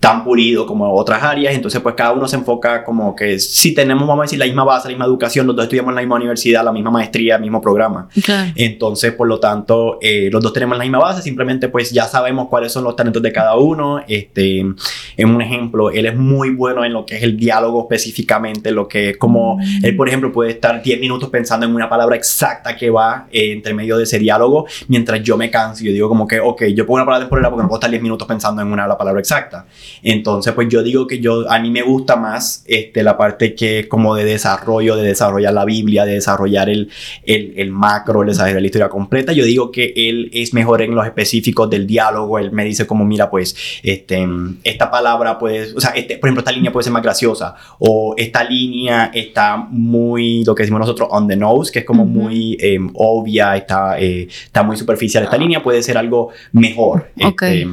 [0.00, 4.08] tan pulido como otras áreas, entonces pues cada uno se enfoca como que si tenemos,
[4.08, 6.16] vamos a decir, la misma base, la misma educación, los dos estudiamos en la misma
[6.16, 8.08] universidad, la misma maestría, el mismo programa.
[8.54, 12.48] Entonces, por lo tanto, eh, los dos tenemos la misma base, simplemente pues ya sabemos
[12.48, 14.00] cuáles son los talentos de cada uno.
[14.08, 18.70] Este, en un ejemplo, él es muy bueno en lo que es el diálogo específicamente,
[18.70, 19.84] lo que es como, mm.
[19.84, 23.52] él por ejemplo puede estar 10 minutos pensando en una palabra exacta que va eh,
[23.52, 26.86] entre medio de ese diálogo, mientras yo me canso yo digo como que, ok, yo
[26.86, 29.20] pongo una palabra temporal porque no puedo estar 10 minutos pensando en una la palabra
[29.20, 29.66] exacta.
[30.02, 33.88] Entonces, pues yo digo que yo, a mí me gusta más este, la parte que
[33.88, 36.90] como de desarrollo, de desarrollar la Biblia, de desarrollar el,
[37.24, 39.32] el, el macro, el desarrollo de la historia completa.
[39.32, 42.38] Yo digo que él es mejor en los específicos del diálogo.
[42.38, 44.26] Él me dice como, mira, pues, este,
[44.64, 47.54] esta palabra puede, o sea, este, por ejemplo, esta línea puede ser más graciosa.
[47.78, 52.04] O esta línea está muy, lo que decimos nosotros, on the nose, que es como
[52.04, 55.24] muy em, obvia, está, eh, está muy superficial.
[55.24, 57.10] Esta línea puede ser algo mejor.
[57.16, 57.66] Este,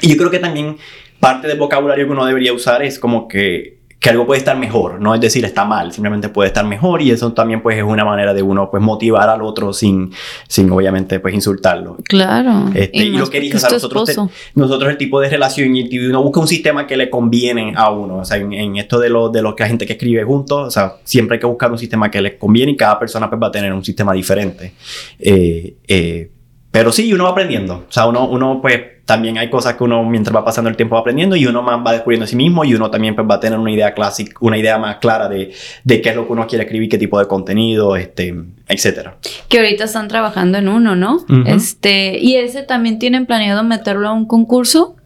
[0.00, 0.76] y yo creo que también
[1.20, 5.00] parte del vocabulario que uno debería usar es como que, que algo puede estar mejor,
[5.00, 8.04] no es decir está mal, simplemente puede estar mejor y eso también pues es una
[8.04, 10.12] manera de uno pues motivar al otro sin,
[10.46, 11.96] sin obviamente pues insultarlo.
[12.04, 12.70] Claro.
[12.74, 14.16] Este, y, lo que dije, o sea, nosotros,
[14.54, 18.18] nosotros el tipo de relación y uno busca un sistema que le conviene a uno,
[18.18, 20.70] o sea, en, esto de lo, de lo que la gente que escribe juntos, o
[20.70, 23.48] sea, siempre hay que buscar un sistema que les conviene y cada persona pues va
[23.48, 24.74] a tener un sistema diferente.
[25.18, 26.30] Eh, eh,
[26.70, 30.04] pero sí, uno va aprendiendo, o sea, uno, uno pues también hay cosas que uno
[30.04, 32.62] mientras va pasando el tiempo va aprendiendo y uno más va descubriendo a sí mismo
[32.66, 35.50] y uno también pues, va a tener una idea clásica, una idea más clara de,
[35.82, 38.34] de, qué es lo que uno quiere escribir, qué tipo de contenido, este,
[38.68, 39.16] etcétera.
[39.48, 41.24] Que ahorita están trabajando en uno, ¿no?
[41.46, 44.96] Este, y ese también tienen planeado meterlo a un concurso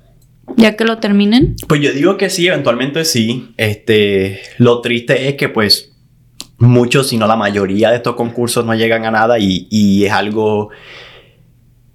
[0.57, 1.55] ya que lo terminen.
[1.69, 3.55] Pues yo digo que sí, eventualmente sí.
[3.57, 5.93] Este, lo triste es que pues
[6.59, 10.13] muchos, si no la mayoría de estos concursos no llegan a nada y, y es
[10.13, 10.71] algo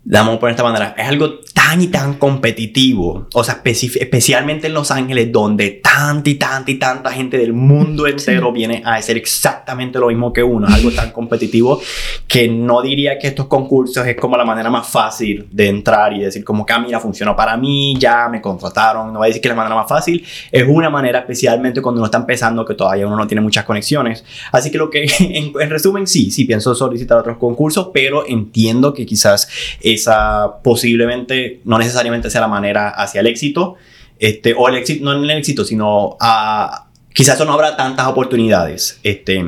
[0.09, 4.89] vamos por esta manera, es algo tan y tan competitivo, o sea, especialmente en Los
[4.89, 9.99] Ángeles, donde tanta y tanta y tanta gente del mundo entero viene a hacer exactamente
[9.99, 11.81] lo mismo que uno, es algo tan competitivo
[12.25, 16.19] que no diría que estos concursos es como la manera más fácil de entrar y
[16.19, 19.41] decir como que, ah, mira, funcionó para mí, ya me contrataron, no voy a decir
[19.41, 22.75] que es la manera más fácil, es una manera especialmente cuando uno está empezando que
[22.75, 24.23] todavía uno no tiene muchas conexiones,
[24.53, 28.93] así que lo que, en, en resumen, sí, sí pienso solicitar otros concursos, pero entiendo
[28.93, 29.49] que quizás
[29.97, 33.75] esa posiblemente no necesariamente sea la manera hacia el éxito,
[34.19, 38.99] este, o el éxito, no en el éxito, sino a, quizás no habrá tantas oportunidades,
[39.03, 39.43] este,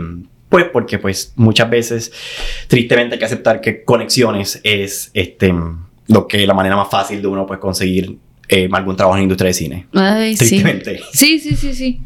[0.50, 2.12] pues porque pues muchas veces
[2.68, 5.54] tristemente hay que aceptar que conexiones es este,
[6.08, 8.18] lo que la manera más fácil de uno pues conseguir
[8.48, 9.88] eh, algún trabajo en la industria de cine.
[9.94, 11.00] Ay, tristemente.
[11.14, 12.02] Sí, sí, sí, sí.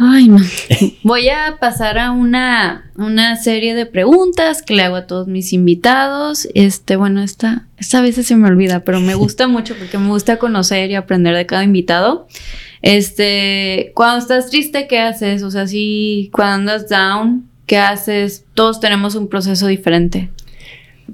[0.00, 0.38] Ay, no.
[1.02, 5.52] Voy a pasar a una, una serie de preguntas que le hago a todos mis
[5.52, 6.48] invitados.
[6.54, 10.38] Este, bueno, esta, esta vez se me olvida, pero me gusta mucho porque me gusta
[10.38, 12.28] conocer y aprender de cada invitado.
[12.80, 15.42] Este, cuando estás triste, ¿qué haces?
[15.42, 18.44] O sea, si cuando andas down, ¿qué haces?
[18.54, 20.30] Todos tenemos un proceso diferente.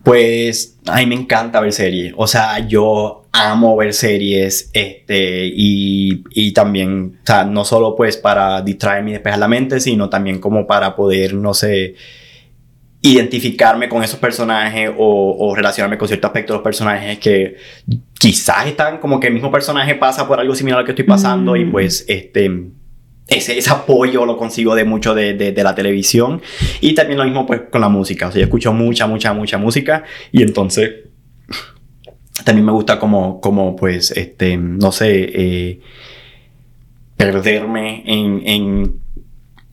[0.02, 2.14] Pues a mí me encanta ver series.
[2.16, 4.70] O sea, yo amo ver series.
[4.72, 9.80] Este, y, y también, o sea, no solo pues para distraerme y despejar la mente,
[9.80, 11.94] sino también como para poder, no sé,
[13.02, 17.56] identificarme con esos personajes o, o, relacionarme con ciertos aspectos de los personajes que
[18.18, 21.04] quizás están como que el mismo personaje pasa por algo similar a lo que estoy
[21.04, 21.70] pasando y mm.
[21.70, 22.50] pues este
[23.26, 26.42] ese, ese, apoyo lo consigo de mucho de, de, de, la televisión
[26.80, 29.58] y también lo mismo pues con la música, o sea, yo escucho mucha, mucha, mucha
[29.58, 31.04] música y entonces
[32.44, 35.80] también me gusta como, como pues, este, no sé, eh,
[37.16, 39.00] perderme en, en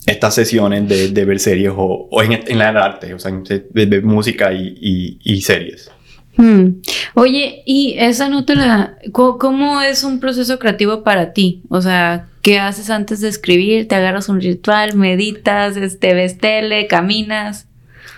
[0.06, 4.04] estas sesiones de, de ver series o, en, en, la arte, o sea, de, ver
[4.04, 5.92] música y, y, y series.
[6.38, 6.82] Hmm.
[7.14, 8.98] Oye, ¿y esa no te la...
[9.12, 11.62] ¿Cómo es un proceso creativo para ti?
[11.70, 13.88] O sea, ¿qué haces antes de escribir?
[13.88, 17.68] ¿Te agarras un ritual, meditas, este, ves tele, caminas?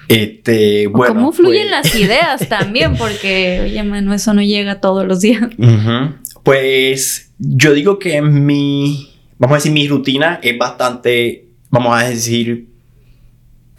[0.08, 1.72] Este, bueno, ¿Cómo fluyen pues...
[1.72, 2.96] las ideas también?
[2.98, 5.44] Porque, oye, mano, eso no llega todos los días.
[5.58, 6.16] Uh -huh.
[6.44, 11.44] Pues yo digo que mi, vamos a decir, mi rutina es bastante
[11.74, 12.68] vamos a decir,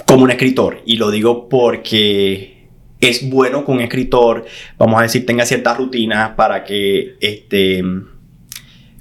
[0.05, 0.83] como un escritor.
[0.85, 2.67] Y lo digo porque
[2.99, 4.45] es bueno que un escritor,
[4.77, 7.85] vamos a decir, tenga ciertas rutinas para que este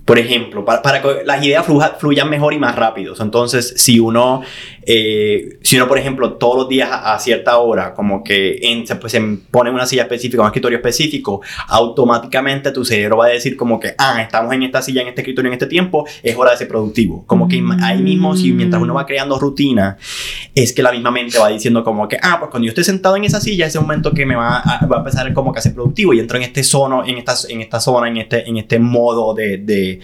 [0.05, 1.65] por ejemplo, para, que las ideas
[1.97, 3.15] fluyan mejor y más rápido.
[3.19, 4.41] Entonces, si uno,
[4.85, 9.11] eh, si uno, por ejemplo, todos los días a, cierta hora, como que se, pues,
[9.11, 13.80] se pone una silla específica, un escritorio específico, automáticamente tu cerebro va a decir como
[13.80, 16.57] que, ah, estamos en esta silla, en este escritorio, en este tiempo, es hora de
[16.57, 17.23] ser productivo.
[17.26, 19.97] Como que ahí mismo, si mientras uno va creando rutina,
[20.55, 23.15] es que la misma mente va diciendo como que, ah, pues cuando yo estoy sentado
[23.15, 25.61] en esa silla, ese momento que me va a, va a empezar como que a
[25.61, 28.57] ser productivo y entro en este zono, en esta, en esta zona, en este, en
[28.57, 30.01] este modo de,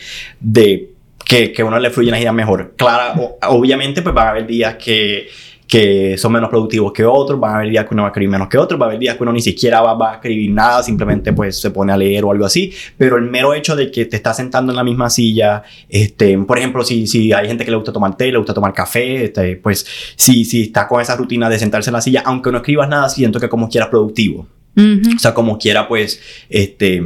[1.30, 2.74] que, que uno le fluyen las ideas mejor.
[2.76, 5.28] Claro, obviamente pues van a haber días que,
[5.68, 8.32] que son menos productivos que otros, van a haber días que uno va a escribir
[8.32, 10.50] menos que otros, va a haber días que uno ni siquiera va, va, a escribir
[10.50, 13.92] nada, simplemente pues se pone a leer o algo así, pero el mero hecho de
[13.92, 17.64] que te estás sentando en la misma silla, este, por ejemplo, si, si hay gente
[17.64, 19.86] que le gusta tomar té, le gusta tomar café, este, pues
[20.16, 23.08] si, si está con esa rutina de sentarse en la silla, aunque no escribas nada,
[23.08, 24.48] siento que como quieras productivo.
[24.76, 25.16] Uh -huh.
[25.16, 26.20] O sea, como quiera pues,
[26.50, 27.04] este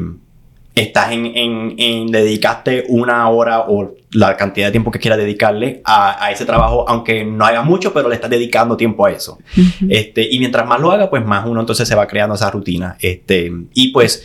[0.75, 5.81] estás en, en, en, dedicaste una hora o la cantidad de tiempo que quieras dedicarle
[5.85, 9.37] a, a, ese trabajo, aunque no haga mucho, pero le estás dedicando tiempo a eso.
[9.55, 9.87] Uh -huh.
[9.89, 12.97] este, y mientras más lo haga, pues más uno entonces se va creando esa rutina.
[12.99, 14.23] Este, y pues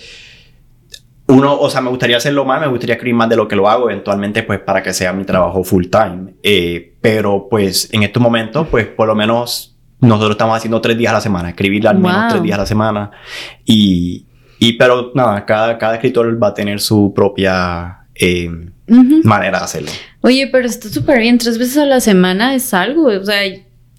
[1.27, 3.69] uno, o sea, me gustaría hacerlo más, me gustaría escribir más de lo que lo
[3.69, 6.35] hago eventualmente, pues para que sea mi trabajo full time.
[6.43, 11.11] Eh, pero pues en estos momentos, pues por lo menos nosotros estamos haciendo tres días
[11.11, 12.31] a la semana, escribir al menos wow.
[12.31, 13.11] tres días a la semana
[13.65, 14.25] y
[14.59, 19.25] y pero nada, cada, cada escritor va a tener su propia eh, uh -huh.
[19.25, 19.91] manera de hacerlo.
[20.21, 23.47] Oye, pero está súper bien, tres veces a la semana es algo, o sea,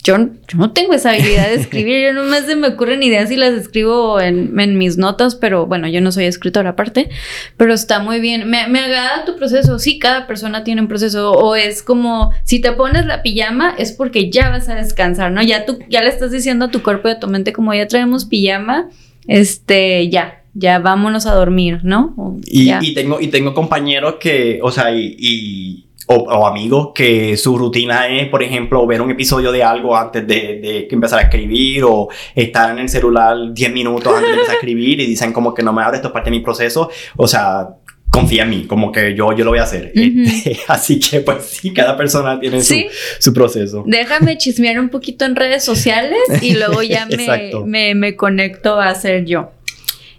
[0.02, 0.16] yo,
[0.48, 3.54] yo no tengo esa habilidad de escribir, yo nomás se me ocurren ideas y las
[3.54, 7.10] escribo en, en, mis notas, pero bueno, yo no soy escritora aparte,
[7.58, 11.32] pero está muy bien, me, me agrada tu proceso, sí, cada persona tiene un proceso,
[11.32, 15.44] o es como, si te pones la pijama es porque ya vas a descansar, ¿no?
[15.44, 17.88] Ya tú, ya le estás diciendo a tu cuerpo y a tu mente como ya
[17.88, 18.90] traemos pijama,
[19.28, 22.14] este, ya, ya vámonos a dormir, ¿no?
[22.46, 27.38] Y, y, tengo, y tengo compañeros que, o sea, y, y o, o, amigos que
[27.38, 31.22] su rutina es, por ejemplo, ver un episodio de algo antes de, de empezar a
[31.24, 35.32] escribir o estar en el celular 10 minutos antes de empezar a escribir y dicen
[35.32, 36.90] como que no me abre, esto es parte de mi proceso.
[37.16, 37.70] O sea,
[38.10, 39.92] confía en mí, como que yo, yo lo voy a hacer.
[39.96, 40.60] Uh -huh.
[40.68, 42.88] Así que, pues sí, cada persona tiene ¿Sí?
[43.20, 43.84] su, su, proceso.
[43.86, 48.90] Déjame chismear un poquito en redes sociales y luego ya me, me, me, conecto a
[48.90, 49.52] hacer yo.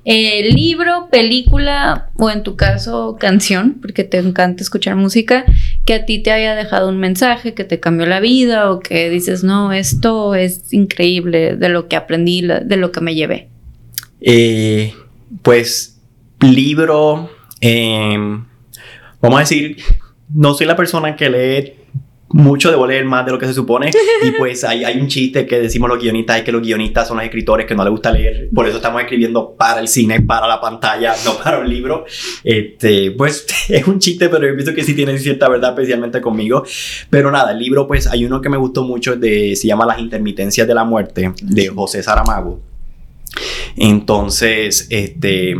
[0.06, 5.44] Eh, libro, película o en tu caso canción, porque te encanta escuchar música,
[5.84, 9.10] que a ti te haya dejado un mensaje que te cambió la vida o que
[9.10, 13.48] dices, no, esto es increíble de lo que aprendí, de lo que me llevé.
[14.22, 14.94] Eh,
[15.42, 16.00] pues
[16.40, 18.16] libro, eh,
[19.20, 19.76] vamos a decir,
[20.32, 21.79] no soy la persona que lee
[22.32, 23.90] mucho de leer más de lo que se supone.
[24.22, 27.16] Y pues hay, hay un chiste que decimos los guionistas, es que los guionistas son
[27.16, 28.50] los escritores que no les gusta leer.
[28.54, 32.04] Por eso estamos escribiendo para el cine, para la pantalla, no para un libro.
[32.44, 36.64] Este, pues es un chiste, pero yo pienso que sí tiene cierta verdad, especialmente conmigo.
[37.08, 39.98] Pero nada, el libro, pues hay uno que me gustó mucho, de, se llama Las
[39.98, 42.60] intermitencias de la muerte, de José Saramago.
[43.76, 45.56] Entonces, este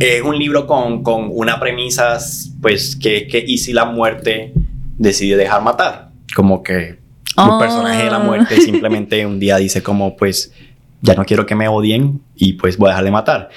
[0.00, 2.18] es un libro con, con una premisa,
[2.60, 4.52] pues, que, que y si la muerte
[4.98, 6.10] decide dejar matar.
[6.34, 6.98] Como que
[7.36, 7.54] oh.
[7.54, 10.52] un personaje de la muerte simplemente un día dice como pues
[11.04, 13.50] ya no quiero que me odien y pues voy a dejar de matar.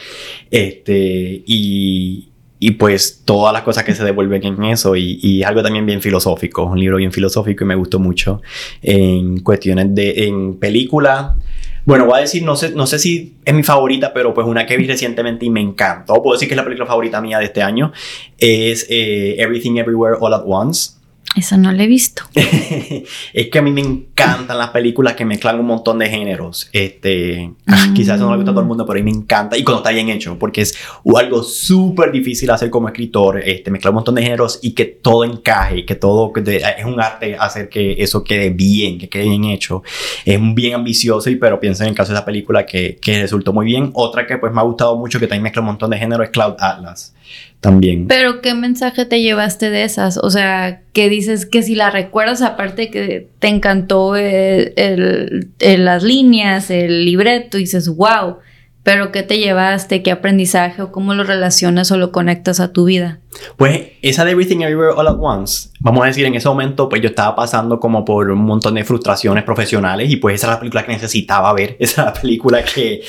[0.52, 5.64] Este, y, y pues todas las cosas que se devuelven en eso y, y, algo
[5.64, 8.42] también bien filosófico, un libro bien filosófico y me gustó mucho
[8.82, 11.38] en cuestiones de, en película.
[11.86, 14.66] Bueno, voy a decir, no sé, no sé si es mi favorita, pero pues una
[14.66, 17.46] que vi recientemente y me encantó, puedo decir que es la película favorita mía de
[17.46, 17.94] este año,
[18.38, 20.97] es eh, Everything Everywhere All at Once.
[21.36, 22.24] Eso no lo he visto.
[22.36, 26.70] es que a mí me encantan las películas que mezclan un montón de géneros.
[26.72, 29.18] Este, ah, quizás eso no le gusta a todo el mundo, pero a mí me
[29.18, 29.58] encanta.
[29.58, 30.76] Y cuando está bien hecho, porque es
[31.16, 35.24] algo súper difícil hacer como escritor, este, mezclar un montón de géneros y que todo
[35.26, 39.84] encaje, que todo, es un arte hacer que eso quede bien, que quede bien hecho.
[40.26, 43.54] Es bien ambicioso, y, pero pienso en el caso de esa película que, que resultó
[43.54, 43.92] muy bien.
[43.94, 46.32] Otra que pues me ha gustado mucho, que también mezcla un montón de géneros, es
[46.32, 47.14] Cloud Atlas
[47.62, 48.08] también.
[48.08, 50.18] Pero ¿qué mensaje te llevaste de esas?
[50.18, 56.70] O sea, que dices que si la recuerdas, aparte que te encantó el, las líneas,
[56.70, 58.38] el libreto, y dices, wow,
[58.84, 60.02] pero ¿qué te llevaste?
[60.02, 60.82] ¿Qué aprendizaje?
[60.82, 63.20] ¿O cómo lo relacionas o lo conectas a tu vida?
[63.58, 67.02] Pues esa de Everything Everywhere All at Once, vamos a decir, en ese momento, pues
[67.02, 70.60] yo estaba pasando como por un montón de frustraciones profesionales y pues esa era la
[70.60, 73.02] película que necesitaba ver, esa era la película que,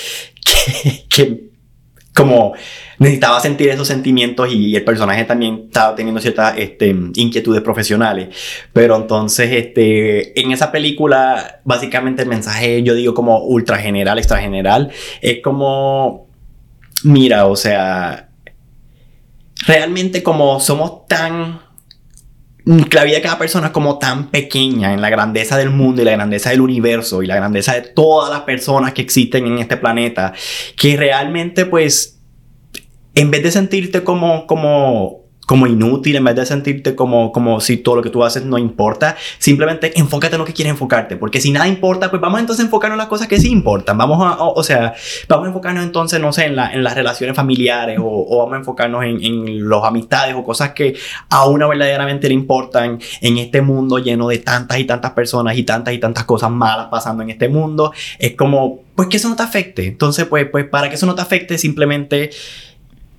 [0.45, 1.48] que, que
[2.19, 2.55] como
[2.99, 8.37] necesitaba sentir esos sentimientos y el personaje también estaba teniendo ciertas este, inquietudes profesionales.
[8.73, 14.41] Pero entonces, este, en esa película, básicamente el mensaje, yo digo como ultra general, extra
[14.41, 14.91] general,
[15.23, 16.27] es como,
[17.05, 18.31] mira, o sea,
[19.65, 21.68] realmente como somos tan
[22.69, 26.05] la vida de cada persona es como tan pequeña en la grandeza del mundo y
[26.05, 29.79] la grandeza del universo y la grandeza de todas las personas que existen en este
[29.79, 30.35] planeta,
[30.77, 32.21] que realmente pues,
[33.15, 37.79] en vez de sentirte como, como como inútil, en vez de sentirte como, como si
[37.79, 41.41] todo lo que tú haces no importa, simplemente enfócate en lo que quieres enfocarte, porque
[41.41, 44.19] si nada importa, pues vamos entonces a enfocarnos en las cosas que sí importan, vamos
[44.21, 44.93] a, o, sea,
[45.27, 48.57] vamos a enfocarnos entonces, no sé, en, la, en las relaciones familiares o, vamos a
[48.59, 50.95] enfocarnos en, en los amistades o cosas que
[51.31, 55.63] a una verdaderamente le importan en este mundo lleno de tantas y tantas personas y
[55.63, 59.37] tantas y tantas cosas malas pasando en este mundo, es como, pues que eso no
[59.37, 62.29] te afecte, entonces pues, pues para que eso no te afecte, simplemente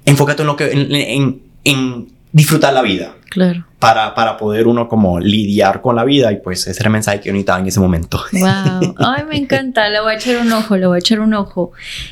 [0.06, 3.16] enfócate en lo que, en disfrutar la vida.
[3.30, 3.66] Claro.
[3.78, 7.20] Para, para poder uno como lidiar con la vida y pues ese era el mensaje
[7.20, 8.22] que yo necesitaba en ese momento.
[8.34, 8.96] Wow.
[8.98, 9.88] Ay, me encanta.
[9.90, 11.72] Le voy a echar un ojo, le voy a echar un ojo.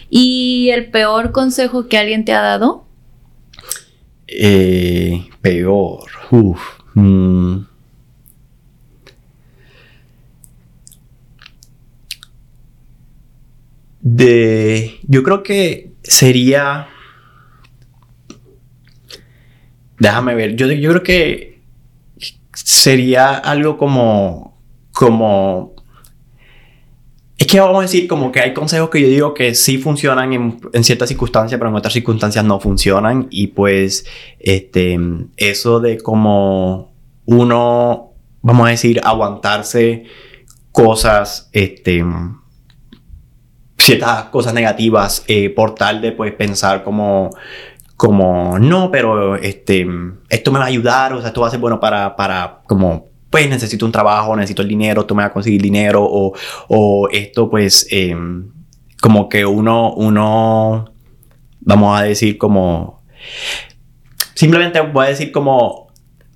[0.10, 2.86] ¿Y el peor consejo que alguien te ha dado?
[4.28, 6.06] Eh, peor.
[6.32, 6.62] Uf.
[6.94, 7.62] Mm.
[14.02, 15.00] De.
[15.08, 16.88] Yo creo que sería
[20.00, 20.56] Déjame ver.
[20.56, 21.62] Yo, yo creo que
[22.54, 24.60] sería algo como.
[24.94, 25.76] como.
[27.38, 30.34] Es que vamos a decir como que hay consejos que yo digo que sí funcionan
[30.34, 33.28] en, en, ciertas circunstancias, pero en otras circunstancias no funcionan.
[33.30, 34.06] Y pues,
[34.40, 34.98] este,
[35.38, 36.94] eso de como
[37.26, 40.06] uno, vamos a decir, aguantarse
[40.72, 42.04] cosas, este,
[43.78, 47.30] ciertas cosas negativas eh, por tal de pues pensar como
[47.98, 49.86] como, no, pero este,
[50.30, 53.08] esto me va a ayudar, o sea, esto va a ser bueno para, para, como,
[53.32, 56.34] pues necesito un trabajo, necesito el dinero, tú me vas a conseguir dinero, o,
[56.68, 58.52] o esto, pues, em,
[59.02, 60.94] como que uno, uno,
[61.62, 63.02] vamos a decir como,
[64.36, 65.87] simplemente voy a decir como,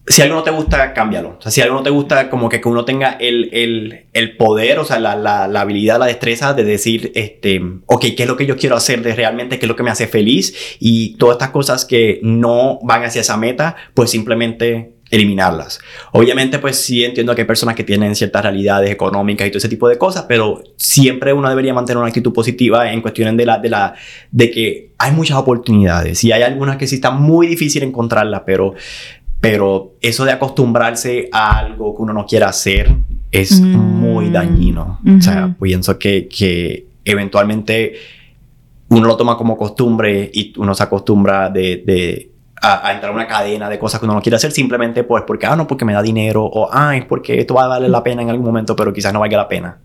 [0.07, 1.37] si algo no te gusta, cámbialo.
[1.39, 4.35] O sea, si algo no te gusta, como que, que uno tenga el, el, el
[4.35, 8.27] poder, o sea, la, la, la, habilidad, la destreza de decir, este, ok, ¿qué es
[8.27, 9.59] lo que yo quiero hacer de realmente?
[9.59, 10.77] ¿Qué es lo que me hace feliz?
[10.79, 15.79] Y todas estas cosas que no van hacia esa meta, pues simplemente eliminarlas.
[16.13, 19.69] Obviamente, pues sí entiendo que hay personas que tienen ciertas realidades económicas y todo ese
[19.69, 23.59] tipo de cosas, pero siempre uno debería mantener una actitud positiva en cuestiones de la,
[23.59, 23.93] de la,
[24.31, 28.73] de que hay muchas oportunidades y hay algunas que sí están muy difícil encontrarlas, pero
[29.41, 32.95] pero eso de acostumbrarse a algo que uno no quiere hacer
[33.31, 33.75] es mm.
[33.75, 34.99] muy dañino.
[35.17, 37.93] O sea, pienso que, que, eventualmente
[38.89, 42.31] uno lo toma como costumbre y uno se acostumbra de, de
[42.61, 45.47] a, entrar a una cadena de cosas que uno no quiere hacer simplemente pues porque,
[45.47, 48.03] ah, no, porque me da dinero o, ah, es porque esto va a valer la
[48.03, 49.77] pena en algún momento, pero quizás no valga la pena.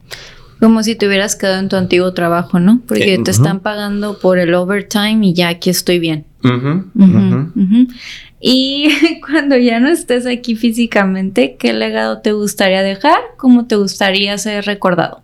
[0.61, 2.81] Como si te hubieras quedado en tu antiguo trabajo, ¿no?
[2.87, 6.27] Porque eh, te están pagando por el overtime y ya aquí estoy bien.
[8.41, 13.19] Y cuando ya no estés aquí físicamente, ¿qué legado te gustaría dejar?
[13.37, 15.23] ¿Cómo te gustaría ser recordado?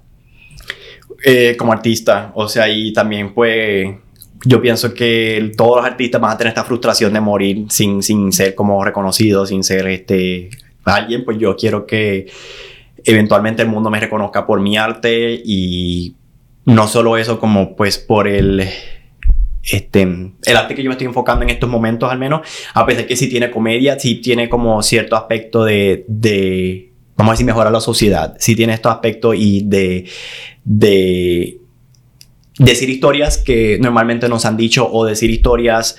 [1.25, 3.95] Eh, como artista, o sea, y también pues
[4.45, 8.33] yo pienso que todos los artistas van a tener esta frustración de morir sin, sin
[8.33, 10.51] ser como reconocidos, sin ser este
[10.85, 12.27] alguien, pues yo quiero que
[13.05, 16.17] eventualmente el mundo me reconozca por mi arte y
[16.65, 18.69] no solo eso como pues por el
[19.63, 23.07] este, el arte que yo me estoy enfocando en estos momentos al menos, a pesar
[23.07, 27.73] que sí tiene comedia, sí tiene como cierto aspecto de, de vamos a decir, mejorar
[27.73, 30.07] la sociedad, sí tiene estos aspectos y de,
[30.65, 31.59] de
[32.59, 35.97] decir historias que normalmente nos han dicho o decir historias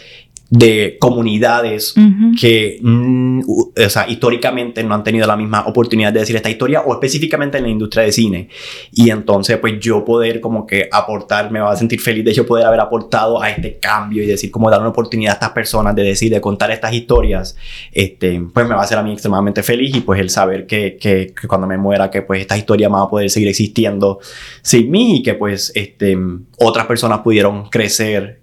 [0.56, 1.96] de comunidades
[2.40, 6.82] que, mm, o sea, históricamente no han tenido la misma oportunidad de decir esta historia
[6.82, 8.50] o específicamente en la industria de cine.
[8.92, 12.46] Y entonces, pues yo poder como que aportar, me va a sentir feliz de yo
[12.46, 15.96] poder haber aportado a este cambio y decir como dar una oportunidad a estas personas
[15.96, 17.58] de decir, de contar estas historias,
[17.92, 20.98] este, pues me va a hacer a mí extremadamente feliz y pues el saber que,
[21.02, 24.20] que, que cuando me muera, que pues esta historia va a poder seguir existiendo
[24.62, 26.16] sin mí y que pues este,
[26.60, 28.43] otras personas pudieron crecer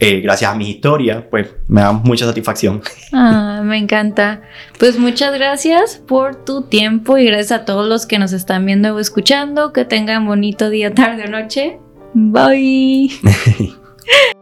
[0.00, 2.82] eh, gracias a mi historia, pues me da mucha satisfacción.
[3.12, 4.42] Ah, me encanta.
[4.78, 8.94] Pues muchas gracias por tu tiempo y gracias a todos los que nos están viendo
[8.94, 9.72] o escuchando.
[9.72, 11.80] Que tengan bonito día, tarde o noche.
[12.14, 13.10] Bye.